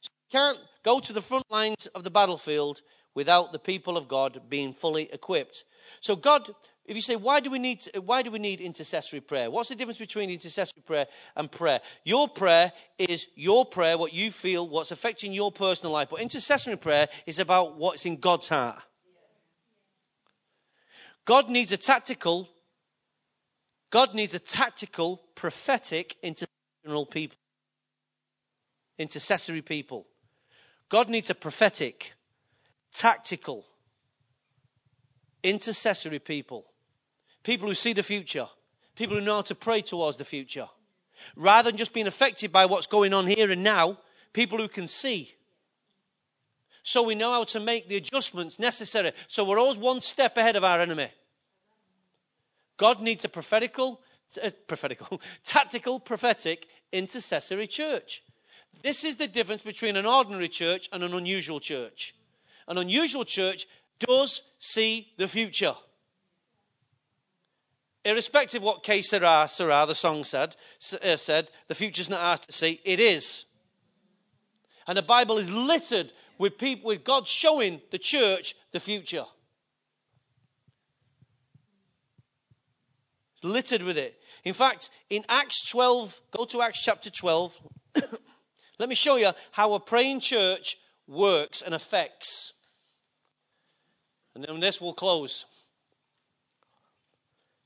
So 0.00 0.10
you 0.30 0.38
can't 0.38 0.58
go 0.82 1.00
to 1.00 1.12
the 1.12 1.22
front 1.22 1.44
lines 1.50 1.86
of 1.94 2.04
the 2.04 2.10
battlefield 2.10 2.82
without 3.14 3.52
the 3.52 3.58
people 3.58 3.96
of 3.96 4.08
God 4.08 4.42
being 4.48 4.72
fully 4.72 5.12
equipped. 5.12 5.64
So 6.00 6.16
God, 6.16 6.50
if 6.84 6.96
you 6.96 7.02
say, 7.02 7.16
why 7.16 7.40
do 7.40 7.50
we 7.50 7.58
need, 7.58 7.82
why 8.04 8.22
do 8.22 8.30
we 8.30 8.38
need 8.38 8.60
intercessory 8.60 9.20
prayer? 9.20 9.50
What's 9.50 9.68
the 9.68 9.74
difference 9.74 9.98
between 9.98 10.30
intercessory 10.30 10.82
prayer 10.84 11.06
and 11.36 11.50
prayer? 11.50 11.80
Your 12.04 12.28
prayer 12.28 12.72
is 12.98 13.26
your 13.34 13.66
prayer, 13.66 13.98
what 13.98 14.12
you 14.12 14.30
feel, 14.30 14.68
what's 14.68 14.90
affecting 14.90 15.32
your 15.32 15.52
personal 15.52 15.92
life. 15.92 16.08
But 16.10 16.20
intercessory 16.20 16.76
prayer 16.76 17.08
is 17.26 17.38
about 17.38 17.76
what's 17.76 18.06
in 18.06 18.16
God's 18.16 18.48
heart. 18.48 18.80
God 21.24 21.48
needs 21.50 21.70
a 21.70 21.76
tactical 21.76 22.48
God 23.92 24.14
needs 24.14 24.32
a 24.32 24.38
tactical, 24.38 25.20
prophetic, 25.34 26.16
intercessional 26.24 27.08
people. 27.08 27.36
Intercessory 28.98 29.60
people. 29.60 30.06
God 30.92 31.08
needs 31.08 31.30
a 31.30 31.34
prophetic, 31.34 32.12
tactical, 32.92 33.64
intercessory 35.42 36.18
people. 36.18 36.66
People 37.42 37.68
who 37.68 37.74
see 37.74 37.94
the 37.94 38.02
future. 38.02 38.46
People 38.94 39.16
who 39.16 39.24
know 39.24 39.36
how 39.36 39.40
to 39.40 39.54
pray 39.54 39.80
towards 39.80 40.18
the 40.18 40.26
future. 40.26 40.68
Rather 41.34 41.70
than 41.70 41.78
just 41.78 41.94
being 41.94 42.06
affected 42.06 42.52
by 42.52 42.66
what's 42.66 42.86
going 42.86 43.14
on 43.14 43.26
here 43.26 43.50
and 43.50 43.64
now, 43.64 44.00
people 44.34 44.58
who 44.58 44.68
can 44.68 44.86
see. 44.86 45.32
So 46.82 47.02
we 47.02 47.14
know 47.14 47.32
how 47.32 47.44
to 47.44 47.60
make 47.60 47.88
the 47.88 47.96
adjustments 47.96 48.58
necessary. 48.58 49.12
So 49.28 49.44
we're 49.44 49.58
always 49.58 49.78
one 49.78 50.02
step 50.02 50.36
ahead 50.36 50.56
of 50.56 50.64
our 50.64 50.78
enemy. 50.78 51.10
God 52.76 53.00
needs 53.00 53.24
a 53.24 53.30
prophetical, 53.30 54.02
uh, 54.44 54.50
prophetical, 54.66 55.22
tactical, 55.42 56.00
prophetic, 56.00 56.66
intercessory 56.92 57.66
church. 57.66 58.22
This 58.82 59.04
is 59.04 59.16
the 59.16 59.28
difference 59.28 59.62
between 59.62 59.96
an 59.96 60.06
ordinary 60.06 60.48
church 60.48 60.88
and 60.92 61.04
an 61.04 61.14
unusual 61.14 61.60
church. 61.60 62.14
An 62.66 62.78
unusual 62.78 63.24
church 63.24 63.66
does 63.98 64.42
see 64.58 65.12
the 65.18 65.28
future. 65.28 65.74
Irrespective 68.04 68.62
of 68.62 68.66
what 68.66 68.82
Que 68.82 69.02
Sera, 69.02 69.46
Sera, 69.48 69.84
the 69.86 69.94
song 69.94 70.24
said, 70.24 70.56
uh, 71.04 71.16
said, 71.16 71.50
the 71.68 71.74
future's 71.74 72.10
not 72.10 72.20
ours 72.20 72.40
to 72.40 72.52
see, 72.52 72.80
it 72.84 72.98
is. 72.98 73.44
And 74.88 74.98
the 74.98 75.02
Bible 75.02 75.38
is 75.38 75.50
littered 75.50 76.10
with 76.38 76.58
people, 76.58 76.88
with 76.88 77.04
God 77.04 77.28
showing 77.28 77.80
the 77.92 77.98
church 77.98 78.56
the 78.72 78.80
future. 78.80 79.26
It's 83.34 83.44
littered 83.44 83.82
with 83.82 83.96
it. 83.96 84.18
In 84.44 84.54
fact, 84.54 84.90
in 85.08 85.24
Acts 85.28 85.64
12, 85.70 86.20
go 86.32 86.44
to 86.46 86.62
Acts 86.62 86.82
chapter 86.82 87.10
12. 87.10 87.60
Let 88.78 88.88
me 88.88 88.94
show 88.94 89.16
you 89.16 89.30
how 89.52 89.74
a 89.74 89.80
praying 89.80 90.20
church 90.20 90.76
works 91.06 91.62
and 91.62 91.74
affects. 91.74 92.52
And 94.34 94.44
then 94.44 94.60
this 94.60 94.80
will 94.80 94.94
close. 94.94 95.44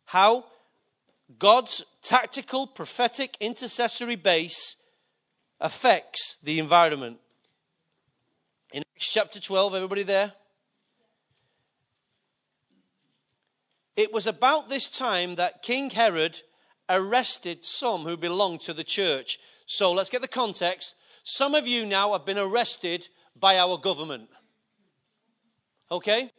How 0.07 0.47
God's 1.39 1.85
tactical, 2.03 2.67
prophetic, 2.67 3.37
intercessory 3.41 4.17
base 4.17 4.77
affects 5.61 6.37
the 6.43 6.59
environment. 6.59 7.19
In 8.73 8.83
Acts 8.95 9.13
chapter 9.13 9.41
12, 9.41 9.75
everybody 9.75 10.03
there? 10.03 10.33
It 13.97 14.13
was 14.13 14.27
about 14.27 14.69
this 14.69 14.89
time 14.89 15.37
that 15.37 15.63
King 15.63 15.91
Herod 15.91 16.43
arrested 16.89 17.65
some 17.65 18.03
who 18.03 18.17
belonged 18.17 18.61
to 18.63 18.75
the 18.75 18.85
church. 18.85 19.39
So 19.67 19.93
let's 19.93 20.11
get 20.11 20.23
the 20.23 20.29
context. 20.29 20.95
Some 21.25 21.55
of 21.55 21.67
you 21.67 21.85
now 21.85 22.13
have 22.13 22.25
been 22.25 22.39
arrested 22.39 23.09
by 23.39 23.59
our 23.59 23.77
government. 23.77 24.29
Okay? 25.91 26.31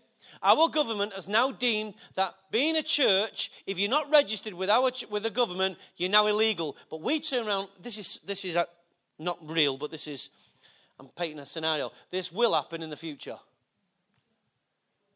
Our 0.42 0.70
government 0.70 1.14
has 1.14 1.28
now 1.28 1.52
deemed 1.52 1.96
that 2.16 2.36
being 2.52 2.78
a 2.78 2.84
church, 2.84 3.52
if 3.66 3.78
you're 3.78 3.90
not 3.90 4.10
registered 4.10 4.54
with 4.54 4.70
our 4.70 4.92
with 5.10 5.24
the 5.24 5.30
government, 5.30 5.78
you're 5.98 6.10
now 6.10 6.28
illegal. 6.28 6.78
But 6.90 7.02
we 7.02 7.20
turn 7.20 7.48
around. 7.48 7.70
This 7.82 7.98
is 7.98 8.20
this 8.26 8.46
is 8.46 8.56
a, 8.56 8.68
not 9.20 9.38
real, 9.42 9.78
but 9.78 9.92
this 9.92 10.08
is. 10.08 10.30
I'm 11.00 11.08
painting 11.10 11.40
a 11.40 11.46
scenario. 11.46 11.92
This 12.12 12.32
will 12.32 12.54
happen 12.54 12.82
in 12.82 12.90
the 12.90 12.98
future. 12.98 13.38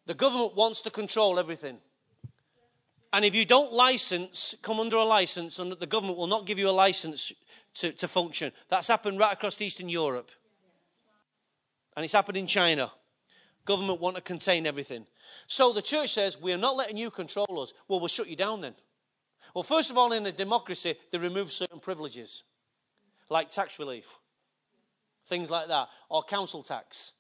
The 0.06 0.14
government 0.14 0.56
wants 0.56 0.82
to 0.82 0.90
control 0.90 1.40
everything. 1.40 1.78
And 3.14 3.26
if 3.26 3.36
you 3.36 3.46
don't 3.46 3.74
license, 3.74 4.56
come 4.62 4.80
under 4.80 4.96
a 4.96 5.04
license, 5.04 5.60
and 5.60 5.72
the 5.72 5.88
government 5.88 6.18
will 6.18 6.28
not 6.28 6.46
give 6.46 6.58
you 6.58 6.70
a 6.70 6.72
license 6.72 7.32
to, 7.76 7.92
to 7.92 8.08
function. 8.08 8.52
That's 8.70 8.88
happened 8.88 9.20
right 9.20 9.34
across 9.34 9.62
Eastern 9.62 9.90
Europe. 9.90 10.32
And 11.96 12.04
it's 12.04 12.14
happened 12.14 12.38
in 12.38 12.48
China. 12.48 12.92
Government 13.66 14.02
want 14.02 14.16
to 14.16 14.22
contain 14.22 14.66
everything. 14.66 15.06
So 15.48 15.74
the 15.74 15.82
church 15.82 16.14
says, 16.14 16.40
We're 16.40 16.58
not 16.58 16.76
letting 16.76 16.98
you 16.98 17.12
control 17.12 17.60
us. 17.62 17.74
Well, 17.88 18.00
we'll 18.00 18.08
shut 18.08 18.28
you 18.28 18.36
down 18.36 18.62
then. 18.62 18.76
Well, 19.54 19.64
first 19.64 19.92
of 19.92 19.98
all, 19.98 20.14
in 20.14 20.26
a 20.26 20.32
democracy, 20.32 20.96
they 21.12 21.18
remove 21.18 21.52
certain 21.52 21.80
privileges, 21.80 22.44
like 23.30 23.50
tax 23.50 23.80
relief, 23.80 24.08
things 25.28 25.50
like 25.50 25.68
that, 25.68 25.90
or 26.10 26.24
council 26.24 26.64
tax. 26.64 27.12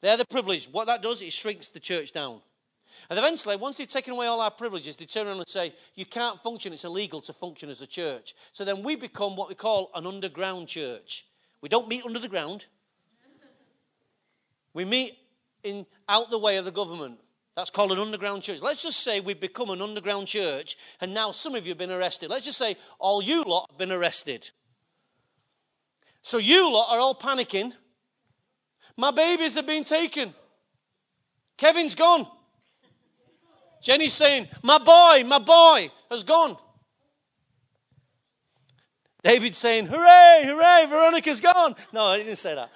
They're 0.00 0.16
the 0.16 0.24
privilege. 0.24 0.68
What 0.70 0.86
that 0.86 1.02
does, 1.02 1.20
it 1.20 1.32
shrinks 1.32 1.68
the 1.68 1.80
church 1.80 2.12
down. 2.12 2.40
And 3.10 3.18
eventually, 3.18 3.56
once 3.56 3.78
they've 3.78 3.88
taken 3.88 4.12
away 4.12 4.26
all 4.26 4.40
our 4.40 4.50
privileges, 4.50 4.96
they 4.96 5.04
turn 5.04 5.26
around 5.26 5.38
and 5.38 5.48
say, 5.48 5.74
You 5.94 6.06
can't 6.06 6.42
function, 6.42 6.72
it's 6.72 6.84
illegal 6.84 7.20
to 7.22 7.32
function 7.32 7.70
as 7.70 7.80
a 7.80 7.86
church. 7.86 8.34
So 8.52 8.64
then 8.64 8.82
we 8.82 8.96
become 8.96 9.36
what 9.36 9.48
we 9.48 9.54
call 9.54 9.90
an 9.94 10.06
underground 10.06 10.68
church. 10.68 11.26
We 11.60 11.68
don't 11.68 11.88
meet 11.88 12.04
under 12.04 12.18
the 12.18 12.28
ground, 12.28 12.66
we 14.74 14.84
meet 14.84 15.18
in, 15.64 15.86
out 16.08 16.30
the 16.30 16.38
way 16.38 16.56
of 16.56 16.64
the 16.64 16.70
government. 16.70 17.18
That's 17.56 17.70
called 17.70 17.90
an 17.90 17.98
underground 17.98 18.44
church. 18.44 18.60
Let's 18.60 18.84
just 18.84 19.00
say 19.00 19.18
we've 19.18 19.40
become 19.40 19.70
an 19.70 19.82
underground 19.82 20.28
church, 20.28 20.76
and 21.00 21.12
now 21.12 21.32
some 21.32 21.56
of 21.56 21.66
you 21.66 21.70
have 21.70 21.78
been 21.78 21.90
arrested. 21.90 22.30
Let's 22.30 22.44
just 22.44 22.58
say 22.58 22.76
all 23.00 23.20
you 23.20 23.42
lot 23.42 23.66
have 23.68 23.78
been 23.78 23.90
arrested. 23.90 24.50
So 26.22 26.38
you 26.38 26.72
lot 26.72 26.86
are 26.92 27.00
all 27.00 27.16
panicking. 27.16 27.72
My 28.96 29.10
babies 29.10 29.56
have 29.56 29.66
been 29.66 29.82
taken. 29.82 30.34
Kevin's 31.56 31.96
gone. 31.96 32.28
Jenny's 33.82 34.14
saying, 34.14 34.48
My 34.62 34.78
boy, 34.78 35.26
my 35.26 35.38
boy 35.38 35.90
has 36.10 36.22
gone. 36.22 36.56
David's 39.22 39.58
saying, 39.58 39.86
Hooray, 39.86 40.44
hooray, 40.44 40.86
Veronica's 40.88 41.40
gone. 41.40 41.74
No, 41.92 42.04
I 42.04 42.18
didn't 42.18 42.36
say 42.36 42.54
that. 42.54 42.70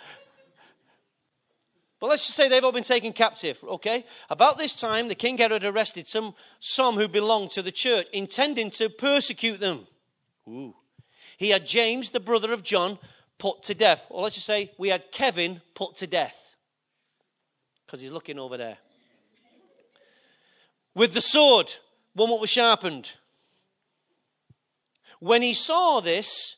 But 2.00 2.08
let's 2.08 2.26
just 2.26 2.36
say 2.36 2.48
they've 2.48 2.64
all 2.64 2.72
been 2.72 2.82
taken 2.82 3.12
captive, 3.12 3.62
okay? 3.62 4.04
About 4.28 4.58
this 4.58 4.72
time, 4.72 5.06
the 5.06 5.14
king 5.14 5.38
Herod 5.38 5.62
arrested 5.62 6.08
some, 6.08 6.34
some 6.58 6.96
who 6.96 7.06
belonged 7.06 7.52
to 7.52 7.62
the 7.62 7.70
church, 7.70 8.08
intending 8.12 8.70
to 8.70 8.88
persecute 8.88 9.60
them. 9.60 9.86
Ooh. 10.48 10.74
He 11.36 11.50
had 11.50 11.64
James, 11.64 12.10
the 12.10 12.18
brother 12.18 12.52
of 12.52 12.64
John, 12.64 12.98
put 13.38 13.62
to 13.64 13.74
death. 13.74 14.06
Or 14.10 14.22
let's 14.24 14.34
just 14.34 14.46
say 14.46 14.72
we 14.78 14.88
had 14.88 15.12
Kevin 15.12 15.60
put 15.74 15.94
to 15.96 16.08
death. 16.08 16.56
Because 17.86 18.00
he's 18.00 18.10
looking 18.10 18.38
over 18.38 18.56
there 18.56 18.78
with 20.94 21.14
the 21.14 21.20
sword, 21.20 21.76
one 22.14 22.30
what 22.30 22.40
was 22.40 22.50
sharpened. 22.50 23.12
When 25.20 25.42
he 25.42 25.54
saw 25.54 26.00
this, 26.00 26.56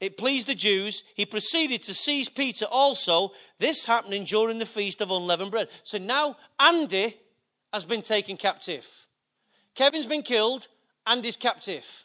it 0.00 0.18
pleased 0.18 0.46
the 0.46 0.54
Jews. 0.54 1.02
He 1.14 1.24
proceeded 1.24 1.82
to 1.84 1.94
seize 1.94 2.28
Peter 2.28 2.66
also. 2.66 3.32
This 3.58 3.84
happening 3.84 4.24
during 4.24 4.58
the 4.58 4.66
feast 4.66 5.00
of 5.00 5.10
unleavened 5.10 5.50
bread. 5.50 5.68
So 5.82 5.98
now 5.98 6.36
Andy 6.60 7.16
has 7.72 7.84
been 7.84 8.02
taken 8.02 8.36
captive. 8.36 8.86
Kevin's 9.74 10.06
been 10.06 10.22
killed. 10.22 10.68
Andy's 11.06 11.36
captive. 11.36 12.04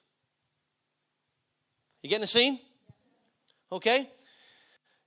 You 2.01 2.09
getting 2.09 2.21
the 2.21 2.27
scene? 2.27 2.59
Okay. 3.71 4.09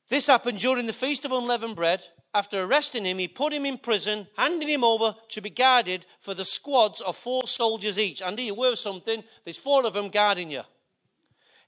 This 0.08 0.26
happened 0.26 0.58
during 0.58 0.86
the 0.86 0.92
feast 0.92 1.24
of 1.24 1.32
unleavened 1.32 1.76
bread, 1.76 2.02
after 2.34 2.62
arresting 2.62 3.04
him, 3.04 3.18
he 3.18 3.28
put 3.28 3.52
him 3.52 3.64
in 3.64 3.78
prison, 3.78 4.26
handing 4.36 4.68
him 4.68 4.82
over 4.82 5.14
to 5.28 5.40
be 5.40 5.50
guarded 5.50 6.04
for 6.20 6.34
the 6.34 6.44
squads 6.44 7.00
of 7.00 7.16
four 7.16 7.46
soldiers 7.46 7.98
each. 7.98 8.20
Andy, 8.20 8.44
you 8.44 8.54
were 8.54 8.74
something. 8.74 9.22
There's 9.44 9.56
four 9.56 9.86
of 9.86 9.94
them 9.94 10.08
guarding 10.08 10.50
you. 10.50 10.62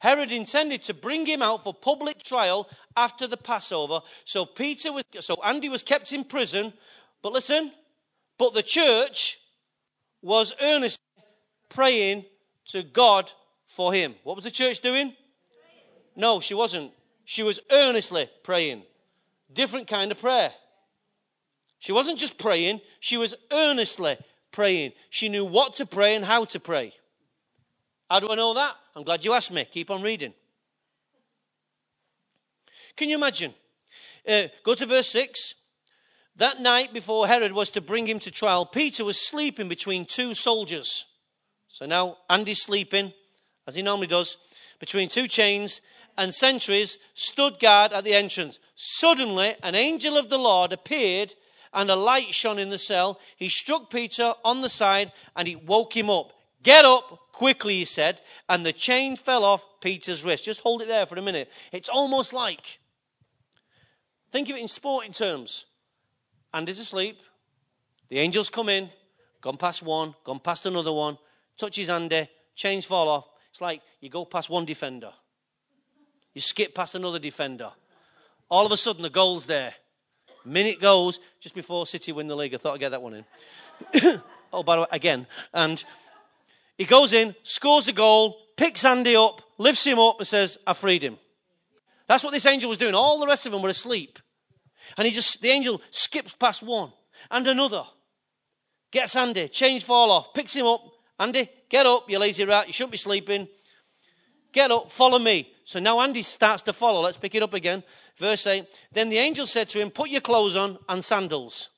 Herod 0.01 0.33
intended 0.33 0.83
to 0.83 0.95
bring 0.95 1.25
him 1.25 1.41
out 1.41 1.65
for 1.65 1.73
public 1.73 2.23
trial 2.23 2.69
after 2.97 3.27
the 3.27 3.37
Passover. 3.37 4.01
So 4.25 4.45
Peter 4.45 4.93
was, 4.93 5.05
so 5.21 5.37
Andy 5.43 5.69
was 5.69 5.83
kept 5.83 6.13
in 6.13 6.25
prison. 6.25 6.73
But 7.23 7.33
listen, 7.33 7.73
but 8.37 8.53
the 8.53 8.63
church 8.63 9.39
was 10.21 10.53
earnestly 10.61 11.03
praying 11.69 12.25
to 12.67 12.83
God 12.83 13.33
for 13.67 13.93
him. 13.95 14.17
What 14.25 14.37
was 14.37 14.45
the 14.45 14.51
church 14.51 14.81
doing? 14.81 15.15
No, 16.15 16.41
she 16.41 16.55
wasn't. 16.55 16.93
She 17.25 17.43
was 17.43 17.61
earnestly 17.71 18.29
praying. 18.43 18.83
Different 19.53 19.87
kind 19.87 20.11
of 20.13 20.21
prayer. 20.21 20.53
She 21.79 21.93
wasn't 21.93 22.19
just 22.19 22.39
praying, 22.39 22.81
she 23.01 23.17
was 23.17 23.35
earnestly 23.53 24.17
praying. 24.51 24.93
She 25.11 25.29
knew 25.29 25.45
what 25.45 25.75
to 25.75 25.87
pray 25.87 26.15
and 26.15 26.25
how 26.25 26.45
to 26.47 26.59
pray. 26.59 26.95
How 28.11 28.21
do 28.21 28.31
I 28.31 28.35
know 28.35 28.55
that? 28.55 28.75
I'm 28.95 29.03
glad 29.03 29.25
you 29.25 29.35
asked 29.35 29.53
me. 29.53 29.67
Keep 29.71 29.91
on 29.91 30.03
reading. 30.03 30.33
Can 32.97 33.11
you 33.11 33.17
imagine? 33.17 33.53
Uh, 34.27 34.45
go 34.65 34.75
to 34.75 34.87
verse 34.87 35.09
6. 35.11 35.55
That 36.37 36.61
night 36.61 36.93
before 36.93 37.27
Herod 37.27 37.53
was 37.53 37.71
to 37.73 37.81
bring 37.81 38.07
him 38.07 38.19
to 38.21 38.31
trial, 38.31 38.65
Peter 38.67 39.05
was 39.05 39.21
sleeping 39.21 39.69
between 39.69 40.05
two 40.05 40.35
soldiers. 40.35 41.05
So 41.69 41.87
now 41.87 42.19
Andy's 42.31 42.63
sleeping, 42.63 43.13
as 43.67 43.75
he 43.75 43.83
normally 43.83 44.07
does, 44.07 44.37
between 44.79 45.09
two 45.09 45.29
chains, 45.29 45.81
and 46.17 46.33
sentries 46.33 46.99
stood 47.15 47.59
guard 47.61 47.93
at 47.93 48.05
the 48.05 48.15
entrance. 48.15 48.59
Suddenly, 48.77 49.57
an 49.63 49.75
angel 49.75 50.17
of 50.17 50.29
the 50.29 50.39
Lord 50.39 50.73
appeared, 50.73 51.35
and 51.73 51.91
a 51.91 51.97
light 51.97 52.33
shone 52.33 52.59
in 52.59 52.69
the 52.69 52.79
cell. 52.79 53.19
He 53.37 53.49
struck 53.49 53.91
Peter 53.91 54.35
on 54.45 54.61
the 54.61 54.69
side, 54.69 55.13
and 55.35 55.49
he 55.49 55.57
woke 55.57 55.97
him 55.97 56.11
up. 56.11 56.33
Get 56.63 56.85
up 56.85 57.33
quickly, 57.33 57.79
he 57.79 57.85
said, 57.85 58.21
and 58.49 58.65
the 58.65 58.73
chain 58.73 59.17
fell 59.17 59.45
off 59.45 59.65
Peter's 59.81 60.25
wrist. 60.25 60.45
Just 60.45 60.61
hold 60.61 60.83
it 60.83 60.89
there 60.89 61.07
for 61.07 61.17
a 61.17 61.23
minute. 61.23 61.51
It's 61.73 61.89
almost 61.89 62.33
like, 62.33 62.79
think 64.31 64.51
of 64.51 64.57
it 64.57 64.63
in 64.63 64.69
sporting 64.69 65.13
terms. 65.13 65.67
Andy's 66.53 66.79
asleep. 66.79 67.19
The 68.09 68.19
angels 68.19 68.51
come 68.51 68.69
in, 68.69 68.91
gone 69.41 69.57
past 69.57 69.83
one, 69.83 70.15
gone 70.25 70.41
past 70.41 70.67
another 70.67 70.93
one, 70.93 71.19
touches 71.57 71.91
Andy, 71.91 72.29
chains 72.55 72.85
fall 72.85 73.09
off. 73.09 73.27
It's 73.51 73.61
like 73.61 73.81
you 74.01 74.11
go 74.11 74.25
past 74.25 74.49
one 74.49 74.65
defender, 74.65 75.13
you 76.35 76.41
skip 76.41 76.75
past 76.75 76.95
another 76.95 77.19
defender. 77.19 77.73
All 78.49 78.67
of 78.67 78.73
a 78.73 78.77
sudden, 78.77 79.03
the 79.03 79.11
goal's 79.11 79.47
there. 79.47 79.75
Minute 80.45 80.81
goes 80.81 81.19
just 81.41 81.55
before 81.55 81.87
City 81.87 82.13
win 82.13 82.29
the 82.29 82.37
league. 82.37 82.55
I 82.55 82.59
thought 82.59 82.75
I'd 82.75 82.81
get 82.81 82.91
that 82.91 83.03
one 83.03 83.15
in. 83.15 84.23
oh, 84.53 84.63
by 84.63 84.77
the 84.77 84.83
way, 84.83 84.89
again. 84.93 85.27
And 85.53 85.83
he 86.79 86.85
goes 86.85 87.13
in, 87.13 87.35
scores 87.43 87.87
the 87.87 87.93
goal, 87.93 88.37
picks 88.57 88.85
Andy 88.85 89.17
up, 89.17 89.43
lifts 89.59 89.85
him 89.85 89.99
up, 89.99 90.19
and 90.19 90.27
says, 90.27 90.59
I 90.67 90.75
freed 90.75 91.03
him. 91.03 91.19
That's 92.07 92.23
what 92.23 92.33
this 92.33 92.47
angel 92.47 92.69
was 92.69 92.79
doing. 92.79 92.95
All 92.95 93.19
the 93.19 93.27
rest 93.27 93.47
of 93.47 93.53
them 93.53 93.63
were 93.63 93.69
asleep. 93.69 94.19
And 94.97 95.07
he 95.07 95.13
just, 95.13 95.41
the 95.41 95.49
angel 95.49 95.81
skips 95.91 96.35
past 96.35 96.63
one 96.63 96.93
and 97.31 97.47
another. 97.49 97.85
Gets 98.93 99.17
Andy, 99.17 99.49
chains 99.49 99.83
fall 99.83 100.13
off, 100.13 100.33
picks 100.33 100.55
him 100.55 100.67
up. 100.67 100.83
Andy, 101.19 101.49
get 101.69 101.87
up, 101.87 102.09
you 102.09 102.19
lazy 102.19 102.45
rat, 102.45 102.69
you 102.69 102.73
shouldn't 102.73 102.93
be 102.93 102.99
sleeping. 102.99 103.49
Get 104.57 104.71
up, 104.71 104.91
follow 104.91 105.19
me. 105.19 105.53
So 105.67 105.81
now 105.81 106.01
Andy 106.01 106.23
starts 106.23 106.63
to 106.63 106.73
follow. 106.73 107.03
Let's 107.03 107.19
pick 107.19 107.35
it 107.35 107.43
up 107.43 107.53
again. 107.53 107.83
Verse 108.17 108.47
8. 108.47 108.65
Then 108.91 109.11
the 109.11 109.19
angel 109.19 109.47
said 109.47 109.69
to 109.69 109.79
him, 109.79 109.91
Put 109.91 110.09
your 110.09 110.23
clothes 110.23 110.57
on 110.57 110.79
and 110.89 111.05
sandals. 111.05 111.69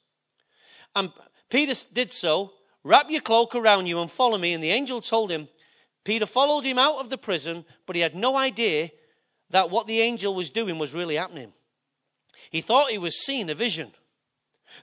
And 0.95 1.11
Peter 1.51 1.74
did 1.93 2.12
so. 2.12 2.53
Wrap 2.85 3.11
your 3.11 3.20
cloak 3.20 3.57
around 3.57 3.87
you 3.87 4.01
and 4.01 4.09
follow 4.09 4.39
me. 4.39 4.53
And 4.53 4.62
the 4.62 4.70
angel 4.70 5.01
told 5.01 5.33
him, 5.33 5.49
Peter 6.05 6.24
followed 6.24 6.64
him 6.64 6.79
out 6.79 7.01
of 7.01 7.11
the 7.11 7.18
prison, 7.18 7.64
but 7.85 7.97
he 7.97 8.03
had 8.03 8.14
no 8.14 8.37
idea 8.37 8.91
that 9.51 9.70
what 9.70 9.89
the 9.89 10.01
angel 10.01 10.33
was 10.33 10.49
doing 10.49 10.79
was 10.79 10.95
really 10.95 11.16
happening. 11.16 11.53
He 12.49 12.61
thought 12.61 12.93
he 12.93 12.99
was 12.99 13.18
seeing 13.18 13.51
a 13.51 13.57
vision. 13.57 13.91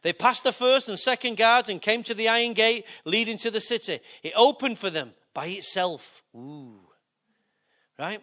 They 0.02 0.12
passed 0.12 0.44
the 0.44 0.52
first 0.52 0.90
and 0.90 1.00
second 1.00 1.38
guards 1.38 1.70
and 1.70 1.82
came 1.82 2.04
to 2.04 2.14
the 2.14 2.28
iron 2.28 2.52
gate 2.56 2.86
leading 3.06 3.38
to 3.38 3.52
the 3.52 3.62
city. 3.62 4.02
It 4.22 4.34
opened 4.36 4.80
for 4.80 4.90
them 4.90 5.14
by 5.34 5.46
itself. 5.46 6.24
Ooh. 6.36 6.85
Right? 7.98 8.22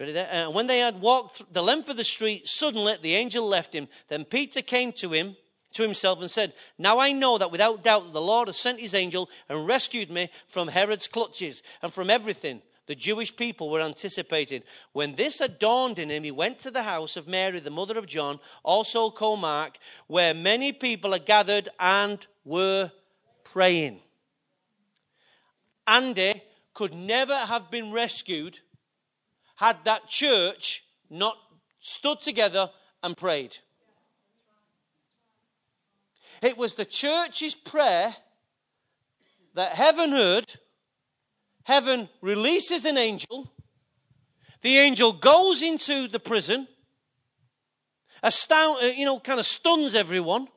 And 0.00 0.16
uh, 0.16 0.50
when 0.50 0.66
they 0.66 0.80
had 0.80 1.00
walked 1.00 1.52
the 1.52 1.62
length 1.62 1.88
of 1.88 1.96
the 1.96 2.04
street, 2.04 2.48
suddenly 2.48 2.96
the 3.00 3.14
angel 3.14 3.46
left 3.46 3.74
him. 3.74 3.88
Then 4.08 4.24
Peter 4.24 4.60
came 4.60 4.92
to 4.92 5.12
him 5.12 5.36
to 5.74 5.82
himself 5.82 6.20
and 6.20 6.30
said, 6.30 6.52
Now 6.78 6.98
I 6.98 7.12
know 7.12 7.38
that 7.38 7.52
without 7.52 7.84
doubt 7.84 8.12
the 8.12 8.20
Lord 8.20 8.48
has 8.48 8.56
sent 8.56 8.80
his 8.80 8.94
angel 8.94 9.28
and 9.48 9.66
rescued 9.66 10.10
me 10.10 10.30
from 10.48 10.68
Herod's 10.68 11.08
clutches 11.08 11.62
and 11.82 11.92
from 11.92 12.10
everything 12.10 12.62
the 12.86 12.94
Jewish 12.94 13.34
people 13.34 13.70
were 13.70 13.80
anticipating. 13.80 14.62
When 14.92 15.14
this 15.14 15.38
had 15.38 15.58
dawned 15.58 15.98
in 15.98 16.10
him, 16.10 16.24
he 16.24 16.30
went 16.30 16.58
to 16.60 16.70
the 16.70 16.82
house 16.82 17.16
of 17.16 17.28
Mary, 17.28 17.60
the 17.60 17.70
mother 17.70 17.96
of 17.96 18.06
John, 18.06 18.40
also 18.62 19.10
called 19.10 19.40
Mark, 19.40 19.78
where 20.06 20.34
many 20.34 20.72
people 20.72 21.12
had 21.12 21.24
gathered 21.24 21.70
and 21.80 22.24
were 22.44 22.90
praying. 23.42 24.00
Andy 25.86 26.42
could 26.74 26.94
never 26.94 27.36
have 27.36 27.70
been 27.70 27.90
rescued 27.90 28.60
had 29.56 29.76
that 29.84 30.08
church 30.08 30.84
not 31.10 31.36
stood 31.80 32.20
together 32.20 32.70
and 33.02 33.16
prayed. 33.16 33.58
It 36.42 36.56
was 36.56 36.74
the 36.74 36.84
church's 36.84 37.54
prayer 37.54 38.16
that 39.54 39.72
heaven 39.72 40.10
heard. 40.10 40.60
Heaven 41.64 42.08
releases 42.20 42.84
an 42.84 42.98
angel. 42.98 43.52
The 44.60 44.78
angel 44.78 45.12
goes 45.12 45.62
into 45.62 46.08
the 46.08 46.18
prison, 46.18 46.68
astound, 48.22 48.82
uh, 48.82 48.86
you 48.86 49.04
know, 49.04 49.20
kind 49.20 49.38
of 49.38 49.46
stuns 49.46 49.94
everyone. 49.94 50.48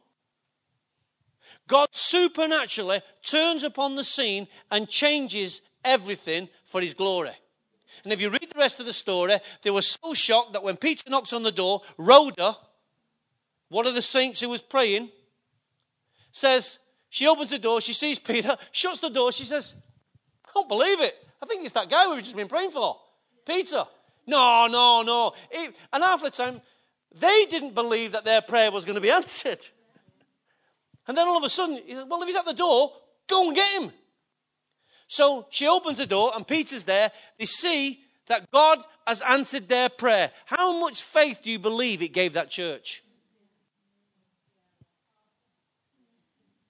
God 1.68 1.89
supernaturally 1.91 3.02
turns 3.24 3.64
upon 3.64 3.95
the 3.95 4.04
scene 4.04 4.48
and 4.72 4.88
changes 4.88 5.62
everything 5.84 6.48
for 6.66 6.80
his 6.80 6.93
glory. 6.93 7.34
And 8.04 8.14
if 8.14 8.22
you 8.22 8.30
the 8.58 8.62
rest 8.62 8.80
of 8.80 8.86
the 8.86 8.93
story, 8.93 9.38
they 9.62 9.72
were 9.72 9.82
so 9.82 10.14
shocked 10.14 10.53
that 10.53 10.64
when 10.64 10.78
Peter 10.78 11.10
knocks 11.10 11.32
on 11.32 11.43
the 11.43 11.51
door, 11.51 11.82
Rhoda, 11.97 12.58
one 13.70 13.86
of 13.86 13.93
the 13.93 14.01
saints 14.01 14.41
who 14.41 14.49
was 14.49 14.62
praying, 14.62 15.10
says, 16.32 16.80
she 17.10 17.28
opens 17.28 17.51
the 17.51 17.60
door, 17.60 17.80
she 17.82 17.93
sees 17.93 18.20
Peter, 18.20 18.58
shuts 18.72 18.99
the 18.99 19.10
door, 19.10 19.32
she 19.32 19.45
says, 19.45 19.76
I 20.45 20.49
don't 20.53 20.68
believe 20.68 20.99
it. 21.01 21.16
I 21.41 21.45
think 21.45 21.64
it's 21.64 21.74
that 21.74 21.89
guy 21.89 22.14
we've 22.14 22.24
just 22.24 22.36
been 22.36 22.47
praying 22.47 22.72
for. 22.72 22.97
Peter. 23.45 23.86
No, 24.26 24.68
no, 24.68 25.03
no. 25.03 25.34
It, 25.51 25.76
and 25.93 26.03
half 26.03 26.24
the 26.24 26.32
time, 26.32 26.62
they 27.18 27.45
didn't 27.49 27.76
believe 27.76 28.12
that 28.12 28.26
their 28.26 28.41
prayer 28.41 28.72
was 28.72 28.86
going 28.86 28.95
to 28.95 29.01
be 29.01 29.12
answered. 29.12 29.66
And 31.08 31.16
then 31.16 31.28
all 31.28 31.38
of 31.38 31.43
a 31.43 31.49
sudden, 31.49 31.80
he 31.86 31.93
says, 31.93 32.05
Well, 32.10 32.22
if 32.22 32.28
he's 32.28 32.36
at 32.36 32.45
the 32.45 32.53
door, 32.53 32.91
go 33.30 33.47
and 33.47 33.55
get 33.55 33.82
him. 33.82 33.91
So 35.08 35.45
she 35.49 35.68
opens 35.68 35.99
the 35.99 36.05
door, 36.05 36.34
and 36.36 36.45
Peter's 36.45 36.84
there. 36.84 37.12
They 37.39 37.45
see 37.45 38.03
that 38.28 38.52
God 38.52 38.80
has 39.06 39.22
answered 39.22 39.68
their 39.68 39.90
prayer. 39.90 40.32
How 40.46 40.80
much 40.80 41.02
faith 41.02 41.42
do 41.44 41.52
you 41.52 41.60
believe 41.60 42.02
it 42.02 42.14
gave 42.14 42.34
that 42.34 42.50
church? 42.50 43.04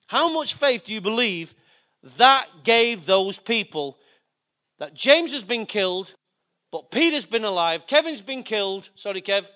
How 0.07 0.31
much 0.31 0.53
faith 0.53 0.85
do 0.85 0.93
you 0.93 1.01
believe 1.01 1.53
that 2.17 2.47
gave 2.63 3.05
those 3.05 3.39
people 3.39 3.97
that 4.79 4.93
James 4.93 5.33
has 5.33 5.43
been 5.43 5.65
killed, 5.65 6.13
but 6.71 6.91
Peter's 6.91 7.25
been 7.25 7.43
alive, 7.43 7.87
Kevin's 7.87 8.21
been 8.21 8.43
killed, 8.43 8.89
sorry, 8.95 9.21
Kev, 9.21 9.49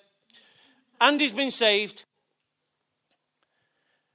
Andy's 1.00 1.32
been 1.32 1.50
saved. 1.50 2.04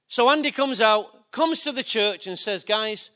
So 0.07 0.29
Andy 0.29 0.51
comes 0.51 0.79
out, 0.79 1.31
comes 1.31 1.63
to 1.63 1.71
the 1.71 1.83
church, 1.83 2.27
and 2.27 2.39
says, 2.39 2.63
Guys, 2.63 3.09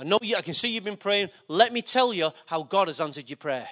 I 0.00 0.02
know 0.02 0.18
you, 0.22 0.34
I 0.34 0.40
can 0.40 0.54
see 0.54 0.70
you've 0.70 0.82
been 0.82 0.96
praying. 0.96 1.28
Let 1.46 1.74
me 1.74 1.82
tell 1.82 2.14
you 2.14 2.30
how 2.46 2.62
God 2.62 2.88
has 2.88 3.02
answered 3.02 3.28
your 3.28 3.36
prayer. 3.36 3.68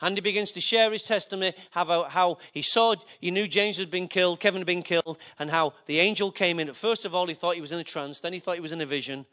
And 0.00 0.16
he 0.16 0.20
begins 0.20 0.52
to 0.52 0.60
share 0.60 0.92
his 0.92 1.02
testimony, 1.02 1.52
how, 1.72 2.04
how 2.04 2.38
he 2.52 2.62
saw, 2.62 2.94
he 3.20 3.32
knew 3.32 3.48
James 3.48 3.76
had 3.76 3.90
been 3.90 4.06
killed, 4.06 4.38
Kevin 4.38 4.60
had 4.60 4.66
been 4.68 4.84
killed, 4.84 5.18
and 5.40 5.50
how 5.50 5.74
the 5.86 5.98
angel 5.98 6.30
came 6.30 6.60
in. 6.60 6.72
First 6.74 7.04
of 7.04 7.12
all, 7.12 7.26
he 7.26 7.34
thought 7.34 7.56
he 7.56 7.60
was 7.60 7.72
in 7.72 7.80
a 7.80 7.84
trance, 7.84 8.20
then 8.20 8.32
he 8.32 8.38
thought 8.38 8.54
he 8.54 8.60
was 8.60 8.70
in 8.70 8.80
a 8.80 8.86
vision. 8.86 9.26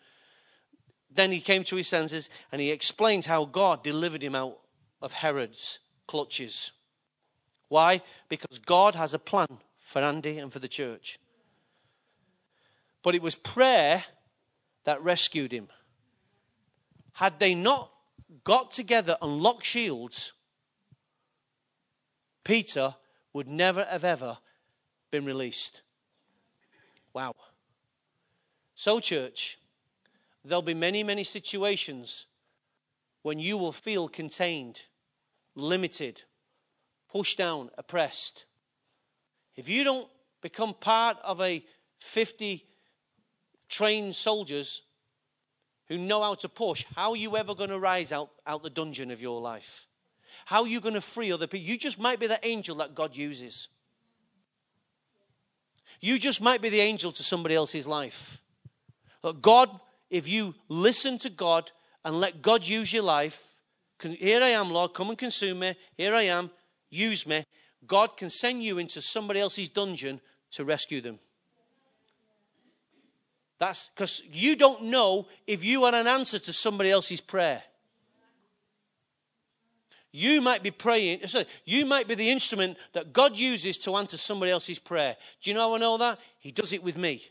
Then 1.12 1.32
he 1.32 1.42
came 1.42 1.64
to 1.66 1.76
his 1.76 1.88
senses 1.88 2.28
and 2.52 2.60
he 2.60 2.72
explained 2.72 3.26
how 3.26 3.46
God 3.46 3.84
delivered 3.84 4.24
him 4.24 4.34
out 4.34 4.58
of 5.04 5.14
Herod's 5.14 5.78
clutches. 6.08 6.72
Why? 7.68 8.02
Because 8.30 8.58
God 8.58 8.96
has 8.96 9.14
a 9.14 9.20
plan 9.20 9.60
for 9.84 10.02
Andy 10.02 10.40
and 10.40 10.52
for 10.52 10.60
the 10.60 10.68
church. 10.68 11.20
But 13.04 13.14
it 13.14 13.22
was 13.22 13.36
prayer 13.36 14.06
that 14.86 15.04
rescued 15.04 15.52
him. 15.52 15.70
Had 17.20 17.38
they 17.38 17.54
not 17.54 17.92
got 18.46 18.72
together 18.72 19.18
and 19.22 19.44
locked 19.44 19.66
shields, 19.66 20.32
Peter 22.46 22.96
would 23.34 23.46
never 23.46 23.84
have 23.84 24.06
ever 24.06 24.38
been 25.12 25.26
released. 25.26 25.82
Wow. 27.14 27.36
So, 28.74 29.02
church, 29.02 29.60
there'll 30.46 30.62
be 30.62 30.74
many, 30.74 31.04
many 31.04 31.26
situations 31.26 32.26
when 33.22 33.38
you 33.38 33.58
will 33.58 33.74
feel 33.74 34.08
contained, 34.08 34.84
limited, 35.56 36.24
pushed 37.12 37.38
down, 37.38 37.70
oppressed. 37.78 38.46
If 39.58 39.68
you 39.68 39.84
don't 39.84 40.08
become 40.40 40.74
part 40.74 41.18
of 41.26 41.42
a 41.42 41.66
50 42.00 42.66
trained 43.68 44.16
soldiers 44.16 44.84
who 45.90 45.98
know 45.98 46.22
how 46.22 46.36
to 46.36 46.48
push, 46.48 46.86
how 46.96 47.12
are 47.12 47.18
you 47.18 47.36
ever 47.36 47.54
going 47.54 47.72
to 47.72 47.80
rise 47.80 48.12
out, 48.12 48.30
out 48.48 48.64
the 48.64 48.70
dungeon 48.70 49.12
of 49.12 49.22
your 49.22 49.42
life? 49.42 49.88
How 50.46 50.62
are 50.62 50.68
you 50.68 50.80
going 50.80 50.94
to 50.94 51.02
free 51.02 51.32
other 51.32 51.48
people? 51.48 51.68
You 51.68 51.78
just 51.78 52.00
might 52.00 52.20
be 52.20 52.28
the 52.28 52.40
angel 52.46 52.78
that 52.78 52.96
God 52.96 53.16
uses. 53.16 53.68
You 56.00 56.18
just 56.18 56.42
might 56.42 56.62
be 56.62 56.70
the 56.70 56.80
angel 56.80 57.12
to 57.12 57.24
somebody 57.24 57.56
else's 57.56 57.88
life. 57.88 58.42
Look, 59.24 59.42
God, 59.42 59.70
if 60.10 60.28
you 60.28 60.56
listen 60.70 61.18
to 61.20 61.30
God 61.30 61.72
and 62.06 62.20
let 62.20 62.42
God 62.42 62.66
use 62.66 62.94
your 62.94 63.04
life, 63.04 63.56
here 64.02 64.42
I 64.42 64.50
am, 64.50 64.72
Lord, 64.72 64.94
come 64.94 65.10
and 65.10 65.18
consume 65.18 65.60
me. 65.60 65.76
Here 65.98 66.16
I 66.16 66.24
am, 66.24 66.52
use 66.90 67.28
me. 67.28 67.44
God 67.86 68.16
can 68.16 68.30
send 68.30 68.64
you 68.64 68.78
into 68.78 69.02
somebody 69.02 69.40
else's 69.40 69.70
dungeon 69.70 70.22
to 70.52 70.64
rescue 70.64 71.02
them. 71.02 71.20
That's 73.60 73.90
because 73.90 74.24
you 74.32 74.56
don't 74.56 74.86
know 74.86 75.28
if 75.46 75.64
you 75.64 75.84
are 75.84 75.94
an 75.94 76.08
answer 76.08 76.40
to 76.40 76.54
somebody 76.54 76.92
else's 76.92 77.22
prayer. 77.22 77.62
You 80.12 80.42
might 80.42 80.64
be 80.64 80.72
praying, 80.72 81.28
sorry, 81.28 81.46
you 81.66 81.86
might 81.86 82.08
be 82.08 82.16
the 82.16 82.32
instrument 82.32 82.78
that 82.94 83.14
God 83.14 83.38
uses 83.38 83.78
to 83.80 83.96
answer 83.96 84.18
somebody 84.18 84.52
else's 84.52 84.80
prayer. 84.80 85.16
Do 85.44 85.50
you 85.50 85.54
know 85.54 85.70
how 85.70 85.76
I 85.76 85.78
know 85.78 85.98
that? 85.98 86.20
He 86.40 86.52
does 86.52 86.74
it 86.74 86.82
with 86.82 86.98
me. 86.98 87.28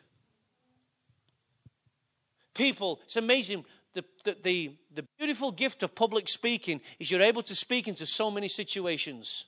People, 2.55 3.01
it's 3.05 3.17
amazing. 3.17 3.65
The, 3.95 4.05
the, 4.25 4.37
the, 4.43 4.73
the 4.95 5.05
beautiful 5.19 5.51
gift 5.51 5.83
of 5.83 5.95
public 5.95 6.29
speaking 6.29 6.81
is 7.01 7.11
you're 7.11 7.23
able 7.23 7.43
to 7.43 7.55
speak 7.55 7.89
into 7.89 8.07
so 8.07 8.31
many 8.31 8.49
situations. 8.49 9.47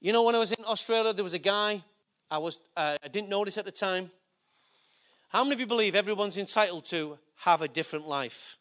You 0.00 0.12
know, 0.12 0.22
when 0.22 0.36
I 0.36 0.38
was 0.38 0.52
in 0.52 0.64
Australia, 0.64 1.12
there 1.12 1.24
was 1.24 1.34
a 1.34 1.38
guy, 1.38 1.82
I, 2.30 2.38
was, 2.38 2.58
uh, 2.76 2.96
I 3.02 3.08
didn't 3.08 3.28
notice 3.28 3.58
at 3.58 3.64
the 3.64 3.72
time. 3.72 4.10
How 5.30 5.44
many 5.44 5.54
of 5.54 5.60
you 5.60 5.66
believe 5.66 5.94
everyone's 5.94 6.36
entitled 6.36 6.84
to 6.86 7.18
have 7.36 7.62
a 7.62 7.68
different 7.68 8.08
life? 8.08 8.58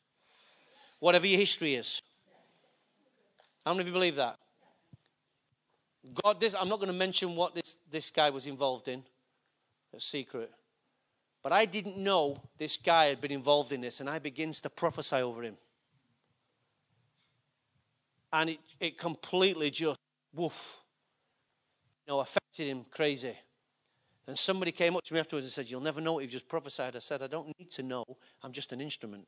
whatever 1.00 1.28
your 1.28 1.40
history 1.40 1.76
is. 1.76 2.02
How 3.66 3.74
many 3.74 3.82
of 3.82 3.88
you 3.88 3.94
believe 3.94 4.16
that? 4.16 4.38
God, 6.24 6.40
this, 6.40 6.56
I'm 6.58 6.70
not 6.70 6.78
going 6.78 6.88
to 6.88 6.94
mention 6.94 7.36
what 7.36 7.54
this, 7.54 7.76
this 7.92 8.12
guy 8.12 8.30
was 8.30 8.48
involved 8.48 8.88
in. 8.88 9.04
It's 9.94 10.06
secret. 10.06 10.52
But 11.44 11.52
I 11.52 11.66
didn't 11.66 11.98
know 11.98 12.42
this 12.58 12.78
guy 12.78 13.06
had 13.06 13.22
been 13.22 13.32
involved 13.32 13.72
in 13.72 13.82
this, 13.82 14.00
and 14.00 14.10
I 14.10 14.20
begins 14.20 14.62
to 14.62 14.70
prophesy 14.70 15.18
over 15.18 15.44
him. 15.44 15.58
And 18.32 18.52
it, 18.52 18.60
it 18.80 18.98
completely 18.98 19.70
just, 19.70 20.00
woof, 20.34 20.80
you 22.06 22.14
know, 22.14 22.20
affected 22.20 22.68
him 22.68 22.86
crazy. 22.90 23.36
And 24.28 24.38
somebody 24.38 24.72
came 24.72 24.96
up 24.96 25.04
to 25.06 25.14
me 25.14 25.20
afterwards 25.20 25.46
and 25.46 25.54
said, 25.54 25.70
You'll 25.70 25.82
never 25.82 26.02
know 26.02 26.14
what 26.14 26.24
you've 26.24 26.32
just 26.32 26.50
prophesied. 26.50 26.96
I 26.96 27.00
said, 27.00 27.22
I 27.22 27.28
don't 27.28 27.58
need 27.58 27.72
to 27.72 27.84
know. 27.84 28.06
I'm 28.44 28.52
just 28.52 28.74
an 28.74 28.82
instrument 28.82 29.28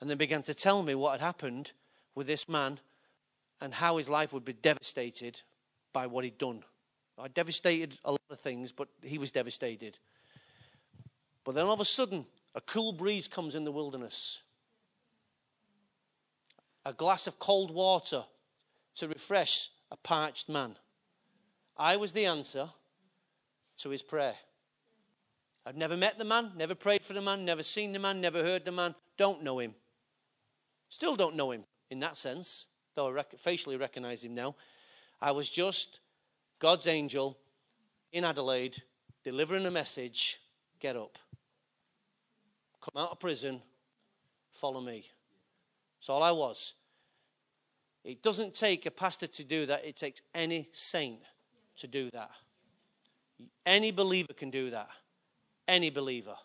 and 0.00 0.10
they 0.10 0.14
began 0.14 0.42
to 0.42 0.54
tell 0.54 0.82
me 0.82 0.94
what 0.94 1.12
had 1.12 1.20
happened 1.20 1.72
with 2.14 2.26
this 2.26 2.48
man 2.48 2.78
and 3.60 3.74
how 3.74 3.96
his 3.96 4.08
life 4.08 4.32
would 4.32 4.44
be 4.44 4.52
devastated 4.52 5.42
by 5.92 6.06
what 6.06 6.24
he'd 6.24 6.38
done. 6.38 6.62
I 7.18 7.28
devastated 7.28 7.98
a 8.04 8.12
lot 8.12 8.20
of 8.30 8.38
things, 8.38 8.72
but 8.72 8.88
he 9.02 9.16
was 9.16 9.30
devastated. 9.30 9.98
But 11.44 11.54
then 11.54 11.64
all 11.64 11.72
of 11.72 11.80
a 11.80 11.84
sudden, 11.84 12.26
a 12.54 12.60
cool 12.60 12.92
breeze 12.92 13.26
comes 13.26 13.54
in 13.54 13.64
the 13.64 13.72
wilderness. 13.72 14.40
A 16.84 16.92
glass 16.92 17.26
of 17.26 17.38
cold 17.38 17.70
water 17.70 18.24
to 18.96 19.08
refresh 19.08 19.70
a 19.90 19.96
parched 19.96 20.48
man. 20.48 20.76
I 21.78 21.96
was 21.96 22.12
the 22.12 22.26
answer 22.26 22.70
to 23.78 23.90
his 23.90 24.02
prayer. 24.02 24.34
I've 25.64 25.76
never 25.76 25.96
met 25.96 26.18
the 26.18 26.24
man, 26.24 26.52
never 26.56 26.74
prayed 26.74 27.02
for 27.02 27.12
the 27.12 27.20
man, 27.20 27.44
never 27.44 27.62
seen 27.62 27.92
the 27.92 27.98
man, 27.98 28.20
never 28.20 28.42
heard 28.42 28.64
the 28.64 28.72
man, 28.72 28.94
don't 29.16 29.42
know 29.42 29.58
him. 29.58 29.74
Still 30.88 31.16
don't 31.16 31.34
know 31.34 31.50
him 31.50 31.64
in 31.90 32.00
that 32.00 32.16
sense, 32.16 32.66
though 32.94 33.08
I 33.08 33.10
rec- 33.10 33.38
facially 33.38 33.76
recognize 33.76 34.22
him 34.22 34.34
now. 34.34 34.54
I 35.20 35.32
was 35.32 35.50
just 35.50 36.00
God's 36.58 36.86
angel 36.86 37.36
in 38.12 38.24
Adelaide 38.24 38.82
delivering 39.24 39.66
a 39.66 39.70
message 39.70 40.40
get 40.78 40.96
up, 40.96 41.18
come 42.80 43.02
out 43.02 43.10
of 43.10 43.18
prison, 43.18 43.60
follow 44.52 44.80
me. 44.80 45.06
That's 45.98 46.08
all 46.08 46.22
I 46.22 46.30
was. 46.30 46.74
It 48.04 48.22
doesn't 48.22 48.54
take 48.54 48.86
a 48.86 48.90
pastor 48.92 49.26
to 49.26 49.44
do 49.44 49.66
that, 49.66 49.84
it 49.84 49.96
takes 49.96 50.22
any 50.32 50.68
saint 50.72 51.18
to 51.78 51.88
do 51.88 52.08
that. 52.12 52.30
Any 53.66 53.90
believer 53.90 54.32
can 54.32 54.50
do 54.50 54.70
that. 54.70 54.88
Any 55.66 55.90
believer. 55.90 56.36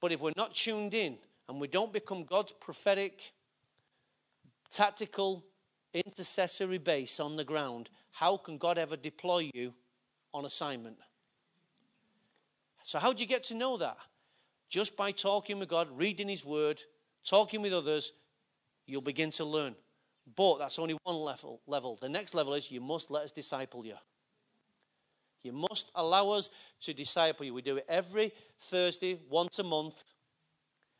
But 0.00 0.10
if 0.10 0.20
we're 0.20 0.32
not 0.36 0.54
tuned 0.54 0.94
in 0.94 1.18
and 1.48 1.60
we 1.60 1.68
don't 1.68 1.92
become 1.92 2.24
God's 2.24 2.52
prophetic, 2.52 3.32
tactical, 4.70 5.44
intercessory 5.92 6.78
base 6.78 7.20
on 7.20 7.36
the 7.36 7.44
ground, 7.44 7.90
how 8.10 8.38
can 8.38 8.56
God 8.58 8.78
ever 8.78 8.96
deploy 8.96 9.50
you 9.52 9.74
on 10.32 10.46
assignment? 10.46 10.96
So, 12.82 12.98
how 12.98 13.12
do 13.12 13.22
you 13.22 13.28
get 13.28 13.44
to 13.44 13.54
know 13.54 13.76
that? 13.76 13.96
Just 14.68 14.96
by 14.96 15.12
talking 15.12 15.58
with 15.58 15.68
God, 15.68 15.88
reading 15.96 16.28
His 16.28 16.44
Word, 16.44 16.82
talking 17.24 17.62
with 17.62 17.72
others, 17.72 18.12
you'll 18.86 19.02
begin 19.02 19.30
to 19.32 19.44
learn. 19.44 19.74
But 20.36 20.58
that's 20.58 20.78
only 20.78 20.96
one 21.04 21.16
level. 21.16 21.60
level. 21.66 21.98
The 22.00 22.08
next 22.08 22.34
level 22.34 22.54
is 22.54 22.70
you 22.70 22.80
must 22.80 23.10
let 23.10 23.24
us 23.24 23.32
disciple 23.32 23.84
you. 23.84 23.96
You 25.44 25.52
must 25.52 25.90
allow 25.94 26.30
us 26.30 26.48
to 26.80 26.94
disciple 26.94 27.44
you. 27.44 27.54
We 27.54 27.62
do 27.62 27.76
it 27.76 27.86
every 27.88 28.32
Thursday, 28.58 29.20
once 29.28 29.58
a 29.58 29.62
month. 29.62 30.02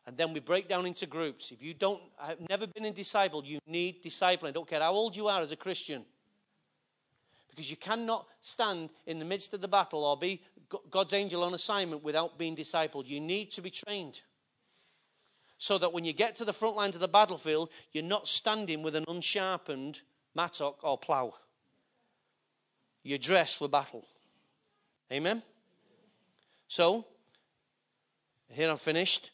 And 0.06 0.18
then 0.18 0.34
we 0.34 0.40
break 0.40 0.68
down 0.68 0.86
into 0.86 1.06
groups. 1.06 1.50
If 1.50 1.62
you 1.62 1.72
don't 1.72 2.02
have 2.18 2.38
never 2.48 2.66
been 2.66 2.84
in 2.84 2.92
disciple, 2.92 3.42
you 3.42 3.58
need 3.66 4.02
discipline. 4.02 4.50
I 4.50 4.52
don't 4.52 4.68
care 4.68 4.80
how 4.80 4.92
old 4.92 5.16
you 5.16 5.28
are 5.28 5.40
as 5.40 5.50
a 5.50 5.56
Christian. 5.56 6.04
Because 7.48 7.70
you 7.70 7.76
cannot 7.76 8.26
stand 8.42 8.90
in 9.06 9.18
the 9.18 9.24
midst 9.24 9.54
of 9.54 9.62
the 9.62 9.68
battle 9.68 10.04
or 10.04 10.16
be 10.16 10.42
God's 10.90 11.14
angel 11.14 11.42
on 11.42 11.54
assignment 11.54 12.04
without 12.04 12.36
being 12.36 12.54
discipled. 12.54 13.06
You 13.06 13.20
need 13.20 13.50
to 13.52 13.62
be 13.62 13.70
trained. 13.70 14.20
So 15.56 15.78
that 15.78 15.92
when 15.92 16.04
you 16.04 16.12
get 16.12 16.36
to 16.36 16.44
the 16.44 16.52
front 16.52 16.76
lines 16.76 16.96
of 16.96 17.00
the 17.00 17.08
battlefield, 17.08 17.70
you're 17.92 18.04
not 18.04 18.28
standing 18.28 18.82
with 18.82 18.94
an 18.94 19.04
unsharpened 19.08 20.00
mattock 20.34 20.80
or 20.82 20.98
plough. 20.98 21.34
You're 23.02 23.18
dressed 23.18 23.58
for 23.58 23.68
battle. 23.68 24.04
Amen? 25.12 25.42
So, 26.68 27.04
here 28.48 28.70
I'm 28.70 28.76
finished 28.76 29.30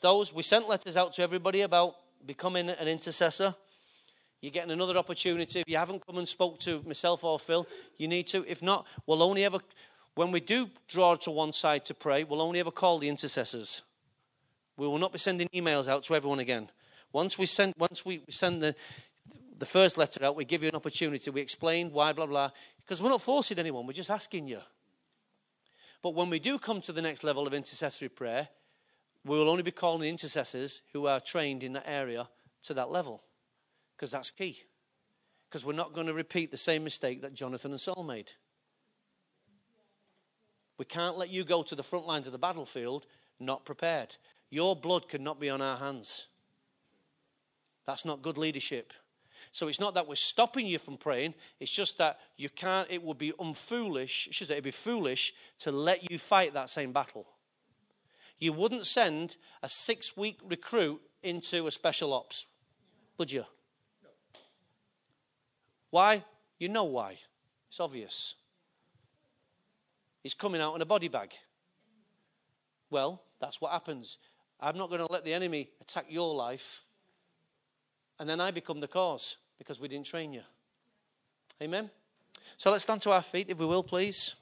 those, 0.00 0.32
we 0.32 0.42
sent 0.42 0.68
letters 0.68 0.96
out 0.96 1.12
to 1.14 1.22
everybody 1.22 1.62
about 1.62 1.96
becoming 2.24 2.68
an 2.68 2.88
intercessor. 2.88 3.54
You're 4.40 4.52
getting 4.52 4.70
another 4.70 4.96
opportunity. 4.96 5.60
If 5.60 5.68
you 5.68 5.76
haven't 5.76 6.06
come 6.06 6.18
and 6.18 6.28
spoke 6.28 6.60
to 6.60 6.82
myself 6.82 7.24
or 7.24 7.38
Phil, 7.38 7.66
you 7.96 8.06
need 8.06 8.28
to. 8.28 8.44
If 8.46 8.62
not, 8.62 8.86
we'll 9.06 9.22
only 9.22 9.44
ever, 9.44 9.58
when 10.14 10.30
we 10.30 10.40
do 10.40 10.70
draw 10.86 11.16
to 11.16 11.30
one 11.30 11.52
side 11.52 11.84
to 11.86 11.94
pray, 11.94 12.24
we'll 12.24 12.40
only 12.40 12.60
ever 12.60 12.70
call 12.70 12.98
the 12.98 13.08
intercessors. 13.08 13.82
We 14.76 14.86
will 14.86 14.98
not 14.98 15.12
be 15.12 15.18
sending 15.18 15.48
emails 15.48 15.88
out 15.88 16.04
to 16.04 16.14
everyone 16.14 16.38
again. 16.38 16.68
Once 17.12 17.36
we 17.36 17.46
send, 17.46 17.74
once 17.78 18.04
we 18.04 18.22
send 18.28 18.62
the, 18.62 18.76
the 19.58 19.66
first 19.66 19.98
letter 19.98 20.24
out, 20.24 20.36
we 20.36 20.44
give 20.44 20.62
you 20.62 20.68
an 20.68 20.76
opportunity. 20.76 21.30
We 21.30 21.40
explain 21.40 21.90
why, 21.90 22.12
blah, 22.12 22.26
blah, 22.26 22.50
because 22.84 23.02
we're 23.02 23.08
not 23.08 23.22
forcing 23.22 23.58
anyone, 23.58 23.86
we're 23.86 23.92
just 23.92 24.10
asking 24.10 24.46
you. 24.46 24.60
But 26.02 26.14
when 26.14 26.30
we 26.30 26.38
do 26.38 26.58
come 26.58 26.80
to 26.82 26.92
the 26.92 27.02
next 27.02 27.24
level 27.24 27.46
of 27.46 27.54
intercessory 27.54 28.08
prayer, 28.08 28.48
we 29.24 29.36
will 29.36 29.50
only 29.50 29.62
be 29.62 29.70
calling 29.70 30.08
intercessors 30.08 30.80
who 30.92 31.06
are 31.06 31.20
trained 31.20 31.62
in 31.62 31.72
that 31.74 31.88
area 31.88 32.28
to 32.64 32.74
that 32.74 32.90
level 32.90 33.22
because 33.96 34.10
that's 34.10 34.30
key. 34.30 34.62
Because 35.48 35.64
we're 35.64 35.72
not 35.72 35.94
going 35.94 36.06
to 36.06 36.14
repeat 36.14 36.50
the 36.50 36.56
same 36.56 36.84
mistake 36.84 37.22
that 37.22 37.34
Jonathan 37.34 37.72
and 37.72 37.80
Saul 37.80 38.04
made. 38.04 38.32
We 40.76 40.84
can't 40.84 41.18
let 41.18 41.30
you 41.30 41.44
go 41.44 41.62
to 41.62 41.74
the 41.74 41.82
front 41.82 42.06
lines 42.06 42.26
of 42.26 42.32
the 42.32 42.38
battlefield 42.38 43.06
not 43.40 43.64
prepared. 43.64 44.16
Your 44.50 44.76
blood 44.76 45.08
cannot 45.08 45.40
be 45.40 45.50
on 45.50 45.60
our 45.60 45.78
hands. 45.78 46.26
That's 47.86 48.04
not 48.04 48.22
good 48.22 48.38
leadership. 48.38 48.92
So 49.58 49.66
it's 49.66 49.80
not 49.80 49.94
that 49.94 50.06
we're 50.06 50.14
stopping 50.14 50.68
you 50.68 50.78
from 50.78 50.96
praying, 50.96 51.34
it's 51.58 51.72
just 51.72 51.98
that 51.98 52.20
you 52.36 52.48
can't, 52.48 52.88
it 52.92 53.02
would 53.02 53.18
be 53.18 53.32
unfoolish, 53.40 54.28
should 54.30 54.46
say, 54.46 54.54
it'd 54.54 54.62
be 54.62 54.70
foolish 54.70 55.34
to 55.58 55.72
let 55.72 56.08
you 56.12 56.16
fight 56.16 56.54
that 56.54 56.70
same 56.70 56.92
battle. 56.92 57.26
You 58.38 58.52
wouldn't 58.52 58.86
send 58.86 59.34
a 59.60 59.68
six 59.68 60.16
week 60.16 60.38
recruit 60.48 61.00
into 61.24 61.66
a 61.66 61.72
special 61.72 62.12
ops, 62.12 62.46
would 63.18 63.32
you? 63.32 63.46
Why? 65.90 66.22
You 66.60 66.68
know 66.68 66.84
why. 66.84 67.18
It's 67.68 67.80
obvious. 67.80 68.36
He's 70.22 70.34
coming 70.34 70.60
out 70.60 70.76
in 70.76 70.82
a 70.82 70.86
body 70.86 71.08
bag. 71.08 71.32
Well, 72.90 73.24
that's 73.40 73.60
what 73.60 73.72
happens. 73.72 74.18
I'm 74.60 74.78
not 74.78 74.88
going 74.88 75.04
to 75.04 75.12
let 75.12 75.24
the 75.24 75.34
enemy 75.34 75.70
attack 75.80 76.06
your 76.08 76.32
life 76.32 76.84
and 78.20 78.28
then 78.28 78.40
I 78.40 78.52
become 78.52 78.78
the 78.78 78.86
cause 78.86 79.36
because 79.58 79.80
we 79.80 79.88
didn't 79.88 80.06
train 80.06 80.32
you. 80.32 80.42
Amen? 81.60 81.90
So 82.56 82.70
let's 82.70 82.84
stand 82.84 83.02
to 83.02 83.10
our 83.10 83.22
feet, 83.22 83.50
if 83.50 83.58
we 83.58 83.66
will, 83.66 83.82
please. 83.82 84.34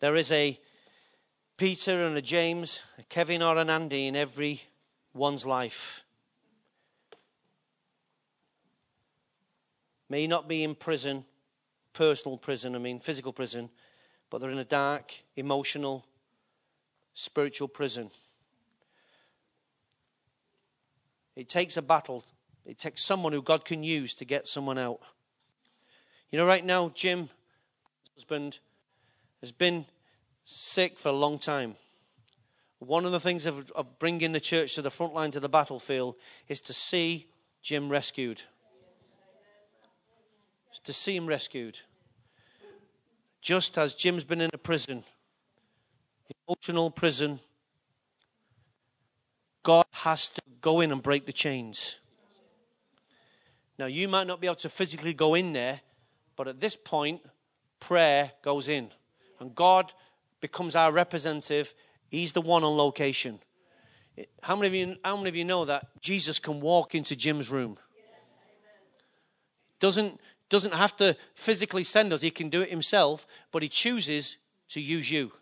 There 0.00 0.16
is 0.16 0.32
a 0.32 0.58
Peter 1.56 2.04
and 2.04 2.16
a 2.16 2.22
James, 2.22 2.80
a 2.98 3.04
Kevin 3.04 3.40
or 3.40 3.56
an 3.56 3.70
Andy 3.70 4.08
in 4.08 4.16
every 4.16 4.62
one's 5.14 5.46
life. 5.46 6.02
May 10.08 10.26
not 10.26 10.48
be 10.48 10.64
in 10.64 10.74
prison, 10.74 11.24
personal 11.92 12.36
prison, 12.36 12.74
I 12.74 12.78
mean 12.78 12.98
physical 12.98 13.32
prison, 13.32 13.70
but 14.28 14.40
they're 14.40 14.50
in 14.50 14.58
a 14.58 14.64
dark, 14.64 15.14
emotional, 15.36 16.04
spiritual 17.14 17.68
prison. 17.68 18.10
It 21.34 21.48
takes 21.48 21.76
a 21.76 21.82
battle. 21.82 22.24
It 22.66 22.78
takes 22.78 23.02
someone 23.02 23.32
who 23.32 23.42
God 23.42 23.64
can 23.64 23.82
use 23.82 24.14
to 24.14 24.24
get 24.24 24.46
someone 24.46 24.78
out. 24.78 25.00
You 26.30 26.38
know, 26.38 26.46
right 26.46 26.64
now, 26.64 26.90
Jim, 26.94 27.28
husband, 28.14 28.58
has 29.40 29.52
been 29.52 29.86
sick 30.44 30.98
for 30.98 31.08
a 31.08 31.12
long 31.12 31.38
time. 31.38 31.76
One 32.78 33.04
of 33.04 33.12
the 33.12 33.20
things 33.20 33.46
of, 33.46 33.70
of 33.72 33.98
bringing 33.98 34.32
the 34.32 34.40
church 34.40 34.74
to 34.74 34.82
the 34.82 34.90
front 34.90 35.14
line 35.14 35.30
to 35.32 35.40
the 35.40 35.48
battlefield 35.48 36.16
is 36.48 36.60
to 36.62 36.72
see 36.72 37.28
Jim 37.62 37.88
rescued. 37.88 38.42
To 40.84 40.92
see 40.92 41.14
him 41.14 41.26
rescued. 41.26 41.78
Just 43.40 43.78
as 43.78 43.94
Jim's 43.94 44.24
been 44.24 44.40
in 44.40 44.50
a 44.52 44.58
prison, 44.58 45.04
emotional 46.46 46.90
prison, 46.90 47.40
God 49.62 49.84
has 49.90 50.28
to 50.30 50.42
go 50.60 50.80
in 50.80 50.92
and 50.92 51.02
break 51.02 51.26
the 51.26 51.32
chains. 51.32 51.96
Now, 53.78 53.86
you 53.86 54.08
might 54.08 54.26
not 54.26 54.40
be 54.40 54.46
able 54.46 54.56
to 54.56 54.68
physically 54.68 55.14
go 55.14 55.34
in 55.34 55.52
there, 55.52 55.80
but 56.36 56.48
at 56.48 56.60
this 56.60 56.76
point, 56.76 57.20
prayer 57.80 58.32
goes 58.42 58.68
in. 58.68 58.90
And 59.40 59.54
God 59.54 59.92
becomes 60.40 60.76
our 60.76 60.92
representative. 60.92 61.74
He's 62.08 62.32
the 62.32 62.40
one 62.40 62.64
on 62.64 62.76
location. 62.76 63.40
How 64.42 64.56
many 64.56 64.68
of 64.68 64.74
you, 64.74 64.96
how 65.04 65.16
many 65.16 65.28
of 65.30 65.36
you 65.36 65.44
know 65.44 65.64
that 65.64 66.00
Jesus 66.00 66.38
can 66.38 66.60
walk 66.60 66.94
into 66.94 67.16
Jim's 67.16 67.50
room? 67.50 67.78
Doesn't, 69.80 70.20
doesn't 70.48 70.74
have 70.74 70.94
to 70.96 71.16
physically 71.34 71.82
send 71.82 72.12
us, 72.12 72.20
he 72.20 72.30
can 72.30 72.50
do 72.50 72.60
it 72.60 72.70
himself, 72.70 73.26
but 73.50 73.62
he 73.62 73.68
chooses 73.68 74.36
to 74.68 74.80
use 74.80 75.10
you. 75.10 75.32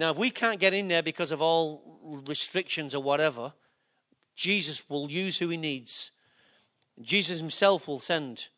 Now, 0.00 0.12
if 0.12 0.16
we 0.16 0.30
can't 0.30 0.58
get 0.58 0.72
in 0.72 0.88
there 0.88 1.02
because 1.02 1.30
of 1.30 1.42
all 1.42 2.22
restrictions 2.26 2.94
or 2.94 3.02
whatever, 3.02 3.52
Jesus 4.34 4.82
will 4.88 5.10
use 5.10 5.36
who 5.36 5.50
he 5.50 5.58
needs. 5.58 6.10
Jesus 7.02 7.38
himself 7.38 7.86
will 7.86 8.00
send 8.00 8.48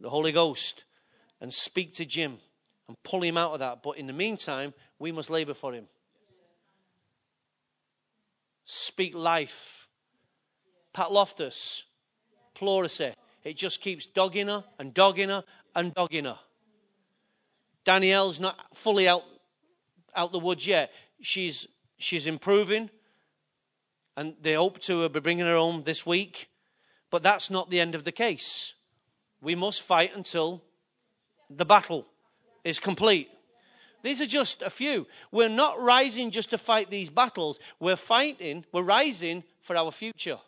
the 0.00 0.10
Holy 0.10 0.32
Ghost 0.32 0.84
and 1.40 1.50
speak 1.50 1.94
to 1.94 2.04
Jim 2.04 2.36
and 2.88 3.02
pull 3.04 3.22
him 3.22 3.38
out 3.38 3.54
of 3.54 3.60
that. 3.60 3.82
But 3.82 3.96
in 3.96 4.06
the 4.06 4.12
meantime, 4.12 4.74
we 4.98 5.12
must 5.12 5.30
labor 5.30 5.54
for 5.54 5.72
him. 5.72 5.86
Speak 8.66 9.14
life. 9.14 9.88
Pat 10.92 11.10
Loftus, 11.10 11.84
pleurisy. 12.54 13.14
It 13.44 13.56
just 13.56 13.80
keeps 13.80 14.06
dogging 14.06 14.48
her 14.48 14.64
and 14.78 14.92
dogging 14.92 15.30
her 15.30 15.42
and 15.74 15.94
dogging 15.94 16.26
her. 16.26 16.38
Danielle's 17.86 18.38
not 18.38 18.58
fully 18.74 19.08
out, 19.08 19.24
out 20.14 20.32
the 20.32 20.38
woods 20.38 20.66
yet. 20.66 20.92
She's, 21.20 21.66
she's 21.98 22.26
improving, 22.26 22.90
and 24.16 24.34
they 24.40 24.54
hope 24.54 24.78
to 24.80 25.08
be 25.08 25.20
bringing 25.20 25.46
her 25.46 25.56
home 25.56 25.82
this 25.84 26.06
week. 26.06 26.48
But 27.10 27.22
that's 27.22 27.50
not 27.50 27.70
the 27.70 27.80
end 27.80 27.94
of 27.94 28.04
the 28.04 28.12
case. 28.12 28.74
We 29.40 29.54
must 29.54 29.82
fight 29.82 30.14
until 30.14 30.62
the 31.48 31.64
battle 31.64 32.06
is 32.62 32.78
complete. 32.78 33.28
These 34.02 34.20
are 34.20 34.26
just 34.26 34.62
a 34.62 34.70
few. 34.70 35.06
We're 35.30 35.48
not 35.48 35.80
rising 35.80 36.30
just 36.30 36.50
to 36.50 36.58
fight 36.58 36.90
these 36.90 37.10
battles. 37.10 37.58
We're 37.78 37.96
fighting, 37.96 38.64
we're 38.72 38.82
rising 38.82 39.44
for 39.60 39.76
our 39.76 39.90
future. 39.90 40.38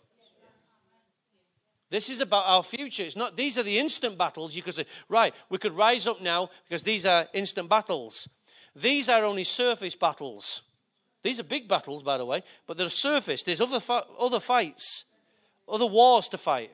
This 1.91 2.09
is 2.09 2.21
about 2.21 2.45
our 2.47 2.63
future. 2.63 3.03
It's 3.03 3.17
not, 3.17 3.37
these 3.37 3.59
are 3.59 3.63
the 3.63 3.79
instant 3.79 4.17
battles. 4.17 4.57
You 4.57 4.63
could 4.63 4.75
say, 4.75 4.87
right, 5.11 5.35
we 5.51 5.59
could 5.59 5.77
rise 5.77 6.07
up 6.07 6.23
now 6.23 6.49
because 6.67 6.83
these 6.83 7.05
are 7.05 7.29
instant 7.35 7.69
battles. 7.69 8.29
These 8.75 9.09
are 9.09 9.25
only 9.25 9.45
surface 9.45 9.95
battles. 9.95 10.62
These 11.23 11.39
are 11.39 11.45
big 11.45 11.68
battles, 11.68 12.03
by 12.03 12.18
the 12.18 12.25
way, 12.25 12.43
but 12.66 12.77
they're 12.77 12.91
surface. 12.91 13.43
There's 13.43 13.61
other, 13.61 13.81
other 14.18 14.41
fights, 14.41 15.05
other 15.68 15.87
wars 15.87 16.29
to 16.29 16.39
fight, 16.39 16.70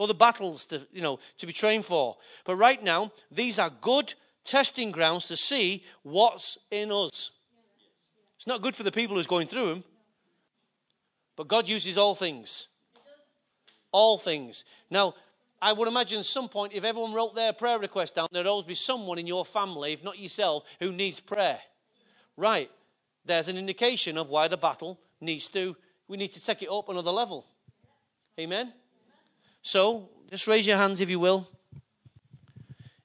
other 0.00 0.14
battles 0.14 0.66
to, 0.66 0.86
you 0.92 1.02
know, 1.02 1.18
to 1.38 1.46
be 1.46 1.52
trained 1.52 1.84
for. 1.84 2.16
But 2.44 2.56
right 2.56 2.82
now, 2.82 3.12
these 3.30 3.58
are 3.58 3.70
good 3.70 4.14
testing 4.44 4.90
grounds 4.90 5.28
to 5.28 5.36
see 5.36 5.84
what's 6.02 6.58
in 6.70 6.90
us. 6.90 7.30
It's 8.36 8.46
not 8.46 8.62
good 8.62 8.74
for 8.74 8.82
the 8.82 8.90
people 8.90 9.16
who's 9.16 9.28
going 9.28 9.46
through 9.46 9.68
them, 9.68 9.84
but 11.36 11.46
God 11.46 11.68
uses 11.68 11.96
all 11.96 12.16
things. 12.16 12.66
All 13.92 14.18
things. 14.18 14.64
Now, 14.90 15.14
I 15.62 15.72
would 15.72 15.86
imagine 15.86 16.18
at 16.18 16.24
some 16.24 16.48
point, 16.48 16.72
if 16.72 16.82
everyone 16.82 17.12
wrote 17.12 17.36
their 17.36 17.52
prayer 17.52 17.78
request 17.78 18.16
down, 18.16 18.26
there'd 18.32 18.48
always 18.48 18.66
be 18.66 18.74
someone 18.74 19.20
in 19.20 19.28
your 19.28 19.44
family, 19.44 19.92
if 19.92 20.02
not 20.02 20.18
yourself, 20.18 20.64
who 20.80 20.90
needs 20.90 21.20
prayer. 21.20 21.60
Right. 22.36 22.68
There's 23.24 23.46
an 23.46 23.56
indication 23.56 24.18
of 24.18 24.28
why 24.28 24.48
the 24.48 24.56
battle 24.56 24.98
needs 25.20 25.46
to, 25.48 25.76
we 26.08 26.16
need 26.16 26.32
to 26.32 26.44
take 26.44 26.62
it 26.62 26.68
up 26.68 26.88
another 26.88 27.12
level. 27.12 27.46
Amen? 28.40 28.72
So, 29.62 30.08
just 30.28 30.48
raise 30.48 30.66
your 30.66 30.78
hands 30.78 31.00
if 31.00 31.08
you 31.08 31.20
will. 31.20 31.46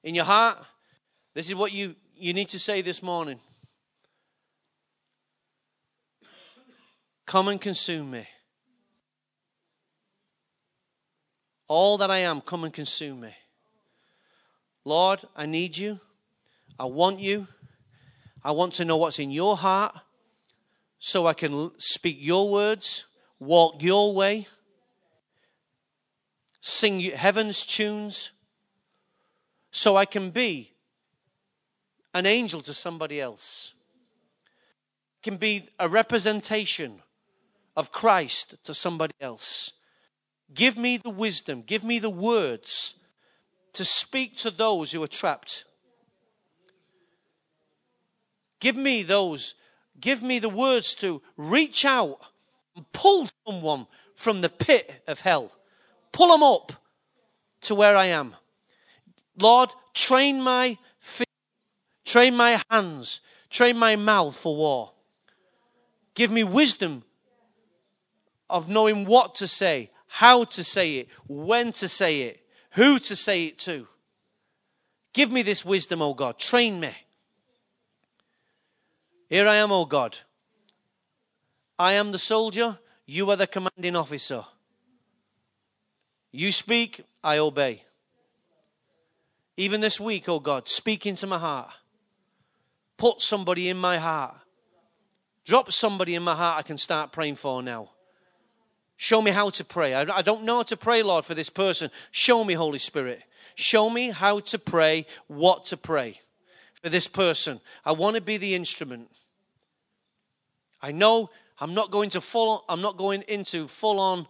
In 0.02 0.16
your 0.16 0.24
heart, 0.24 0.58
this 1.34 1.48
is 1.48 1.54
what 1.54 1.70
you, 1.70 1.94
you 2.16 2.32
need 2.32 2.48
to 2.48 2.58
say 2.58 2.82
this 2.82 3.04
morning. 3.04 3.38
Come 7.24 7.46
and 7.46 7.60
consume 7.60 8.10
me. 8.10 8.26
All 11.68 11.98
that 11.98 12.10
I 12.10 12.18
am, 12.18 12.40
come 12.40 12.64
and 12.64 12.72
consume 12.72 13.20
me. 13.20 13.34
Lord, 14.84 15.20
I 15.36 15.46
need 15.46 15.76
you. 15.76 16.00
I 16.78 16.86
want 16.86 17.20
you. 17.20 17.46
I 18.42 18.52
want 18.52 18.72
to 18.74 18.84
know 18.84 18.96
what's 18.96 19.18
in 19.18 19.30
your 19.30 19.56
heart 19.56 19.94
so 20.98 21.26
I 21.26 21.34
can 21.34 21.70
speak 21.78 22.16
your 22.18 22.50
words, 22.50 23.04
walk 23.38 23.82
your 23.82 24.14
way, 24.14 24.48
sing 26.60 27.00
heaven's 27.00 27.64
tunes, 27.64 28.32
so 29.70 29.96
I 29.96 30.06
can 30.06 30.30
be 30.30 30.72
an 32.14 32.26
angel 32.26 32.60
to 32.62 32.74
somebody 32.74 33.20
else, 33.20 33.74
can 35.22 35.36
be 35.36 35.68
a 35.78 35.88
representation 35.88 37.02
of 37.76 37.92
Christ 37.92 38.54
to 38.64 38.74
somebody 38.74 39.14
else. 39.20 39.72
Give 40.54 40.76
me 40.76 40.96
the 40.96 41.10
wisdom, 41.10 41.62
give 41.66 41.84
me 41.84 41.98
the 41.98 42.10
words 42.10 42.94
to 43.74 43.84
speak 43.84 44.36
to 44.38 44.50
those 44.50 44.92
who 44.92 45.02
are 45.02 45.08
trapped. 45.08 45.64
Give 48.60 48.76
me 48.76 49.02
those, 49.02 49.54
give 50.00 50.22
me 50.22 50.38
the 50.38 50.48
words 50.48 50.94
to 50.96 51.22
reach 51.36 51.84
out 51.84 52.18
and 52.74 52.90
pull 52.92 53.28
someone 53.46 53.86
from 54.14 54.40
the 54.40 54.48
pit 54.48 55.02
of 55.06 55.20
hell. 55.20 55.52
Pull 56.12 56.28
them 56.32 56.42
up 56.42 56.72
to 57.62 57.74
where 57.74 57.96
I 57.96 58.06
am. 58.06 58.34
Lord, 59.38 59.70
train 59.94 60.40
my 60.42 60.78
feet, 60.98 61.28
Train 62.08 62.34
my 62.34 62.62
hands, 62.70 63.20
train 63.50 63.76
my 63.76 63.94
mouth 63.94 64.34
for 64.34 64.56
war. 64.56 64.92
Give 66.14 66.30
me 66.30 66.42
wisdom 66.42 67.04
of 68.48 68.66
knowing 68.66 69.04
what 69.04 69.34
to 69.34 69.46
say, 69.46 69.90
how 70.08 70.44
to 70.44 70.64
say 70.64 70.96
it, 70.96 71.08
when 71.26 71.72
to 71.72 71.88
say 71.88 72.22
it, 72.22 72.40
who 72.72 72.98
to 72.98 73.14
say 73.14 73.46
it 73.46 73.58
to. 73.60 73.86
Give 75.12 75.30
me 75.30 75.42
this 75.42 75.64
wisdom, 75.64 76.02
O 76.02 76.14
God. 76.14 76.38
Train 76.38 76.80
me. 76.80 76.90
Here 79.28 79.46
I 79.46 79.56
am, 79.56 79.70
O 79.70 79.84
God. 79.84 80.18
I 81.78 81.92
am 81.92 82.12
the 82.12 82.18
soldier, 82.18 82.78
you 83.06 83.30
are 83.30 83.36
the 83.36 83.46
commanding 83.46 83.94
officer. 83.94 84.44
You 86.32 86.52
speak, 86.52 87.02
I 87.22 87.38
obey. 87.38 87.84
Even 89.56 89.80
this 89.80 90.00
week, 90.00 90.28
O 90.28 90.40
God, 90.40 90.68
speak 90.68 91.06
into 91.06 91.26
my 91.26 91.38
heart 91.38 91.70
put 92.98 93.22
somebody 93.22 93.70
in 93.70 93.78
my 93.78 93.96
heart. 93.96 94.34
Drop 95.46 95.72
somebody 95.72 96.14
in 96.14 96.22
my 96.22 96.34
heart 96.34 96.58
I 96.58 96.62
can 96.62 96.76
start 96.76 97.12
praying 97.12 97.36
for 97.36 97.62
now. 97.62 97.92
Show 99.00 99.22
me 99.22 99.30
how 99.30 99.48
to 99.50 99.64
pray. 99.64 99.94
I, 99.94 100.22
don't 100.22 100.42
know 100.42 100.56
how 100.56 100.62
to 100.64 100.76
pray, 100.76 101.04
Lord, 101.04 101.24
for 101.24 101.32
this 101.32 101.48
person. 101.48 101.88
Show 102.10 102.42
me, 102.42 102.54
Holy 102.54 102.80
Spirit. 102.80 103.22
Show 103.54 103.88
me 103.88 104.10
how 104.10 104.40
to 104.40 104.58
pray, 104.58 105.06
what 105.28 105.64
to 105.66 105.76
pray 105.76 106.20
for 106.82 106.88
this 106.88 107.06
person. 107.06 107.60
I 107.84 107.92
want 107.92 108.16
to 108.16 108.22
be 108.22 108.38
the 108.38 108.56
instrument. 108.56 109.08
I 110.82 110.90
know 110.90 111.30
I'm 111.60 111.74
not 111.74 111.92
going 111.92 112.10
to 112.10 112.20
full 112.20 112.64
I'm 112.68 112.80
not 112.80 112.96
going 112.96 113.22
into 113.28 113.68
full 113.68 114.00
on 114.00 114.26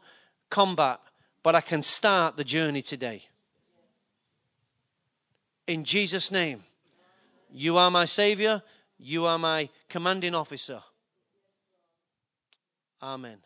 combat, 0.50 1.00
but 1.42 1.54
I 1.54 1.62
can 1.62 1.80
start 1.80 2.36
the 2.36 2.44
journey 2.44 2.82
today. 2.82 3.24
In 5.66 5.82
Jesus 5.82 6.30
name. 6.30 6.62
You 7.50 7.78
are 7.78 7.90
my 7.90 8.04
savior, 8.04 8.62
you 8.98 9.24
are 9.24 9.38
my 9.38 9.70
commanding 9.88 10.34
officer. 10.34 10.82
Amen. 13.02 13.38